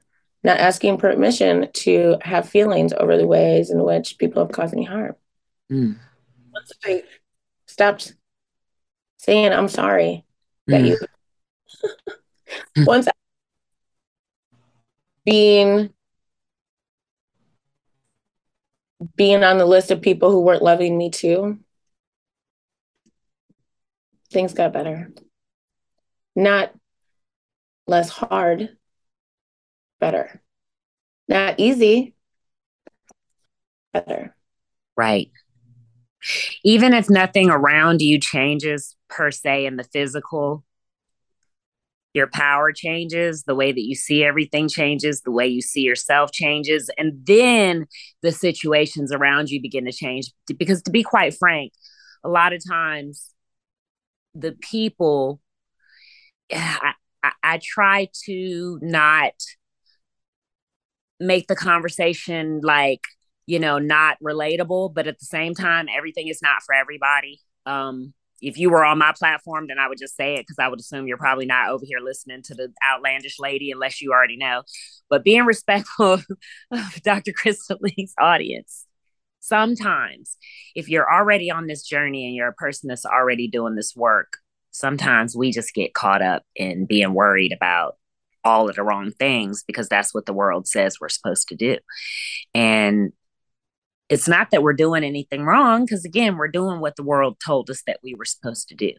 not 0.45 0.59
asking 0.59 0.99
permission 0.99 1.69
to 1.73 2.19
have 2.21 2.49
feelings 2.49 2.93
over 2.93 3.17
the 3.17 3.27
ways 3.27 3.71
in 3.71 3.83
which 3.83 4.19
people 4.19 4.45
have 4.45 4.53
caused 4.53 4.75
me 4.75 4.85
harm. 4.85 5.17
Mm. 5.73 5.97
Once 6.53 6.73
I 6.85 7.03
stopped 7.67 8.15
saying 9.19 9.53
I'm 9.53 9.69
sorry 9.69 10.25
that 10.67 10.83
mm. 10.83 10.89
you 10.89 10.99
once 12.87 13.09
I, 13.09 13.13
being 15.25 15.91
being 19.17 19.43
on 19.43 19.59
the 19.59 19.67
list 19.67 19.91
of 19.91 20.03
people 20.03 20.31
who 20.31 20.41
weren't 20.43 20.63
loving 20.63 20.97
me 20.97 21.11
too, 21.11 21.59
things 24.31 24.53
got 24.53 24.73
better. 24.73 25.11
Not 26.37 26.75
less 27.87 28.09
hard, 28.09 28.77
better. 30.05 30.43
Not 31.29 31.55
easy, 31.59 32.15
better. 33.95 34.37
Right. 34.99 35.31
Even 36.63 36.93
if 36.93 37.09
nothing 37.09 37.49
around 37.49 38.03
you 38.03 38.21
changes 38.21 38.97
per 39.09 39.31
se 39.31 39.65
in 39.65 39.77
the 39.77 39.85
physical, 39.85 40.63
your 42.13 42.27
power 42.27 42.71
changes, 42.71 43.45
the 43.45 43.55
way 43.55 43.73
that 43.73 43.81
you 43.81 43.95
see 43.95 44.23
everything 44.23 44.69
changes, 44.69 45.23
the 45.23 45.31
way 45.31 45.47
you 45.47 45.63
see 45.63 45.81
yourself 45.81 46.33
changes, 46.33 46.91
and 46.99 47.15
then 47.25 47.87
the 48.23 48.31
situations 48.31 49.11
around 49.11 49.49
you 49.49 49.63
begin 49.63 49.87
to 49.87 49.93
change. 49.93 50.27
Because 50.59 50.83
to 50.83 50.91
be 50.91 51.03
quite 51.03 51.35
frank, 51.35 51.73
a 52.23 52.29
lot 52.29 52.53
of 52.53 52.61
times 52.63 53.31
the 54.35 54.53
people, 54.53 55.41
I, 56.53 56.93
I, 57.23 57.33
I 57.43 57.61
try 57.63 58.09
to 58.27 58.79
not 58.83 59.33
make 61.27 61.47
the 61.47 61.57
conversation 61.57 62.61
like 62.63 63.01
you 63.47 63.59
know 63.59 63.79
not 63.79 64.17
relatable 64.23 64.93
but 64.95 65.07
at 65.07 65.19
the 65.19 65.27
same 65.27 65.55
time 65.55 65.87
everything 65.95 66.29
is 66.29 66.41
not 66.43 66.63
for 66.63 66.75
everybody. 66.75 67.41
Um 67.67 68.15
if 68.43 68.59
you 68.59 68.69
were 68.69 68.85
on 68.85 68.99
my 68.99 69.13
platform 69.17 69.67
then 69.69 69.79
i 69.79 69.89
would 69.89 69.99
just 69.99 70.17
say 70.17 70.35
it 70.35 70.41
because 70.41 70.59
i 70.59 70.69
would 70.69 70.81
assume 70.81 71.07
you're 71.07 71.17
probably 71.17 71.47
not 71.47 71.71
over 71.71 71.85
here 71.87 72.01
listening 72.01 72.43
to 72.43 72.55
the 72.55 72.69
outlandish 72.85 73.39
lady 73.39 73.71
unless 73.71 74.03
you 74.03 74.13
already 74.13 74.37
know. 74.37 74.63
But 75.09 75.25
being 75.25 75.45
respectful 75.45 76.15
of 76.71 77.03
dr 77.03 77.33
crystal 77.33 77.79
lee's 77.81 78.15
audience 78.19 78.87
sometimes 79.41 80.37
if 80.75 80.89
you're 80.89 81.11
already 81.13 81.51
on 81.51 81.67
this 81.67 81.83
journey 81.83 82.27
and 82.27 82.35
you're 82.35 82.49
a 82.49 82.55
person 82.55 82.89
that's 82.89 83.05
already 83.05 83.47
doing 83.47 83.75
this 83.75 83.95
work 83.95 84.39
sometimes 84.71 85.37
we 85.37 85.53
just 85.53 85.75
get 85.75 85.95
caught 85.95 86.23
up 86.23 86.43
in 86.57 86.87
being 86.87 87.15
worried 87.15 87.53
about 87.53 87.97
all 88.45 88.69
of 88.69 88.77
the 88.77 88.83
wrong 88.83 89.11
things 89.13 89.65
because 89.67 89.89
that's 89.89 90.15
what 90.15 90.27
the 90.27 90.33
world 90.33 90.67
says 90.67 90.99
we're 91.01 91.09
supposed 91.09 91.49
to 91.49 91.55
do. 91.55 91.79
And 92.55 93.13
it's 94.09 94.29
not 94.29 94.51
that 94.51 94.63
we're 94.63 94.75
doing 94.75 95.03
anything 95.05 95.45
wrong 95.45 95.85
because 95.85 96.05
again, 96.05 96.37
we're 96.37 96.49
doing 96.49 96.81
what 96.81 96.97
the 96.97 97.03
world 97.03 97.37
told 97.45 97.71
us 97.71 97.83
that 97.87 98.01
we 98.03 98.15
were 98.15 98.25
supposed 98.25 98.69
to 98.69 98.75
do. 98.75 98.93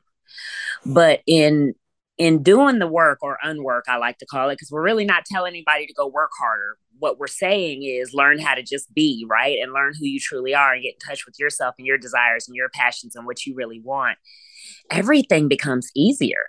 But 0.85 1.21
in 1.27 1.75
in 2.17 2.43
doing 2.43 2.79
the 2.79 2.87
work 2.87 3.19
or 3.21 3.37
unwork, 3.43 3.85
I 3.89 3.97
like 3.97 4.19
to 4.19 4.25
call 4.25 4.49
it, 4.49 4.53
because 4.53 4.71
we're 4.71 4.81
really 4.81 5.03
not 5.03 5.25
telling 5.25 5.51
anybody 5.51 5.85
to 5.85 5.93
go 5.93 6.07
work 6.07 6.31
harder. 6.39 6.77
What 6.97 7.19
we're 7.19 7.27
saying 7.27 7.83
is 7.83 8.13
learn 8.13 8.39
how 8.39 8.55
to 8.55 8.63
just 8.63 8.93
be, 8.93 9.25
right? 9.29 9.57
And 9.61 9.73
learn 9.73 9.93
who 9.99 10.05
you 10.05 10.19
truly 10.19 10.55
are 10.55 10.73
and 10.73 10.81
get 10.81 10.93
in 10.93 10.99
touch 11.05 11.25
with 11.25 11.37
yourself 11.37 11.75
and 11.77 11.85
your 11.85 11.97
desires 11.97 12.47
and 12.47 12.55
your 12.55 12.69
passions 12.69 13.17
and 13.17 13.25
what 13.25 13.45
you 13.45 13.53
really 13.53 13.81
want. 13.81 14.17
Everything 14.89 15.49
becomes 15.49 15.91
easier 15.93 16.45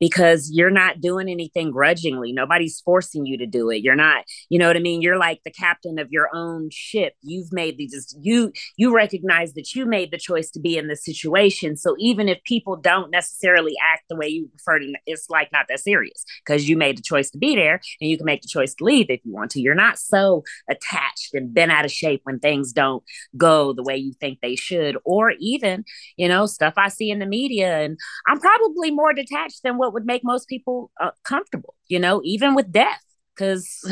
because 0.00 0.50
you're 0.52 0.70
not 0.70 1.00
doing 1.00 1.28
anything 1.28 1.70
grudgingly. 1.70 2.32
Nobody's 2.32 2.80
forcing 2.80 3.26
you 3.26 3.38
to 3.38 3.46
do 3.46 3.70
it. 3.70 3.82
You're 3.82 3.96
not, 3.96 4.24
you 4.48 4.58
know 4.58 4.66
what 4.66 4.76
I 4.76 4.80
mean? 4.80 5.02
You're 5.02 5.18
like 5.18 5.40
the 5.44 5.50
captain 5.50 5.98
of 5.98 6.10
your 6.10 6.28
own 6.34 6.70
ship. 6.70 7.14
You've 7.22 7.52
made 7.52 7.78
these 7.78 8.16
you 8.20 8.52
you 8.76 8.94
recognize 8.94 9.54
that 9.54 9.74
you 9.74 9.86
made 9.86 10.10
the 10.10 10.18
choice 10.18 10.50
to 10.50 10.60
be 10.60 10.76
in 10.76 10.88
this 10.88 11.04
situation. 11.04 11.76
So 11.76 11.94
even 11.98 12.28
if 12.28 12.42
people 12.44 12.76
don't 12.76 13.10
necessarily 13.10 13.74
act 13.92 14.04
the 14.08 14.16
way 14.16 14.28
you 14.28 14.48
prefer 14.48 14.78
to, 14.78 14.92
it's 15.06 15.28
like 15.30 15.50
not 15.52 15.66
that 15.68 15.80
serious 15.80 16.24
because 16.44 16.68
you 16.68 16.76
made 16.76 16.96
the 16.98 17.02
choice 17.02 17.30
to 17.30 17.38
be 17.38 17.54
there 17.54 17.80
and 18.00 18.10
you 18.10 18.16
can 18.16 18.26
make 18.26 18.42
the 18.42 18.48
choice 18.48 18.74
to 18.74 18.84
leave 18.84 19.06
if 19.08 19.20
you 19.24 19.32
want 19.32 19.50
to. 19.52 19.60
You're 19.60 19.74
not 19.74 19.98
so 19.98 20.44
attached 20.68 21.34
and 21.34 21.52
bent 21.52 21.72
out 21.72 21.84
of 21.84 21.92
shape 21.92 22.20
when 22.24 22.38
things 22.38 22.72
don't 22.72 23.02
go 23.36 23.72
the 23.72 23.82
way 23.82 23.96
you 23.96 24.12
think 24.14 24.38
they 24.40 24.56
should, 24.56 24.96
or 25.04 25.32
even, 25.38 25.84
you 26.16 26.28
know, 26.28 26.46
stuff 26.46 26.74
I 26.76 26.88
see 26.88 27.10
in 27.10 27.18
the 27.18 27.26
media. 27.26 27.80
And 27.80 27.98
I'm 28.26 28.40
probably 28.40 28.90
more 28.90 29.12
detached 29.12 29.62
than 29.68 29.78
what 29.78 29.92
would 29.92 30.06
make 30.06 30.24
most 30.24 30.48
people 30.48 30.90
uh, 31.00 31.10
comfortable, 31.24 31.74
you 31.86 31.98
know, 31.98 32.20
even 32.24 32.54
with 32.54 32.72
death. 32.72 33.02
Because, 33.34 33.84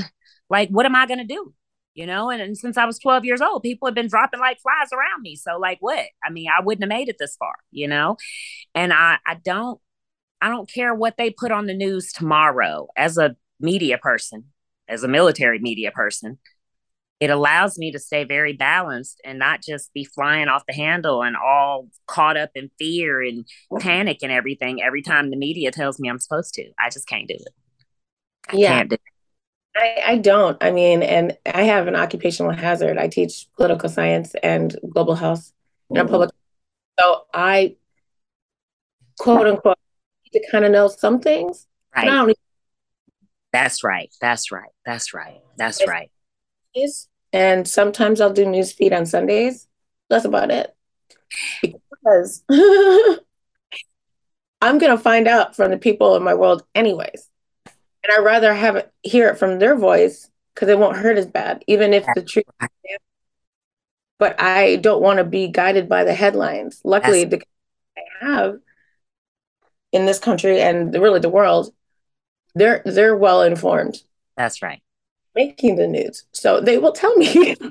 like, 0.50 0.70
what 0.70 0.86
am 0.86 0.96
I 0.96 1.06
going 1.06 1.18
to 1.18 1.24
do? 1.24 1.54
You 1.94 2.06
know, 2.06 2.28
and, 2.30 2.42
and 2.42 2.58
since 2.58 2.76
I 2.76 2.84
was 2.84 2.98
12 2.98 3.24
years 3.24 3.40
old, 3.40 3.62
people 3.62 3.86
have 3.86 3.94
been 3.94 4.08
dropping 4.08 4.40
like 4.40 4.58
flies 4.60 4.92
around 4.92 5.22
me. 5.22 5.36
So, 5.36 5.58
like, 5.58 5.78
what? 5.80 6.04
I 6.24 6.30
mean, 6.30 6.48
I 6.48 6.62
wouldn't 6.62 6.82
have 6.82 6.88
made 6.88 7.08
it 7.08 7.16
this 7.18 7.36
far, 7.36 7.54
you 7.70 7.88
know? 7.88 8.16
And 8.74 8.92
I, 8.92 9.18
I 9.26 9.36
don't, 9.42 9.80
I 10.42 10.48
don't 10.48 10.70
care 10.70 10.94
what 10.94 11.16
they 11.16 11.30
put 11.30 11.52
on 11.52 11.66
the 11.66 11.74
news 11.74 12.12
tomorrow 12.12 12.88
as 12.96 13.16
a 13.16 13.36
media 13.60 13.96
person, 13.96 14.44
as 14.88 15.04
a 15.04 15.08
military 15.08 15.58
media 15.58 15.90
person 15.90 16.38
it 17.18 17.30
allows 17.30 17.78
me 17.78 17.90
to 17.92 17.98
stay 17.98 18.24
very 18.24 18.52
balanced 18.52 19.20
and 19.24 19.38
not 19.38 19.62
just 19.62 19.92
be 19.94 20.04
flying 20.04 20.48
off 20.48 20.66
the 20.66 20.74
handle 20.74 21.22
and 21.22 21.34
all 21.36 21.88
caught 22.06 22.36
up 22.36 22.50
in 22.54 22.70
fear 22.78 23.22
and 23.22 23.46
panic 23.80 24.18
and 24.22 24.30
everything 24.30 24.82
every 24.82 25.02
time 25.02 25.30
the 25.30 25.36
media 25.36 25.70
tells 25.70 25.98
me 25.98 26.10
I'm 26.10 26.20
supposed 26.20 26.52
to. 26.54 26.70
I 26.78 26.90
just 26.90 27.08
can't 27.08 27.26
do 27.26 27.34
it. 27.34 27.48
I 28.48 28.56
yeah. 28.56 28.84
Do 28.84 28.94
it. 28.94 29.00
I, 29.74 30.02
I 30.12 30.18
don't. 30.18 30.62
I 30.62 30.70
mean, 30.70 31.02
and 31.02 31.36
I 31.46 31.62
have 31.62 31.86
an 31.86 31.96
occupational 31.96 32.52
hazard. 32.52 32.98
I 32.98 33.08
teach 33.08 33.46
political 33.56 33.88
science 33.88 34.34
and 34.42 34.76
global 34.88 35.14
health 35.14 35.52
and 35.90 35.98
mm-hmm. 35.98 36.08
public. 36.08 36.30
So 36.98 37.24
I, 37.32 37.76
quote 39.18 39.46
unquote, 39.46 39.78
need 40.24 40.40
to 40.40 40.50
kind 40.50 40.64
of 40.64 40.70
know 40.70 40.88
some 40.88 41.20
things. 41.20 41.66
Right. 41.94 42.36
That's 43.52 43.82
right. 43.82 44.10
That's 44.20 44.52
right. 44.52 44.70
That's 44.84 45.14
right. 45.14 45.40
That's 45.56 45.86
right 45.86 46.10
and 47.32 47.66
sometimes 47.66 48.20
I'll 48.20 48.32
do 48.32 48.44
newsfeed 48.44 48.96
on 48.96 49.06
Sundays. 49.06 49.66
That's 50.08 50.24
about 50.24 50.50
it. 50.50 50.74
Because 51.62 52.42
I'm 54.62 54.78
going 54.78 54.96
to 54.96 55.02
find 55.02 55.28
out 55.28 55.56
from 55.56 55.70
the 55.70 55.78
people 55.78 56.16
in 56.16 56.22
my 56.22 56.34
world 56.34 56.62
anyways. 56.74 57.28
And 57.66 58.12
I'd 58.12 58.24
rather 58.24 58.54
have 58.54 58.76
it, 58.76 58.92
hear 59.02 59.28
it 59.28 59.38
from 59.38 59.58
their 59.58 59.76
voice 59.76 60.30
because 60.54 60.68
it 60.68 60.78
won't 60.78 60.96
hurt 60.96 61.18
as 61.18 61.26
bad, 61.26 61.64
even 61.66 61.92
if 61.92 62.06
the 62.14 62.22
truth. 62.22 62.44
But 64.18 64.40
I 64.40 64.76
don't 64.76 65.02
want 65.02 65.18
to 65.18 65.24
be 65.24 65.48
guided 65.48 65.88
by 65.88 66.04
the 66.04 66.14
headlines. 66.14 66.80
Luckily, 66.84 67.24
the 67.24 67.42
I 67.98 68.24
have 68.24 68.58
in 69.92 70.06
this 70.06 70.18
country 70.18 70.60
and 70.60 70.94
really 70.94 71.20
the 71.20 71.28
world, 71.28 71.74
they're 72.54 72.82
they're 72.86 73.16
well 73.16 73.42
informed. 73.42 73.98
That's 74.36 74.62
right. 74.62 74.80
Making 75.36 75.76
the 75.76 75.86
news, 75.86 76.24
so 76.32 76.60
they 76.60 76.78
will 76.78 76.92
tell 76.92 77.14
me. 77.16 77.54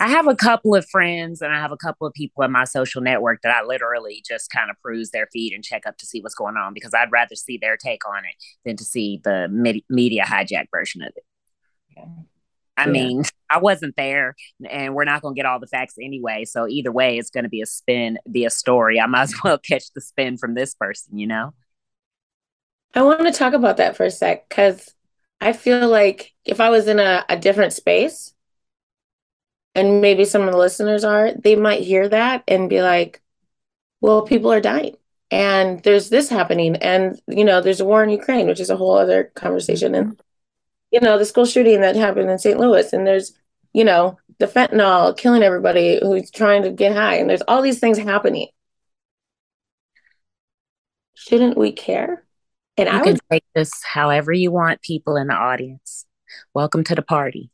I 0.00 0.08
have 0.08 0.26
a 0.26 0.34
couple 0.34 0.74
of 0.74 0.88
friends 0.88 1.40
and 1.40 1.52
I 1.52 1.60
have 1.60 1.72
a 1.72 1.76
couple 1.76 2.06
of 2.06 2.12
people 2.12 2.42
in 2.44 2.52
my 2.52 2.64
social 2.64 3.00
network 3.00 3.42
that 3.42 3.54
I 3.54 3.64
literally 3.64 4.22
just 4.26 4.50
kind 4.50 4.70
of 4.70 4.76
cruise 4.82 5.10
their 5.10 5.28
feed 5.32 5.52
and 5.52 5.62
check 5.62 5.86
up 5.86 5.96
to 5.98 6.06
see 6.06 6.20
what's 6.20 6.34
going 6.34 6.56
on 6.56 6.74
because 6.74 6.94
I'd 6.94 7.12
rather 7.12 7.34
see 7.34 7.58
their 7.58 7.76
take 7.76 8.06
on 8.06 8.24
it 8.24 8.34
than 8.64 8.76
to 8.76 8.84
see 8.84 9.20
the 9.22 9.48
media 9.88 10.24
hijack 10.24 10.66
version 10.70 11.02
of 11.02 11.12
it. 11.16 11.24
Yeah. 11.96 12.04
I 12.76 12.86
yeah. 12.86 12.92
mean, 12.92 13.22
I 13.48 13.58
wasn't 13.58 13.94
there 13.96 14.34
and 14.68 14.94
we're 14.94 15.04
not 15.04 15.22
going 15.22 15.34
to 15.34 15.38
get 15.38 15.46
all 15.46 15.60
the 15.60 15.66
facts 15.66 15.94
anyway. 16.00 16.44
So 16.44 16.66
either 16.66 16.90
way, 16.90 17.18
it's 17.18 17.30
going 17.30 17.44
to 17.44 17.50
be 17.50 17.62
a 17.62 17.66
spin, 17.66 18.18
be 18.30 18.44
a 18.44 18.50
story. 18.50 19.00
I 19.00 19.06
might 19.06 19.22
as 19.22 19.34
well 19.44 19.58
catch 19.68 19.92
the 19.94 20.00
spin 20.00 20.36
from 20.36 20.54
this 20.54 20.74
person, 20.74 21.18
you 21.18 21.26
know? 21.26 21.54
I 22.96 23.02
want 23.02 23.22
to 23.22 23.32
talk 23.32 23.54
about 23.54 23.76
that 23.78 23.96
for 23.96 24.04
a 24.04 24.10
sec 24.10 24.48
because 24.48 24.94
I 25.44 25.52
feel 25.52 25.88
like 25.88 26.32
if 26.44 26.60
I 26.60 26.70
was 26.70 26.88
in 26.88 26.98
a, 26.98 27.24
a 27.28 27.36
different 27.36 27.72
space, 27.72 28.32
and 29.74 30.00
maybe 30.00 30.24
some 30.24 30.42
of 30.42 30.52
the 30.52 30.58
listeners 30.58 31.04
are, 31.04 31.32
they 31.34 31.56
might 31.56 31.82
hear 31.82 32.08
that 32.08 32.44
and 32.48 32.70
be 32.70 32.80
like, 32.80 33.20
well, 34.00 34.22
people 34.22 34.52
are 34.52 34.60
dying 34.60 34.96
and 35.30 35.82
there's 35.82 36.10
this 36.10 36.28
happening. 36.28 36.76
And, 36.76 37.20
you 37.26 37.44
know, 37.44 37.60
there's 37.60 37.80
a 37.80 37.84
war 37.84 38.02
in 38.04 38.10
Ukraine, 38.10 38.46
which 38.46 38.60
is 38.60 38.70
a 38.70 38.76
whole 38.76 38.96
other 38.96 39.32
conversation. 39.34 39.94
And, 39.94 40.06
mm-hmm. 40.12 40.20
you 40.92 41.00
know, 41.00 41.18
the 41.18 41.24
school 41.24 41.44
shooting 41.44 41.80
that 41.80 41.96
happened 41.96 42.30
in 42.30 42.38
St. 42.38 42.58
Louis, 42.58 42.92
and 42.92 43.06
there's, 43.06 43.32
you 43.72 43.84
know, 43.84 44.18
the 44.38 44.46
fentanyl 44.46 45.16
killing 45.16 45.42
everybody 45.42 45.98
who's 46.00 46.30
trying 46.30 46.62
to 46.62 46.70
get 46.70 46.94
high. 46.94 47.16
And 47.16 47.28
there's 47.28 47.42
all 47.42 47.62
these 47.62 47.80
things 47.80 47.98
happening. 47.98 48.48
Shouldn't 51.14 51.58
we 51.58 51.72
care? 51.72 52.23
And 52.76 52.88
you 52.88 52.94
I 52.94 53.02
would 53.02 53.20
take 53.30 53.44
this 53.54 53.72
however 53.84 54.32
you 54.32 54.50
want, 54.50 54.82
people 54.82 55.16
in 55.16 55.28
the 55.28 55.34
audience. 55.34 56.06
Welcome 56.54 56.84
to 56.84 56.94
the 56.94 57.02
party. 57.02 57.50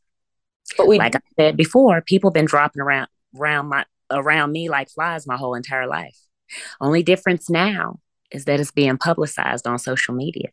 But 0.77 0.87
we, 0.87 0.97
like 0.97 1.15
I 1.15 1.19
said 1.37 1.57
before, 1.57 2.01
people 2.01 2.31
been 2.31 2.45
dropping 2.45 2.81
around 2.81 3.07
around 3.37 3.67
my 3.67 3.85
around 4.09 4.51
me 4.51 4.69
like 4.69 4.89
flies 4.89 5.27
my 5.27 5.37
whole 5.37 5.53
entire 5.53 5.87
life. 5.87 6.17
Only 6.79 7.03
difference 7.03 7.49
now 7.49 7.99
is 8.31 8.45
that 8.45 8.59
it's 8.59 8.71
being 8.71 8.97
publicized 8.97 9.67
on 9.67 9.79
social 9.79 10.13
media. 10.13 10.49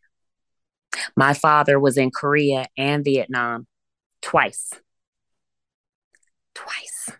My 1.15 1.33
father 1.33 1.79
was 1.79 1.97
in 1.97 2.11
Korea 2.11 2.67
and 2.77 3.03
Vietnam 3.03 3.67
twice. 4.21 4.73
Twice. 6.53 7.11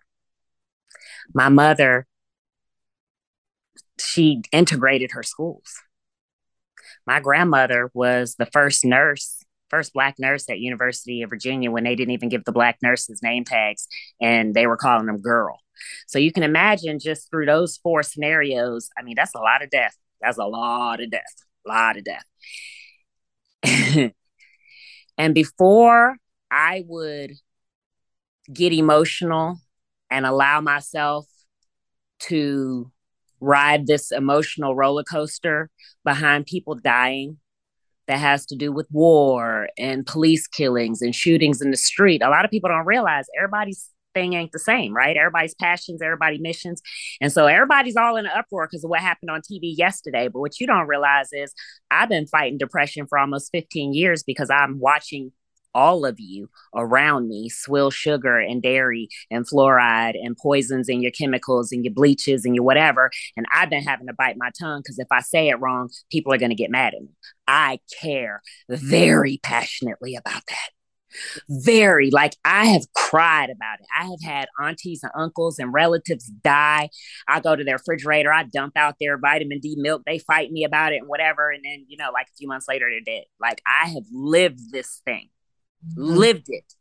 My 1.34 1.50
mother, 1.50 2.08
she 4.00 4.42
integrated 4.52 5.12
her 5.12 5.24
schools. 5.24 5.82
My 7.10 7.20
grandmother 7.20 7.90
was 7.96 8.36
the 8.36 8.46
first 8.46 8.86
nurse 8.86 9.44
first 9.72 9.94
black 9.94 10.20
nurse 10.20 10.48
at 10.48 10.60
University 10.60 11.24
of 11.24 11.32
Virginia 11.32 11.72
when 11.72 11.84
they 11.84 11.96
didn't 11.96 12.14
even 12.14 12.30
give 12.30 12.44
the 12.44 12.52
black 12.52 12.78
nurses 12.84 13.24
name 13.24 13.44
tags 13.44 13.88
and 14.22 14.54
they 14.54 14.68
were 14.68 14.78
calling 14.78 15.08
them 15.08 15.20
girl. 15.20 15.58
So 16.06 16.20
you 16.20 16.32
can 16.32 16.44
imagine 16.44 17.00
just 17.00 17.32
through 17.32 17.48
those 17.48 17.78
four 17.78 18.04
scenarios, 18.04 18.92
I 18.96 19.02
mean, 19.02 19.16
that's 19.16 19.34
a 19.34 19.40
lot 19.40 19.64
of 19.64 19.72
death. 19.72 19.98
That's 20.22 20.38
a 20.38 20.46
lot 20.46 21.02
of 21.02 21.10
death. 21.10 21.34
A 21.66 21.70
lot 21.70 21.98
of 21.98 22.04
death. 22.04 22.26
and 25.18 25.34
before 25.34 26.16
I 26.52 26.84
would 26.88 27.32
get 28.54 28.72
emotional 28.72 29.58
and 30.12 30.28
allow 30.28 30.62
myself 30.62 31.26
to 32.20 32.92
ride 33.40 33.88
this 33.88 34.12
emotional 34.12 34.76
roller 34.76 35.04
coaster 35.04 35.70
behind 36.04 36.46
people 36.46 36.76
dying 36.76 37.38
that 38.08 38.18
has 38.18 38.46
to 38.48 38.56
do 38.56 38.72
with 38.72 38.88
war 38.92 39.70
and 39.78 40.06
police 40.06 40.48
killings 40.48 41.02
and 41.02 41.14
shootings 41.14 41.62
in 41.62 41.72
the 41.72 41.78
street. 41.78 42.24
A 42.24 42.30
lot 42.30 42.44
of 42.44 42.52
people 42.52 42.70
don't 42.70 42.86
realize 42.86 43.26
everybody's 43.38 43.90
thing 44.16 44.34
ain't 44.34 44.52
the 44.52 44.60
same, 44.60 44.96
right? 44.96 45.16
Everybody's 45.16 45.54
passions, 45.54 46.02
everybody 46.02 46.40
missions. 46.40 46.82
And 47.22 47.32
so 47.32 47.46
everybody's 47.46 47.96
all 47.96 48.18
in 48.18 48.26
an 48.26 48.32
uproar 48.36 48.68
because 48.68 48.84
of 48.84 48.90
what 48.90 49.02
happened 49.02 49.30
on 49.30 49.42
TV 49.42 49.74
yesterday. 49.78 50.28
But 50.28 50.40
what 50.40 50.60
you 50.60 50.68
don't 50.68 50.88
realize 50.88 51.30
is 51.32 51.54
I've 51.92 52.10
been 52.10 52.28
fighting 52.28 52.58
depression 52.58 53.06
for 53.08 53.20
almost 53.20 53.52
15 53.52 53.94
years 53.94 54.24
because 54.24 54.50
I'm 54.50 54.80
watching 54.80 55.32
all 55.74 56.06
of 56.06 56.20
you 56.20 56.50
around 56.76 57.28
me 57.28 57.50
swill 57.50 57.92
sugar 57.92 58.38
and 58.38 58.62
dairy 58.62 59.08
and 59.30 59.48
fluoride 59.48 60.16
and 60.16 60.38
poisons 60.38 60.90
and 60.90 61.02
your 61.02 61.12
chemicals 61.12 61.72
and 61.72 61.84
your 61.84 61.94
bleaches 61.94 62.46
and 62.46 62.56
your 62.56 62.64
whatever. 62.64 63.12
And 63.38 63.46
I've 63.52 63.70
been 63.70 63.84
having 63.84 64.08
to 64.08 64.14
bite 64.14 64.38
my 64.38 64.52
tongue 64.60 64.82
because 64.82 65.00
if 65.00 65.08
I 65.12 65.22
say 65.22 65.50
it 65.50 65.60
wrong, 65.60 65.90
people 66.12 66.34
are 66.34 66.38
going 66.38 66.50
to 66.50 66.56
get 66.56 66.72
mad 66.72 66.94
at 66.94 67.02
me. 67.02 67.10
I 67.48 67.80
care 68.02 68.42
very 68.70 69.40
passionately 69.42 70.16
about 70.16 70.44
that. 70.48 70.70
Very, 71.50 72.12
like 72.12 72.36
I 72.46 72.66
have 72.68 72.84
cried 72.94 73.50
about 73.50 73.80
it. 73.80 73.88
I 73.98 74.06
have 74.06 74.22
had 74.24 74.48
aunties 74.62 75.02
and 75.04 75.12
uncles 75.16 75.58
and 75.58 75.74
relatives 75.74 76.26
die. 76.26 76.90
I 77.28 77.40
go 77.40 77.56
to 77.56 77.64
their 77.64 77.78
refrigerator, 77.78 78.32
I 78.32 78.44
dump 78.44 78.74
out 78.76 78.96
their 79.00 79.18
vitamin 79.18 79.60
D 79.60 79.76
milk. 79.78 80.04
They 80.06 80.20
fight 80.20 80.52
me 80.52 80.64
about 80.64 80.94
it 80.94 80.98
and 80.98 81.08
whatever. 81.08 81.50
And 81.50 81.64
then, 81.66 81.86
you 81.88 81.98
know, 81.98 82.12
like 82.14 82.28
a 82.28 82.38
few 82.38 82.48
months 82.48 82.68
later, 82.68 82.88
they're 82.90 83.16
dead. 83.16 83.26
Like 83.42 83.62
I 83.66 83.90
have 83.90 84.04
lived 84.12 84.72
this 84.72 85.02
thing. 85.06 85.30
Mm-hmm. 85.88 86.16
lived 86.16 86.48
it. 86.50 86.74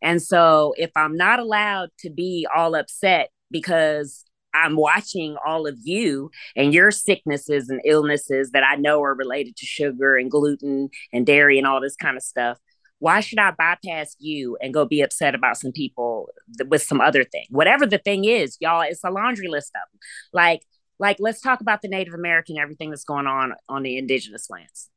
And 0.00 0.20
so 0.20 0.74
if 0.76 0.90
I'm 0.96 1.16
not 1.16 1.38
allowed 1.38 1.90
to 2.00 2.10
be 2.10 2.46
all 2.54 2.74
upset 2.74 3.30
because 3.50 4.24
I'm 4.54 4.76
watching 4.76 5.36
all 5.46 5.66
of 5.66 5.78
you 5.82 6.30
and 6.56 6.74
your 6.74 6.90
sicknesses 6.90 7.68
and 7.70 7.80
illnesses 7.84 8.50
that 8.50 8.64
I 8.64 8.76
know 8.76 9.02
are 9.02 9.14
related 9.14 9.56
to 9.56 9.66
sugar 9.66 10.16
and 10.16 10.30
gluten 10.30 10.90
and 11.12 11.24
dairy 11.24 11.58
and 11.58 11.66
all 11.66 11.80
this 11.80 11.96
kind 11.96 12.16
of 12.16 12.22
stuff. 12.22 12.58
Why 12.98 13.20
should 13.20 13.38
I 13.38 13.50
bypass 13.50 14.14
you 14.18 14.56
and 14.60 14.72
go 14.72 14.84
be 14.84 15.00
upset 15.00 15.34
about 15.34 15.56
some 15.56 15.72
people 15.72 16.28
with 16.68 16.82
some 16.82 17.00
other 17.00 17.24
thing? 17.24 17.46
Whatever 17.50 17.86
the 17.86 17.98
thing 17.98 18.24
is, 18.24 18.56
y'all, 18.60 18.82
it's 18.82 19.02
a 19.02 19.10
laundry 19.10 19.48
list 19.48 19.72
of 19.74 19.90
them. 19.92 19.98
Like, 20.32 20.62
like 20.98 21.16
let's 21.18 21.40
talk 21.40 21.60
about 21.60 21.82
the 21.82 21.88
Native 21.88 22.14
American, 22.14 22.58
everything 22.58 22.90
that's 22.90 23.04
going 23.04 23.26
on 23.26 23.54
on 23.68 23.82
the 23.82 23.96
indigenous 23.96 24.48
lands. 24.50 24.88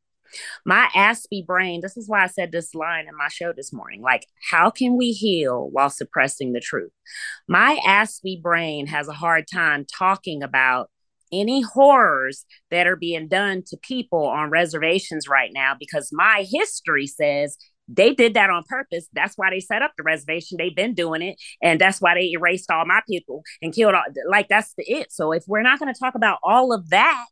My 0.65 0.89
Aspie 0.95 1.45
brain, 1.45 1.81
this 1.81 1.97
is 1.97 2.07
why 2.07 2.23
I 2.23 2.27
said 2.27 2.51
this 2.51 2.73
line 2.75 3.07
in 3.07 3.15
my 3.17 3.27
show 3.29 3.53
this 3.53 3.73
morning 3.73 4.01
like, 4.01 4.25
how 4.49 4.69
can 4.69 4.97
we 4.97 5.11
heal 5.11 5.69
while 5.69 5.89
suppressing 5.89 6.53
the 6.53 6.59
truth? 6.59 6.91
My 7.47 7.79
Aspie 7.85 8.41
brain 8.41 8.87
has 8.87 9.07
a 9.07 9.13
hard 9.13 9.45
time 9.51 9.85
talking 9.85 10.43
about 10.43 10.89
any 11.31 11.61
horrors 11.61 12.45
that 12.71 12.87
are 12.87 12.95
being 12.95 13.27
done 13.27 13.63
to 13.67 13.77
people 13.77 14.25
on 14.25 14.49
reservations 14.49 15.27
right 15.27 15.51
now 15.53 15.75
because 15.77 16.09
my 16.11 16.45
history 16.49 17.07
says 17.07 17.57
they 17.87 18.13
did 18.13 18.33
that 18.33 18.49
on 18.49 18.63
purpose. 18.67 19.07
That's 19.13 19.37
why 19.37 19.49
they 19.51 19.59
set 19.59 19.81
up 19.81 19.93
the 19.95 20.03
reservation. 20.03 20.57
They've 20.57 20.75
been 20.75 20.95
doing 20.95 21.21
it, 21.21 21.37
and 21.61 21.79
that's 21.79 22.01
why 22.01 22.15
they 22.15 22.31
erased 22.31 22.71
all 22.71 22.85
my 22.85 23.01
people 23.07 23.43
and 23.61 23.73
killed 23.73 23.93
all. 23.93 24.03
Like 24.27 24.47
that's 24.47 24.73
the 24.75 24.83
it. 24.87 25.11
So 25.11 25.31
if 25.31 25.43
we're 25.47 25.61
not 25.61 25.79
going 25.79 25.93
to 25.93 25.99
talk 25.99 26.15
about 26.15 26.39
all 26.43 26.73
of 26.73 26.89
that, 26.89 27.25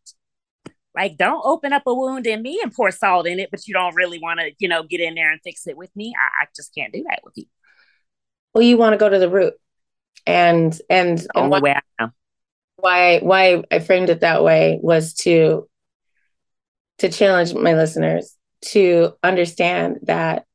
like, 0.95 1.17
don't 1.17 1.43
open 1.43 1.73
up 1.73 1.83
a 1.87 1.93
wound 1.93 2.27
in 2.27 2.41
me 2.41 2.59
and 2.61 2.73
pour 2.73 2.91
salt 2.91 3.27
in 3.27 3.39
it, 3.39 3.49
but 3.51 3.67
you 3.67 3.73
don't 3.73 3.95
really 3.95 4.19
want 4.19 4.39
to, 4.39 4.51
you 4.59 4.67
know, 4.67 4.83
get 4.83 5.01
in 5.01 5.15
there 5.15 5.31
and 5.31 5.41
fix 5.43 5.65
it 5.67 5.75
with 5.75 5.93
me. 5.95 6.13
I, 6.15 6.43
I 6.43 6.47
just 6.55 6.73
can't 6.75 6.93
do 6.93 7.03
that 7.09 7.21
with 7.23 7.33
you. 7.35 7.45
Well, 8.53 8.63
you 8.63 8.77
want 8.77 8.93
to 8.93 8.97
go 8.97 9.09
to 9.09 9.19
the 9.19 9.29
root, 9.29 9.55
and 10.27 10.79
and, 10.89 11.25
and 11.35 11.49
why, 11.49 11.59
way 11.59 11.71
I 11.73 11.81
know. 11.99 12.11
why 12.75 13.19
why 13.19 13.63
I 13.71 13.79
framed 13.79 14.09
it 14.09 14.21
that 14.21 14.43
way 14.43 14.79
was 14.81 15.13
to 15.15 15.67
to 16.99 17.09
challenge 17.09 17.53
my 17.53 17.73
listeners 17.73 18.37
to 18.61 19.13
understand 19.23 19.99
that 20.03 20.45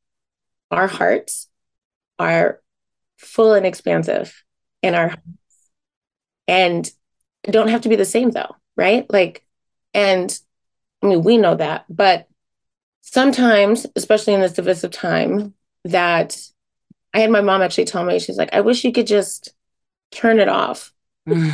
our 0.71 0.87
hearts 0.87 1.49
are 2.19 2.61
full 3.17 3.55
and 3.55 3.67
expansive 3.67 4.45
in 4.83 4.95
our 4.95 5.15
and 6.47 6.91
don't 7.43 7.69
have 7.69 7.83
to 7.83 7.89
be 7.89 7.97
the 7.97 8.05
same 8.05 8.31
though, 8.31 8.55
right? 8.77 9.05
Like 9.11 9.45
and 9.95 10.39
I 11.03 11.07
mean, 11.07 11.23
we 11.23 11.39
know 11.39 11.55
that, 11.55 11.85
but 11.89 12.29
sometimes, 13.03 13.87
especially 13.97 14.35
in 14.35 14.41
this 14.41 14.53
divisive 14.53 14.91
time, 14.91 15.55
that 15.85 16.37
I 17.15 17.21
had 17.21 17.31
my 17.31 17.41
mom 17.41 17.63
actually 17.63 17.87
tell 17.87 18.05
me, 18.05 18.19
she's 18.19 18.37
like, 18.37 18.53
I 18.53 18.61
wish 18.61 18.85
you 18.85 18.93
could 18.93 19.07
just 19.07 19.55
turn 20.11 20.41
it 20.41 20.49
off. 20.49 20.93
and 21.27 21.53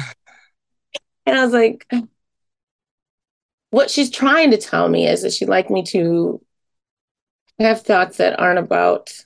I 1.27 1.45
was 1.45 1.53
like, 1.53 1.87
what 3.71 3.91
she's 3.91 4.11
trying 4.11 4.51
to 4.51 4.57
tell 4.57 4.89
me 4.89 5.07
is 5.07 5.23
that 5.23 5.33
she'd 5.33 5.49
like 5.49 5.71
me 5.71 5.83
to 5.85 6.41
have 7.59 7.83
thoughts 7.83 8.17
that 8.17 8.39
aren't 8.39 8.59
about 8.59 9.25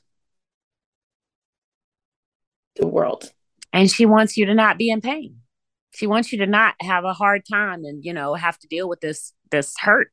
the 2.77 2.87
world. 2.87 3.33
And 3.73 3.91
she 3.91 4.07
wants 4.07 4.37
you 4.37 4.47
to 4.47 4.55
not 4.55 4.79
be 4.79 4.91
in 4.91 5.01
pain. 5.01 5.41
She 5.95 6.07
wants 6.07 6.33
you 6.33 6.39
to 6.39 6.47
not 6.47 6.75
have 6.81 7.05
a 7.05 7.15
hard 7.15 7.43
time 7.51 7.85
and, 7.85 8.05
you 8.05 8.13
know, 8.13 8.35
have 8.35 8.59
to 8.59 8.69
deal 8.69 8.89
with 8.89 9.01
this 9.01 9.33
this 9.51 9.75
hurt. 9.79 10.13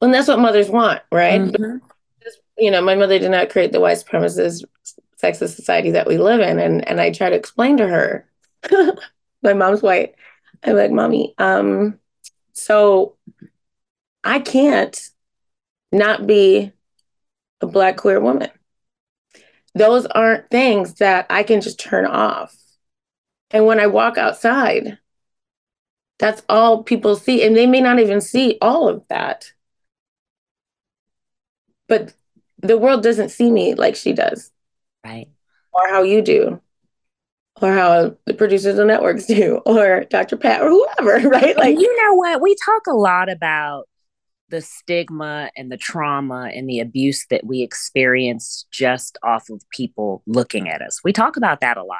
And 0.00 0.12
that's 0.12 0.28
what 0.28 0.38
mothers 0.38 0.68
want, 0.68 1.02
right? 1.10 1.40
Mm-hmm. 1.40 1.78
You 2.58 2.70
know, 2.70 2.82
my 2.82 2.94
mother 2.94 3.18
did 3.18 3.30
not 3.30 3.50
create 3.50 3.72
the 3.72 3.80
white 3.80 3.98
supremacist 3.98 4.64
sexist 5.22 5.54
society 5.54 5.92
that 5.92 6.06
we 6.06 6.18
live 6.18 6.40
in. 6.40 6.58
And 6.58 6.86
and 6.86 7.00
I 7.00 7.10
try 7.10 7.30
to 7.30 7.36
explain 7.36 7.76
to 7.78 7.86
her, 7.86 8.28
my 9.42 9.54
mom's 9.54 9.82
white. 9.82 10.14
I'm 10.64 10.76
like, 10.76 10.90
mommy, 10.90 11.34
um, 11.38 11.98
so 12.52 13.16
I 14.24 14.40
can't 14.40 15.00
not 15.92 16.26
be 16.26 16.72
a 17.60 17.66
black 17.66 17.96
queer 17.96 18.20
woman. 18.20 18.50
Those 19.74 20.06
aren't 20.06 20.50
things 20.50 20.94
that 20.94 21.26
I 21.30 21.44
can 21.44 21.60
just 21.60 21.78
turn 21.78 22.06
off. 22.06 22.54
And 23.50 23.66
when 23.66 23.80
I 23.80 23.86
walk 23.86 24.18
outside, 24.18 24.98
that's 26.18 26.42
all 26.48 26.82
people 26.82 27.16
see. 27.16 27.42
And 27.42 27.56
they 27.56 27.66
may 27.66 27.80
not 27.80 27.98
even 27.98 28.20
see 28.20 28.58
all 28.60 28.88
of 28.88 29.04
that. 29.08 29.52
But 31.86 32.12
the 32.58 32.76
world 32.76 33.02
doesn't 33.02 33.30
see 33.30 33.50
me 33.50 33.74
like 33.74 33.96
she 33.96 34.12
does. 34.12 34.50
Right. 35.04 35.28
Or 35.72 35.88
how 35.88 36.02
you 36.02 36.22
do. 36.22 36.60
Or 37.60 37.72
how 37.72 38.16
the 38.26 38.34
producers 38.34 38.78
of 38.78 38.86
networks 38.86 39.26
do, 39.26 39.60
or 39.66 40.04
Dr. 40.04 40.36
Pat, 40.36 40.62
or 40.62 40.68
whoever, 40.68 41.28
right? 41.30 41.56
Like, 41.56 41.74
and 41.74 41.80
you 41.80 42.02
know 42.02 42.14
what? 42.14 42.40
We 42.40 42.54
talk 42.64 42.86
a 42.86 42.94
lot 42.94 43.28
about 43.28 43.88
the 44.50 44.60
stigma 44.60 45.50
and 45.56 45.70
the 45.70 45.76
trauma 45.76 46.50
and 46.54 46.68
the 46.68 46.80
abuse 46.80 47.26
that 47.30 47.44
we 47.44 47.62
experience 47.62 48.64
just 48.70 49.18
off 49.22 49.50
of 49.50 49.62
people 49.70 50.22
looking 50.26 50.68
at 50.68 50.82
us. 50.82 51.00
We 51.04 51.12
talk 51.12 51.36
about 51.36 51.60
that 51.60 51.76
a 51.76 51.84
lot. 51.84 51.98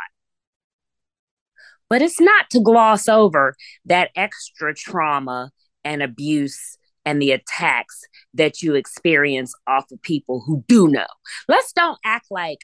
But 1.90 2.02
it's 2.02 2.20
not 2.20 2.50
to 2.50 2.60
gloss 2.60 3.08
over 3.08 3.56
that 3.86 4.10
extra 4.14 4.74
trauma 4.74 5.50
and 5.84 6.02
abuse 6.02 6.76
and 7.04 7.22
the 7.22 7.32
attacks 7.32 8.02
that 8.34 8.62
you 8.62 8.74
experience 8.74 9.54
off 9.66 9.90
of 9.90 10.02
people 10.02 10.42
who 10.46 10.64
do 10.68 10.88
know. 10.88 11.06
Let's 11.48 11.72
don't 11.72 11.98
act 12.04 12.26
like 12.30 12.58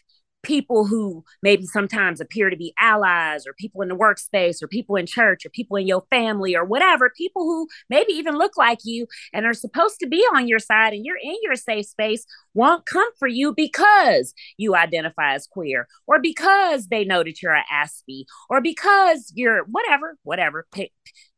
people 0.45 0.87
who 0.87 1.25
maybe 1.43 1.67
sometimes 1.67 2.21
appear 2.21 2.51
to 2.51 2.57
be 2.57 2.73
allies 2.79 3.47
or 3.47 3.55
people 3.55 3.83
in 3.83 3.89
the 3.89 3.97
workspace 3.97 4.63
or 4.63 4.69
people 4.69 4.97
in 4.97 5.07
church 5.07 5.45
or 5.45 5.51
people 5.51 5.77
in 5.77 5.87
your 5.87 6.05
family 6.11 6.55
or 6.55 6.65
whatever, 6.65 7.11
people 7.17 7.43
who 7.43 7.67
maybe 7.91 8.13
even 8.13 8.37
look 8.37 8.57
like 8.57 8.79
you 8.85 9.07
and 9.33 9.47
are 9.47 9.55
supposed 9.55 9.99
to 10.01 10.07
be 10.07 10.25
on 10.35 10.47
your 10.47 10.59
side 10.59 10.93
and 10.93 11.05
you're 11.05 11.19
in 11.23 11.37
your 11.43 11.57
safe 11.57 11.87
space 11.87 12.25
won't 12.55 12.87
come 12.87 13.09
for 13.19 13.27
you 13.27 13.53
because 13.53 14.33
you 14.57 14.77
identify 14.77 15.35
as 15.35 15.47
queer 15.47 15.89
or 16.07 16.21
because 16.21 16.87
they 16.89 17.05
know 17.05 17.25
that 17.25 17.43
you're 17.43 17.55
an 17.55 17.65
aspie 17.73 18.25
or 18.49 18.61
because 18.61 19.33
you're 19.35 19.65
whatever, 19.65 20.17
whatever, 20.23 20.67
pick 20.73 20.93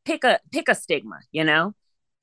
pick 0.04 0.24
a 0.24 0.40
pick 0.52 0.68
a 0.68 0.74
stigma, 0.74 1.18
you 1.32 1.44
know? 1.44 1.74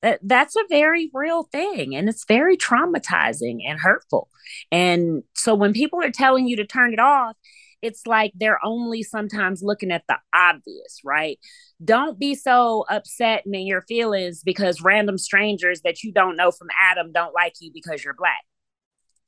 That 0.04 0.20
that's 0.22 0.54
a 0.54 0.64
very 0.68 1.10
real 1.14 1.44
thing 1.44 1.96
and 1.96 2.08
it's 2.08 2.26
very 2.26 2.56
traumatizing 2.56 3.60
and 3.66 3.80
hurtful. 3.80 4.28
And 4.70 5.22
so 5.34 5.54
when 5.54 5.72
people 5.72 6.02
are 6.02 6.10
telling 6.10 6.46
you 6.46 6.56
to 6.56 6.66
turn 6.66 6.92
it 6.92 7.00
off 7.00 7.36
it's 7.82 8.06
like 8.06 8.32
they're 8.34 8.64
only 8.64 9.02
sometimes 9.02 9.62
looking 9.62 9.92
at 9.92 10.04
the 10.08 10.16
obvious 10.34 11.00
right? 11.04 11.38
Don't 11.84 12.18
be 12.18 12.34
so 12.34 12.86
upset 12.88 13.44
and 13.44 13.54
in 13.54 13.66
your 13.66 13.82
feelings 13.82 14.42
because 14.42 14.80
random 14.80 15.18
strangers 15.18 15.82
that 15.82 16.02
you 16.02 16.12
don't 16.12 16.36
know 16.36 16.50
from 16.50 16.68
adam 16.80 17.12
don't 17.12 17.34
like 17.34 17.54
you 17.60 17.70
because 17.74 18.04
you're 18.04 18.14
black. 18.14 18.42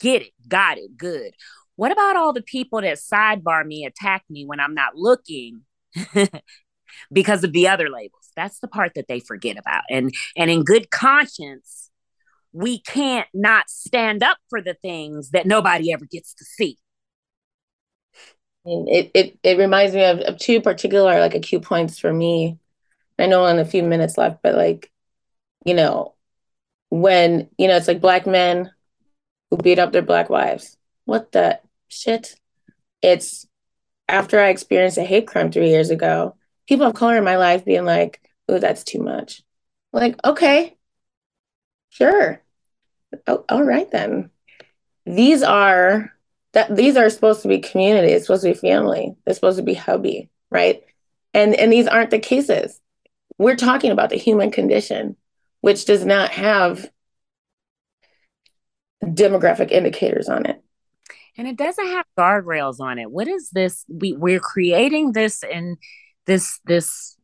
Get 0.00 0.22
it. 0.22 0.32
Got 0.48 0.78
it. 0.78 0.96
Good. 0.96 1.32
What 1.76 1.92
about 1.92 2.16
all 2.16 2.32
the 2.32 2.42
people 2.42 2.80
that 2.80 2.98
sidebar 2.98 3.66
me 3.66 3.84
attack 3.84 4.24
me 4.30 4.44
when 4.46 4.60
i'm 4.60 4.74
not 4.74 4.94
looking 4.94 5.62
because 7.12 7.44
of 7.44 7.52
the 7.52 7.68
other 7.68 7.88
labels. 7.90 8.25
That's 8.36 8.60
the 8.60 8.68
part 8.68 8.92
that 8.94 9.08
they 9.08 9.20
forget 9.20 9.56
about. 9.56 9.82
And 9.90 10.12
and 10.36 10.50
in 10.50 10.62
good 10.62 10.90
conscience, 10.90 11.90
we 12.52 12.80
can't 12.80 13.28
not 13.34 13.68
stand 13.68 14.22
up 14.22 14.38
for 14.48 14.60
the 14.60 14.74
things 14.74 15.30
that 15.30 15.46
nobody 15.46 15.92
ever 15.92 16.04
gets 16.04 16.34
to 16.34 16.44
see. 16.44 16.78
It 18.64 19.10
it 19.14 19.38
it 19.42 19.58
reminds 19.58 19.94
me 19.94 20.04
of, 20.04 20.18
of 20.20 20.38
two 20.38 20.60
particular 20.60 21.18
like 21.20 21.34
acute 21.34 21.62
points 21.62 21.98
for 21.98 22.12
me. 22.12 22.58
I 23.18 23.26
know 23.26 23.46
in 23.46 23.58
a 23.58 23.64
few 23.64 23.82
minutes 23.82 24.18
left, 24.18 24.42
but 24.42 24.54
like, 24.54 24.92
you 25.64 25.74
know, 25.74 26.14
when 26.90 27.48
you 27.58 27.68
know 27.68 27.76
it's 27.76 27.88
like 27.88 28.00
black 28.00 28.26
men 28.26 28.70
who 29.50 29.56
beat 29.56 29.78
up 29.78 29.92
their 29.92 30.02
black 30.02 30.28
wives. 30.28 30.76
What 31.04 31.32
the 31.32 31.60
shit? 31.88 32.36
It's 33.00 33.46
after 34.08 34.40
I 34.40 34.48
experienced 34.48 34.98
a 34.98 35.04
hate 35.04 35.26
crime 35.26 35.50
three 35.50 35.70
years 35.70 35.90
ago 35.90 36.36
people 36.66 36.86
of 36.86 36.94
color 36.94 37.16
in 37.16 37.24
my 37.24 37.36
life 37.36 37.64
being 37.64 37.84
like, 37.84 38.20
oh, 38.48 38.58
that's 38.58 38.84
too 38.84 39.00
much. 39.00 39.42
Like, 39.92 40.16
okay, 40.24 40.76
sure. 41.90 42.42
Oh, 43.26 43.44
all 43.48 43.62
right 43.62 43.90
then. 43.90 44.30
These 45.04 45.42
are 45.42 46.12
that 46.52 46.74
these 46.74 46.96
are 46.96 47.10
supposed 47.10 47.42
to 47.42 47.48
be 47.48 47.60
community. 47.60 48.12
It's 48.12 48.26
supposed 48.26 48.42
to 48.42 48.52
be 48.52 48.58
family. 48.58 49.14
It's 49.26 49.36
supposed 49.36 49.58
to 49.58 49.62
be 49.62 49.74
hubby, 49.74 50.30
right? 50.50 50.82
And 51.34 51.54
and 51.54 51.72
these 51.72 51.86
aren't 51.86 52.10
the 52.10 52.18
cases. 52.18 52.80
We're 53.38 53.56
talking 53.56 53.90
about 53.90 54.10
the 54.10 54.16
human 54.16 54.50
condition, 54.50 55.16
which 55.60 55.84
does 55.84 56.04
not 56.04 56.30
have 56.30 56.90
demographic 59.04 59.70
indicators 59.70 60.28
on 60.28 60.46
it 60.46 60.62
and 61.36 61.46
it 61.46 61.56
doesn't 61.56 61.86
have 61.86 62.06
guardrails 62.18 62.80
on 62.80 62.98
it 62.98 63.10
what 63.10 63.28
is 63.28 63.50
this 63.50 63.84
we 63.88 64.12
we're 64.14 64.40
creating 64.40 65.12
this 65.12 65.42
and 65.44 65.76
this 66.26 66.60
this 66.64 67.15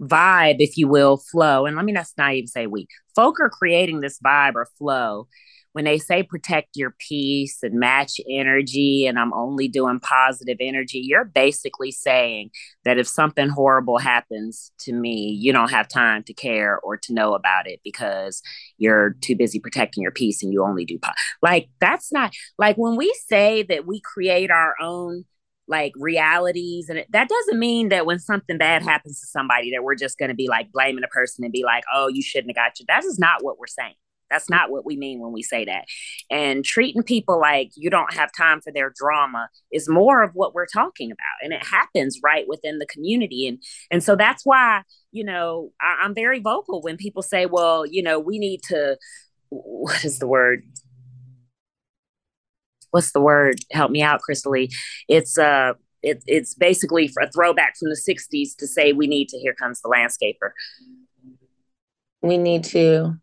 vibe, 0.00 0.56
if 0.58 0.76
you 0.76 0.88
will, 0.88 1.16
flow. 1.16 1.66
And 1.66 1.76
let 1.76 1.84
me 1.84 1.92
not, 1.92 2.06
not 2.16 2.34
even 2.34 2.46
say 2.46 2.66
we. 2.66 2.86
Folk 3.14 3.40
are 3.40 3.50
creating 3.50 4.00
this 4.00 4.18
vibe 4.18 4.54
or 4.54 4.66
flow 4.78 5.28
when 5.76 5.84
they 5.84 5.98
say 5.98 6.22
protect 6.22 6.70
your 6.74 6.94
peace 6.98 7.58
and 7.62 7.78
match 7.78 8.18
energy 8.30 9.06
and 9.06 9.18
I'm 9.18 9.34
only 9.34 9.68
doing 9.68 10.00
positive 10.00 10.56
energy, 10.58 11.02
you're 11.04 11.26
basically 11.26 11.90
saying 11.90 12.48
that 12.86 12.96
if 12.96 13.06
something 13.06 13.50
horrible 13.50 13.98
happens 13.98 14.72
to 14.78 14.94
me, 14.94 15.36
you 15.38 15.52
don't 15.52 15.70
have 15.70 15.86
time 15.86 16.22
to 16.22 16.32
care 16.32 16.80
or 16.80 16.96
to 16.96 17.12
know 17.12 17.34
about 17.34 17.66
it 17.66 17.80
because 17.84 18.40
you're 18.78 19.16
too 19.20 19.36
busy 19.36 19.60
protecting 19.60 20.02
your 20.02 20.12
peace 20.12 20.42
and 20.42 20.50
you 20.50 20.64
only 20.64 20.86
do 20.86 20.98
po- 20.98 21.12
like 21.42 21.68
that's 21.78 22.10
not 22.10 22.32
like 22.56 22.76
when 22.76 22.96
we 22.96 23.14
say 23.28 23.62
that 23.64 23.86
we 23.86 24.00
create 24.00 24.50
our 24.50 24.76
own 24.80 25.26
like 25.68 25.92
realities 25.96 26.88
and 26.88 26.98
it, 26.98 27.06
that 27.10 27.28
doesn't 27.28 27.58
mean 27.58 27.88
that 27.88 28.06
when 28.06 28.18
something 28.18 28.58
bad 28.58 28.82
happens 28.82 29.20
to 29.20 29.26
somebody 29.26 29.70
that 29.72 29.82
we're 29.82 29.96
just 29.96 30.18
going 30.18 30.28
to 30.28 30.34
be 30.34 30.48
like 30.48 30.70
blaming 30.72 31.04
a 31.04 31.08
person 31.08 31.44
and 31.44 31.52
be 31.52 31.64
like 31.64 31.84
oh 31.92 32.08
you 32.08 32.22
shouldn't 32.22 32.56
have 32.56 32.64
got 32.64 32.78
you. 32.78 32.84
That 32.88 33.04
is 33.04 33.18
not 33.18 33.42
what 33.42 33.58
we're 33.58 33.66
saying. 33.66 33.94
That's 34.30 34.50
not 34.50 34.70
what 34.70 34.84
we 34.84 34.96
mean 34.96 35.20
when 35.20 35.32
we 35.32 35.42
say 35.42 35.64
that. 35.66 35.84
And 36.30 36.64
treating 36.64 37.04
people 37.04 37.38
like 37.38 37.70
you 37.76 37.90
don't 37.90 38.12
have 38.14 38.30
time 38.36 38.60
for 38.60 38.72
their 38.72 38.92
drama 38.94 39.48
is 39.72 39.88
more 39.88 40.22
of 40.24 40.32
what 40.34 40.52
we're 40.52 40.66
talking 40.66 41.12
about 41.12 41.44
and 41.44 41.52
it 41.52 41.64
happens 41.64 42.18
right 42.24 42.44
within 42.48 42.78
the 42.78 42.86
community. 42.86 43.46
And 43.46 43.62
and 43.90 44.02
so 44.02 44.16
that's 44.16 44.44
why 44.44 44.82
you 45.16 45.24
know 45.24 45.72
I, 45.80 46.02
i'm 46.02 46.14
very 46.14 46.40
vocal 46.40 46.82
when 46.82 46.96
people 46.96 47.22
say 47.22 47.46
well 47.46 47.86
you 47.86 48.02
know 48.02 48.18
we 48.18 48.38
need 48.38 48.62
to 48.64 48.96
what 49.48 50.04
is 50.04 50.18
the 50.18 50.26
word 50.26 50.62
what's 52.96 53.12
the 53.12 53.20
word? 53.20 53.56
Help 53.72 53.90
me 53.90 54.00
out, 54.00 54.22
Crystal 54.22 54.52
Lee. 54.52 54.70
It's 55.06 55.36
uh 55.36 55.74
it, 56.02 56.22
it's 56.26 56.54
basically 56.54 57.08
for 57.08 57.22
a 57.22 57.30
throwback 57.30 57.76
from 57.76 57.90
the 57.90 57.96
60s 57.96 58.56
to 58.56 58.66
say 58.66 58.94
we 58.94 59.06
need 59.06 59.28
to 59.28 59.38
here 59.38 59.52
comes 59.52 59.82
the 59.82 59.88
landscaper. 59.88 60.52
We 62.22 62.38
need 62.38 62.64
to 62.64 63.16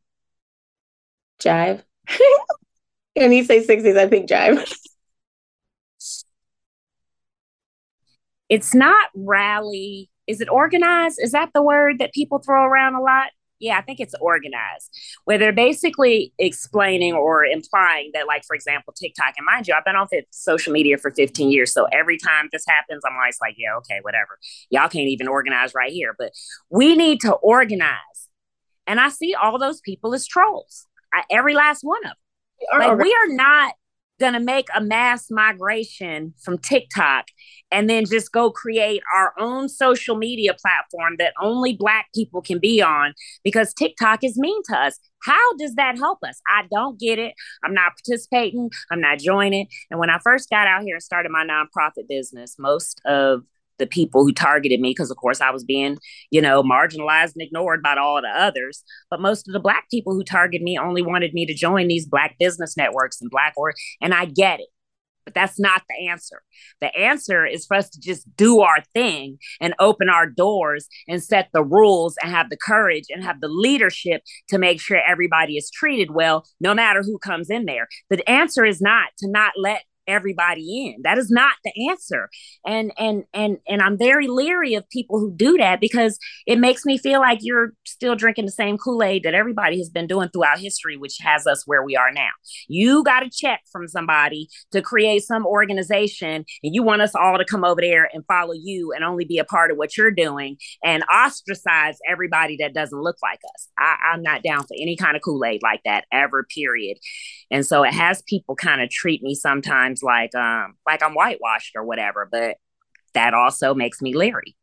jive. 1.41 1.81
And 3.15 3.31
you 3.31 3.43
say 3.43 3.63
60s 3.63 3.95
i 3.95 4.07
think 4.07 4.27
jive. 4.27 4.75
It's 8.49 8.73
not 8.73 9.07
rally. 9.15 10.09
Is 10.25 10.41
it 10.41 10.49
organized? 10.49 11.19
Is 11.21 11.31
that 11.33 11.51
the 11.53 11.61
word 11.61 11.99
that 11.99 12.11
people 12.11 12.39
throw 12.39 12.63
around 12.63 12.95
a 12.95 13.01
lot 13.01 13.27
yeah, 13.63 13.77
I 13.77 13.81
think 13.81 13.99
it's 14.01 14.13
organized, 14.19 14.95
where 15.23 15.37
they're 15.37 15.53
basically 15.53 16.33
explaining 16.37 17.13
or 17.13 17.45
implying 17.45 18.11
that, 18.13 18.27
like, 18.27 18.43
for 18.45 18.55
example, 18.55 18.93
TikTok, 18.93 19.35
and 19.37 19.45
mind 19.45 19.67
you, 19.67 19.73
I've 19.73 19.85
been 19.85 19.95
on 19.95 20.07
social 20.31 20.73
media 20.73 20.97
for 20.97 21.11
15 21.11 21.49
years. 21.49 21.73
So 21.73 21.85
every 21.85 22.17
time 22.17 22.49
this 22.51 22.65
happens, 22.67 23.03
I'm 23.05 23.15
always 23.15 23.37
like, 23.41 23.55
yeah, 23.57 23.75
okay, 23.77 23.99
whatever. 24.01 24.37
Y'all 24.69 24.89
can't 24.89 25.07
even 25.07 25.29
organize 25.29 25.73
right 25.73 25.91
here. 25.91 26.13
But 26.17 26.33
we 26.69 26.95
need 26.95 27.21
to 27.21 27.31
organize. 27.33 27.89
And 28.85 28.99
I 28.99 29.07
see 29.07 29.33
all 29.33 29.57
those 29.57 29.79
people 29.79 30.13
as 30.13 30.27
trolls, 30.27 30.87
I, 31.13 31.23
every 31.31 31.53
last 31.53 31.83
one 31.83 32.03
of 32.05 32.11
them. 32.11 32.79
Like, 32.79 32.97
we 32.97 33.13
are 33.13 33.27
not 33.33 33.73
going 34.19 34.33
to 34.33 34.39
make 34.39 34.67
a 34.75 34.81
mass 34.81 35.27
migration 35.29 36.33
from 36.43 36.57
TikTok 36.57 37.25
and 37.71 37.89
then 37.89 38.05
just 38.05 38.31
go 38.31 38.51
create 38.51 39.01
our 39.15 39.33
own 39.39 39.67
social 39.67 40.15
media 40.15 40.53
platform 40.53 41.15
that 41.17 41.33
only 41.41 41.75
Black 41.75 42.07
people 42.13 42.41
can 42.41 42.59
be 42.59 42.81
on 42.81 43.13
because 43.43 43.73
TikTok 43.73 44.23
is 44.23 44.37
mean 44.37 44.61
to 44.65 44.77
us. 44.77 44.99
How 45.23 45.55
does 45.57 45.75
that 45.75 45.97
help 45.97 46.19
us? 46.23 46.39
I 46.47 46.63
don't 46.71 46.99
get 46.99 47.17
it. 47.17 47.33
I'm 47.63 47.73
not 47.73 47.93
participating, 47.93 48.69
I'm 48.91 49.01
not 49.01 49.19
joining. 49.19 49.67
And 49.89 49.99
when 49.99 50.09
I 50.09 50.19
first 50.23 50.49
got 50.49 50.67
out 50.67 50.83
here 50.83 50.95
and 50.95 51.03
started 51.03 51.31
my 51.31 51.45
nonprofit 51.45 52.07
business, 52.07 52.55
most 52.59 53.01
of 53.05 53.41
the 53.79 53.87
people 53.87 54.23
who 54.23 54.31
targeted 54.31 54.79
me 54.79 54.91
because 54.91 55.11
of 55.11 55.17
course 55.17 55.41
I 55.41 55.51
was 55.51 55.63
being, 55.63 55.97
you 56.31 56.41
know, 56.41 56.63
marginalized 56.63 57.33
and 57.35 57.41
ignored 57.41 57.81
by 57.81 57.95
all 57.95 58.21
the 58.21 58.27
others. 58.29 58.83
But 59.09 59.21
most 59.21 59.47
of 59.47 59.53
the 59.53 59.59
black 59.59 59.89
people 59.89 60.13
who 60.13 60.23
targeted 60.23 60.63
me 60.63 60.77
only 60.77 61.01
wanted 61.01 61.33
me 61.33 61.45
to 61.45 61.53
join 61.53 61.87
these 61.87 62.05
black 62.05 62.35
business 62.39 62.77
networks 62.77 63.21
and 63.21 63.31
black 63.31 63.53
or 63.57 63.73
and 64.01 64.13
I 64.13 64.25
get 64.25 64.59
it. 64.59 64.67
But 65.25 65.33
that's 65.33 65.59
not 65.59 65.83
the 65.87 66.09
answer. 66.09 66.41
The 66.81 66.93
answer 66.95 67.45
is 67.45 67.65
for 67.65 67.77
us 67.77 67.89
to 67.91 67.99
just 67.99 68.25
do 68.35 68.61
our 68.61 68.83
thing 68.93 69.37
and 69.61 69.73
open 69.79 70.09
our 70.09 70.27
doors 70.27 70.87
and 71.07 71.23
set 71.23 71.49
the 71.53 71.63
rules 71.63 72.15
and 72.21 72.31
have 72.31 72.49
the 72.49 72.57
courage 72.57 73.05
and 73.09 73.23
have 73.23 73.39
the 73.39 73.47
leadership 73.47 74.21
to 74.49 74.57
make 74.57 74.81
sure 74.81 74.97
everybody 74.97 75.55
is 75.55 75.71
treated 75.71 76.11
well, 76.11 76.45
no 76.59 76.73
matter 76.73 77.03
who 77.03 77.17
comes 77.17 77.49
in 77.49 77.65
there. 77.65 77.87
The 78.09 78.27
answer 78.29 78.65
is 78.65 78.81
not 78.81 79.09
to 79.19 79.29
not 79.29 79.53
let 79.57 79.83
everybody 80.07 80.87
in. 80.87 81.01
That 81.03 81.17
is 81.17 81.29
not 81.29 81.53
the 81.63 81.89
answer. 81.89 82.29
And 82.65 82.91
and 82.97 83.23
and 83.33 83.57
and 83.67 83.81
i'm 83.81 83.97
very 83.97 84.27
leery 84.27 84.73
of 84.73 84.87
people 84.89 85.19
who 85.19 85.33
do 85.35 85.57
that 85.57 85.79
because 85.79 86.17
it 86.45 86.57
makes 86.57 86.85
me 86.85 86.97
feel 86.97 87.19
like 87.19 87.39
you're 87.41 87.73
still 87.85 88.15
drinking 88.15 88.45
the 88.45 88.51
same 88.51 88.77
kool-aid 88.77 89.23
that 89.23 89.33
everybody 89.33 89.77
has 89.77 89.89
been 89.89 90.07
doing 90.07 90.29
throughout 90.29 90.59
history 90.59 90.97
which 90.97 91.17
has 91.21 91.47
us 91.47 91.63
where 91.65 91.83
we 91.83 91.95
are 91.95 92.11
now. 92.11 92.29
You 92.67 93.03
got 93.03 93.25
a 93.25 93.29
check 93.29 93.61
from 93.71 93.87
somebody 93.87 94.47
to 94.71 94.81
create 94.81 95.23
some 95.23 95.45
organization 95.45 96.45
and 96.63 96.75
you 96.75 96.83
want 96.83 97.01
us 97.01 97.15
all 97.15 97.37
to 97.37 97.45
come 97.45 97.63
over 97.63 97.81
there 97.81 98.09
and 98.13 98.25
follow 98.25 98.53
you 98.53 98.93
and 98.93 99.03
only 99.03 99.25
be 99.25 99.39
a 99.39 99.45
part 99.45 99.71
of 99.71 99.77
what 99.77 99.97
you're 99.97 100.11
doing 100.11 100.57
and 100.83 101.03
ostracize 101.13 101.97
everybody 102.09 102.57
that 102.59 102.73
doesn't 102.73 103.01
look 103.01 103.17
like 103.21 103.39
us. 103.55 103.67
I, 103.77 103.95
i'm 104.13 104.21
not 104.21 104.43
down 104.43 104.63
for 104.63 104.75
any 104.79 104.95
kind 104.95 105.15
of 105.15 105.21
kool-aid 105.21 105.61
like 105.63 105.81
that 105.85 106.05
ever 106.11 106.43
period. 106.43 106.97
And 107.51 107.65
so 107.65 107.83
it 107.83 107.93
has 107.93 108.21
people 108.23 108.55
kind 108.55 108.81
of 108.81 108.89
treat 108.89 109.21
me 109.21 109.35
sometimes 109.35 109.92
like 110.01 110.33
um 110.33 110.75
like 110.85 111.03
I'm 111.03 111.13
whitewashed 111.13 111.75
or 111.75 111.83
whatever, 111.83 112.27
but 112.31 112.57
that 113.13 113.33
also 113.33 113.73
makes 113.73 114.01
me 114.01 114.15
leery. 114.15 114.55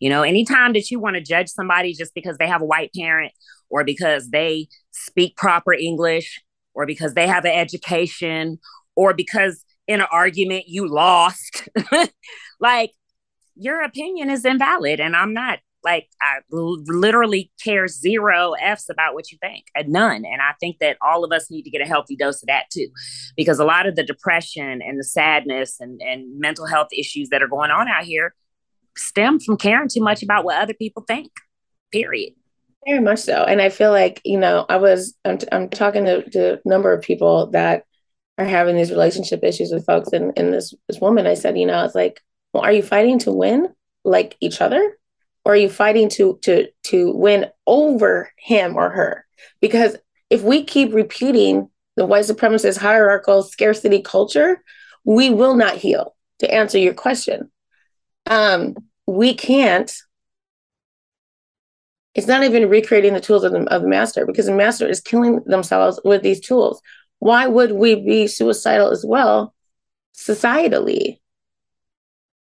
You 0.00 0.10
know, 0.10 0.22
anytime 0.22 0.72
that 0.72 0.90
you 0.90 0.98
want 0.98 1.16
to 1.16 1.22
judge 1.22 1.48
somebody 1.48 1.92
just 1.92 2.14
because 2.14 2.38
they 2.38 2.48
have 2.48 2.62
a 2.62 2.66
white 2.66 2.90
parent 2.96 3.32
or 3.68 3.84
because 3.84 4.30
they 4.30 4.68
speak 4.92 5.36
proper 5.36 5.72
English 5.72 6.42
or 6.74 6.86
because 6.86 7.14
they 7.14 7.26
have 7.26 7.44
an 7.44 7.52
education 7.52 8.58
or 8.96 9.12
because 9.12 9.64
in 9.86 10.00
an 10.00 10.06
argument 10.10 10.64
you 10.68 10.88
lost, 10.88 11.68
like 12.60 12.92
your 13.56 13.82
opinion 13.82 14.30
is 14.30 14.44
invalid 14.44 15.00
and 15.00 15.16
I'm 15.16 15.34
not 15.34 15.58
like 15.84 16.08
I 16.20 16.40
literally 16.50 17.50
care 17.62 17.86
zero 17.86 18.54
f's 18.60 18.90
about 18.90 19.14
what 19.14 19.30
you 19.30 19.38
think, 19.40 19.66
and 19.74 19.88
none. 19.88 20.24
And 20.24 20.42
I 20.42 20.52
think 20.60 20.78
that 20.80 20.96
all 21.00 21.24
of 21.24 21.32
us 21.32 21.50
need 21.50 21.62
to 21.62 21.70
get 21.70 21.80
a 21.80 21.86
healthy 21.86 22.16
dose 22.16 22.42
of 22.42 22.48
that 22.48 22.64
too, 22.72 22.88
because 23.36 23.58
a 23.58 23.64
lot 23.64 23.86
of 23.86 23.96
the 23.96 24.02
depression 24.02 24.82
and 24.82 24.98
the 24.98 25.04
sadness 25.04 25.80
and 25.80 26.00
and 26.00 26.38
mental 26.38 26.66
health 26.66 26.88
issues 26.92 27.28
that 27.30 27.42
are 27.42 27.48
going 27.48 27.70
on 27.70 27.88
out 27.88 28.04
here 28.04 28.34
stem 28.96 29.38
from 29.38 29.56
caring 29.56 29.88
too 29.88 30.02
much 30.02 30.22
about 30.22 30.44
what 30.44 30.60
other 30.60 30.74
people 30.74 31.04
think. 31.06 31.30
Period. 31.92 32.34
Very 32.86 33.00
much 33.00 33.20
so, 33.20 33.44
and 33.44 33.60
I 33.60 33.68
feel 33.68 33.90
like 33.90 34.20
you 34.24 34.38
know 34.38 34.66
I 34.68 34.76
was 34.76 35.14
I'm, 35.24 35.38
I'm 35.52 35.68
talking 35.68 36.04
to, 36.04 36.28
to 36.30 36.54
a 36.54 36.68
number 36.68 36.92
of 36.92 37.02
people 37.02 37.48
that 37.50 37.84
are 38.36 38.44
having 38.44 38.76
these 38.76 38.90
relationship 38.90 39.42
issues 39.42 39.72
with 39.72 39.86
folks, 39.86 40.12
and 40.12 40.32
and 40.36 40.52
this 40.52 40.74
this 40.88 41.00
woman 41.00 41.26
I 41.26 41.34
said 41.34 41.58
you 41.58 41.66
know 41.66 41.84
it's 41.84 41.94
like 41.94 42.20
well 42.52 42.64
are 42.64 42.72
you 42.72 42.82
fighting 42.82 43.18
to 43.20 43.32
win 43.32 43.68
like 44.04 44.36
each 44.40 44.60
other 44.60 44.98
or 45.48 45.54
are 45.54 45.56
you 45.56 45.70
fighting 45.70 46.08
to 46.10 46.38
to 46.42 46.68
to 46.84 47.10
win 47.12 47.46
over 47.66 48.30
him 48.36 48.76
or 48.76 48.90
her? 48.90 49.24
Because 49.60 49.96
if 50.30 50.42
we 50.42 50.62
keep 50.62 50.92
repeating 50.94 51.70
the 51.96 52.06
white 52.06 52.26
supremacist 52.26 52.78
hierarchical 52.78 53.42
scarcity 53.42 54.00
culture 54.00 54.62
we 55.08 55.30
will 55.30 55.54
not 55.54 55.76
heal 55.76 56.14
to 56.38 56.52
answer 56.52 56.76
your 56.76 56.92
question. 56.92 57.50
Um, 58.26 58.76
we 59.06 59.32
can't. 59.32 59.90
It's 62.14 62.26
not 62.26 62.44
even 62.44 62.68
recreating 62.68 63.14
the 63.14 63.20
tools 63.20 63.42
of 63.42 63.52
the, 63.52 63.62
of 63.72 63.82
the 63.82 63.88
master 63.88 64.26
because 64.26 64.46
the 64.46 64.54
master 64.54 64.86
is 64.86 65.00
killing 65.00 65.40
themselves 65.46 65.98
with 66.04 66.22
these 66.22 66.40
tools. 66.40 66.82
Why 67.20 67.46
would 67.46 67.72
we 67.72 67.94
be 67.94 68.26
suicidal 68.26 68.90
as 68.90 69.02
well 69.06 69.54
societally 70.14 71.20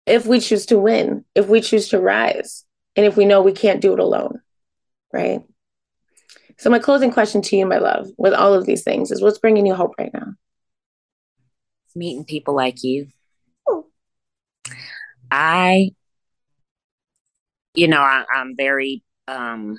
if 0.08 0.26
we 0.26 0.40
choose 0.40 0.66
to 0.68 0.80
win 0.80 1.26
if 1.36 1.48
we 1.48 1.62
choose 1.62 1.90
to 1.90 2.00
rise 2.00 2.64
and 2.98 3.06
if 3.06 3.16
we 3.16 3.26
know 3.26 3.42
we 3.42 3.54
can't 3.54 3.80
do 3.80 3.94
it 3.94 4.00
alone, 4.00 4.42
right? 5.14 5.42
So, 6.58 6.72
my 6.72 6.80
closing 6.80 7.12
question 7.12 7.44
to 7.44 7.56
you, 7.56 7.68
my 7.68 7.78
love, 7.78 8.08
with 8.18 8.34
all 8.34 8.56
of 8.56 8.66
these 8.66 8.84
things 8.84 9.12
is 9.12 9.22
what's 9.22 9.38
bringing 9.38 9.68
you 9.68 9.76
hope 9.76 9.94
right 10.00 10.12
now? 10.14 10.34
Meeting 11.96 12.26
people 12.26 12.56
like 12.56 12.84
you. 12.84 13.08
I, 15.30 15.92
you 17.76 17.88
know, 17.88 18.02
I, 18.02 18.24
am 18.34 18.56
very 18.58 19.04
um, 19.28 19.78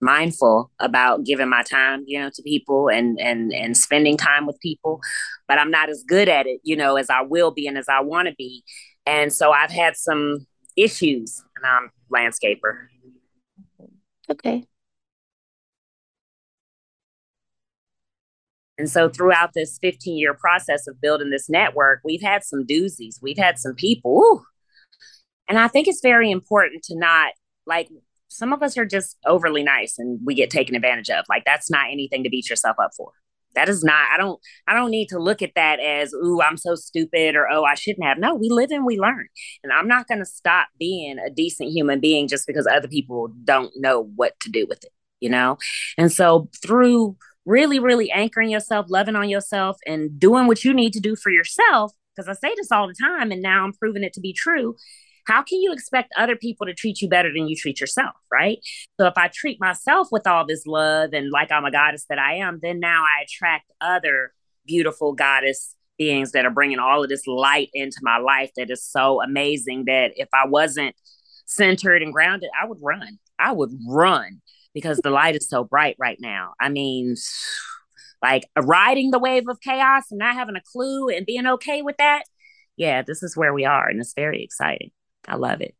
mindful 0.00 0.70
about 0.78 1.24
giving 1.24 1.48
my 1.48 1.62
time, 1.62 2.04
you 2.06 2.18
know, 2.20 2.30
to 2.34 2.42
people 2.42 2.88
and 2.88 3.18
and 3.18 3.52
and 3.54 3.76
spending 3.76 4.18
time 4.18 4.46
with 4.46 4.60
people, 4.60 5.00
but 5.48 5.58
I'm 5.58 5.70
not 5.70 5.88
as 5.88 6.04
good 6.06 6.28
at 6.28 6.46
it, 6.46 6.60
you 6.64 6.76
know, 6.76 6.96
as 6.96 7.08
I 7.08 7.22
will 7.22 7.50
be 7.50 7.66
and 7.66 7.78
as 7.78 7.88
I 7.88 8.00
want 8.00 8.28
to 8.28 8.34
be. 8.36 8.62
And 9.06 9.32
so 9.32 9.52
I've 9.52 9.70
had 9.70 9.96
some 9.96 10.46
issues, 10.76 11.42
and 11.56 11.66
I'm 11.66 11.90
landscaper. 12.12 12.86
Okay. 14.30 14.66
And 18.78 18.90
so 18.90 19.08
throughout 19.08 19.52
this 19.54 19.78
15 19.80 20.18
year 20.18 20.34
process 20.34 20.86
of 20.86 21.00
building 21.00 21.30
this 21.30 21.48
network, 21.48 22.00
we've 22.04 22.22
had 22.22 22.44
some 22.44 22.66
doozies. 22.66 23.16
We've 23.22 23.38
had 23.38 23.58
some 23.58 23.74
people. 23.74 24.18
Ooh. 24.18 24.44
And 25.48 25.58
I 25.58 25.68
think 25.68 25.88
it's 25.88 26.02
very 26.02 26.30
important 26.30 26.82
to 26.84 26.98
not 26.98 27.32
like 27.66 27.88
some 28.28 28.52
of 28.52 28.62
us 28.62 28.76
are 28.76 28.84
just 28.84 29.16
overly 29.24 29.62
nice 29.62 29.98
and 29.98 30.20
we 30.24 30.34
get 30.34 30.50
taken 30.50 30.74
advantage 30.74 31.08
of. 31.08 31.24
Like 31.28 31.44
that's 31.46 31.70
not 31.70 31.86
anything 31.90 32.22
to 32.24 32.28
beat 32.28 32.50
yourself 32.50 32.76
up 32.78 32.90
for 32.96 33.12
that 33.56 33.68
is 33.68 33.82
not 33.82 34.06
i 34.14 34.16
don't 34.16 34.40
i 34.68 34.74
don't 34.74 34.90
need 34.90 35.08
to 35.08 35.18
look 35.18 35.42
at 35.42 35.52
that 35.56 35.80
as 35.80 36.14
ooh 36.14 36.40
i'm 36.40 36.56
so 36.56 36.76
stupid 36.76 37.34
or 37.34 37.48
oh 37.50 37.64
i 37.64 37.74
shouldn't 37.74 38.04
have. 38.06 38.18
No 38.18 38.34
we 38.34 38.48
live 38.48 38.70
and 38.70 38.86
we 38.86 38.98
learn. 38.98 39.26
And 39.64 39.72
i'm 39.72 39.88
not 39.88 40.06
going 40.06 40.20
to 40.20 40.26
stop 40.26 40.68
being 40.78 41.18
a 41.18 41.30
decent 41.30 41.70
human 41.70 41.98
being 41.98 42.28
just 42.28 42.46
because 42.46 42.66
other 42.66 42.88
people 42.88 43.28
don't 43.44 43.72
know 43.76 44.10
what 44.14 44.38
to 44.40 44.50
do 44.50 44.66
with 44.68 44.84
it 44.84 44.92
you 45.18 45.30
know? 45.30 45.56
And 45.96 46.12
so 46.12 46.50
through 46.62 47.16
really 47.46 47.78
really 47.78 48.10
anchoring 48.10 48.50
yourself 48.50 48.86
loving 48.88 49.16
on 49.16 49.28
yourself 49.28 49.76
and 49.86 50.18
doing 50.18 50.46
what 50.46 50.64
you 50.64 50.74
need 50.74 50.92
to 50.92 51.00
do 51.00 51.14
for 51.14 51.30
yourself 51.30 51.92
because 52.14 52.28
i 52.28 52.32
say 52.32 52.52
this 52.56 52.72
all 52.72 52.88
the 52.88 52.94
time 53.00 53.30
and 53.30 53.40
now 53.40 53.64
i'm 53.64 53.72
proving 53.72 54.02
it 54.02 54.12
to 54.12 54.20
be 54.20 54.32
true 54.32 54.74
how 55.26 55.42
can 55.42 55.60
you 55.60 55.72
expect 55.72 56.12
other 56.16 56.36
people 56.36 56.66
to 56.66 56.74
treat 56.74 57.00
you 57.00 57.08
better 57.08 57.32
than 57.32 57.48
you 57.48 57.56
treat 57.56 57.80
yourself, 57.80 58.14
right? 58.32 58.58
So 58.98 59.06
if 59.06 59.14
I 59.16 59.28
treat 59.28 59.60
myself 59.60 60.08
with 60.12 60.26
all 60.26 60.46
this 60.46 60.66
love 60.66 61.10
and 61.12 61.30
like 61.30 61.50
I'm 61.50 61.64
a 61.64 61.70
goddess 61.70 62.06
that 62.08 62.18
I 62.18 62.34
am, 62.36 62.60
then 62.62 62.80
now 62.80 63.02
I 63.02 63.24
attract 63.24 63.70
other 63.80 64.32
beautiful 64.66 65.14
goddess 65.14 65.74
beings 65.98 66.32
that 66.32 66.44
are 66.44 66.50
bringing 66.50 66.78
all 66.78 67.02
of 67.02 67.08
this 67.08 67.26
light 67.26 67.70
into 67.72 67.98
my 68.02 68.18
life 68.18 68.50
that 68.56 68.70
is 68.70 68.84
so 68.84 69.22
amazing 69.22 69.86
that 69.86 70.12
if 70.16 70.28
I 70.32 70.46
wasn't 70.46 70.94
centered 71.46 72.02
and 72.02 72.12
grounded, 72.12 72.50
I 72.60 72.66
would 72.66 72.78
run. 72.80 73.18
I 73.38 73.52
would 73.52 73.72
run 73.88 74.42
because 74.74 74.98
the 74.98 75.10
light 75.10 75.36
is 75.36 75.48
so 75.48 75.64
bright 75.64 75.96
right 75.98 76.18
now. 76.20 76.52
I 76.60 76.68
mean, 76.68 77.16
like 78.22 78.44
riding 78.60 79.10
the 79.10 79.18
wave 79.18 79.48
of 79.48 79.60
chaos 79.60 80.04
and 80.10 80.18
not 80.18 80.34
having 80.34 80.56
a 80.56 80.62
clue 80.72 81.08
and 81.08 81.26
being 81.26 81.46
okay 81.46 81.82
with 81.82 81.96
that. 81.98 82.24
Yeah, 82.76 83.02
this 83.02 83.22
is 83.22 83.36
where 83.36 83.54
we 83.54 83.64
are, 83.64 83.88
and 83.88 83.98
it's 84.00 84.12
very 84.14 84.44
exciting. 84.44 84.90
I 85.26 85.36
love 85.36 85.60
it. 85.60 85.74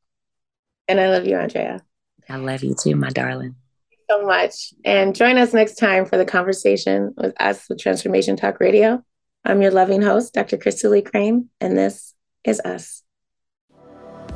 And 0.88 1.01
I 1.01 1.09
love 1.09 1.26
you, 1.26 1.36
Andrea. 1.36 1.82
I 2.28 2.36
love 2.36 2.62
you 2.62 2.74
too, 2.74 2.97
my 2.97 3.11
darling. 3.11 3.55
so 4.11 4.24
much. 4.24 4.74
And 4.84 5.14
join 5.14 5.38
us 5.38 5.53
next 5.53 5.76
time 5.76 6.05
for 6.05 6.16
the 6.16 6.24
conversation 6.24 7.14
with 7.16 7.40
us 7.40 7.68
with 7.68 7.78
Transformation 7.78 8.36
Talk 8.36 8.61
Radio. 8.61 9.05
I'm 9.44 9.62
your 9.62 9.70
loving 9.70 10.03
host, 10.03 10.34
Dr. 10.34 10.57
Krista 10.57 10.90
Lee 10.90 11.03
Crane, 11.03 11.49
and 11.61 11.78
this 11.78 12.14
is 12.44 12.61
Us. 12.61 13.03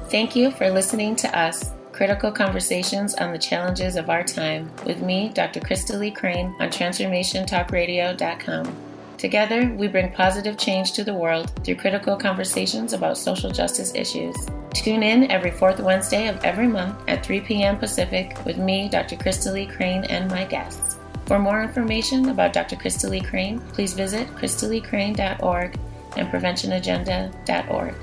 Thank 0.08 0.36
you 0.36 0.52
for 0.52 0.70
listening 0.70 1.16
to 1.16 1.38
Us, 1.38 1.72
critical 1.92 2.30
conversations 2.30 3.14
on 3.16 3.32
the 3.32 3.38
challenges 3.38 3.96
of 3.96 4.08
our 4.08 4.22
time, 4.22 4.70
with 4.86 5.02
me, 5.02 5.32
Dr. 5.34 5.60
Krista 5.60 5.98
Lee 5.98 6.12
Crane, 6.12 6.54
on 6.60 6.68
TransformationTalkRadio.com. 6.68 8.89
Together, 9.20 9.70
we 9.76 9.86
bring 9.86 10.10
positive 10.12 10.56
change 10.56 10.92
to 10.92 11.04
the 11.04 11.12
world 11.12 11.52
through 11.62 11.74
critical 11.74 12.16
conversations 12.16 12.94
about 12.94 13.18
social 13.18 13.50
justice 13.50 13.94
issues. 13.94 14.34
Tune 14.72 15.02
in 15.02 15.30
every 15.30 15.50
fourth 15.50 15.78
Wednesday 15.78 16.28
of 16.28 16.42
every 16.42 16.66
month 16.66 16.96
at 17.06 17.22
3 17.22 17.42
p.m. 17.42 17.76
Pacific 17.76 18.34
with 18.46 18.56
me, 18.56 18.88
Dr. 18.88 19.16
Krista 19.16 19.52
Lee 19.52 19.66
Crane, 19.66 20.04
and 20.04 20.30
my 20.30 20.46
guests. 20.46 20.96
For 21.26 21.38
more 21.38 21.62
information 21.62 22.30
about 22.30 22.54
Dr. 22.54 22.76
Krista 22.76 23.10
Lee 23.10 23.20
Crane, 23.20 23.60
please 23.74 23.92
visit 23.92 24.26
kristaleecrane.org 24.36 25.78
and 26.16 26.28
preventionagenda.org. 26.30 27.94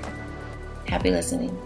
Happy 0.86 1.10
listening. 1.10 1.58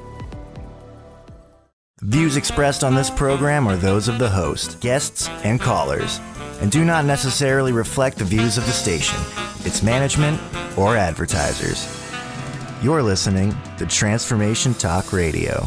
Views 2.00 2.38
expressed 2.38 2.82
on 2.82 2.94
this 2.94 3.10
program 3.10 3.68
are 3.68 3.76
those 3.76 4.08
of 4.08 4.18
the 4.18 4.30
host, 4.30 4.80
guests, 4.80 5.28
and 5.44 5.60
callers, 5.60 6.20
and 6.62 6.70
do 6.70 6.84
not 6.84 7.04
necessarily 7.04 7.72
reflect 7.72 8.18
the 8.18 8.24
views 8.24 8.56
of 8.56 8.64
the 8.66 8.72
station, 8.72 9.20
its 9.66 9.82
management, 9.82 10.40
or 10.78 10.96
advertisers. 10.96 11.88
You're 12.82 13.02
listening 13.02 13.54
to 13.78 13.86
Transformation 13.86 14.72
Talk 14.72 15.12
Radio. 15.12 15.66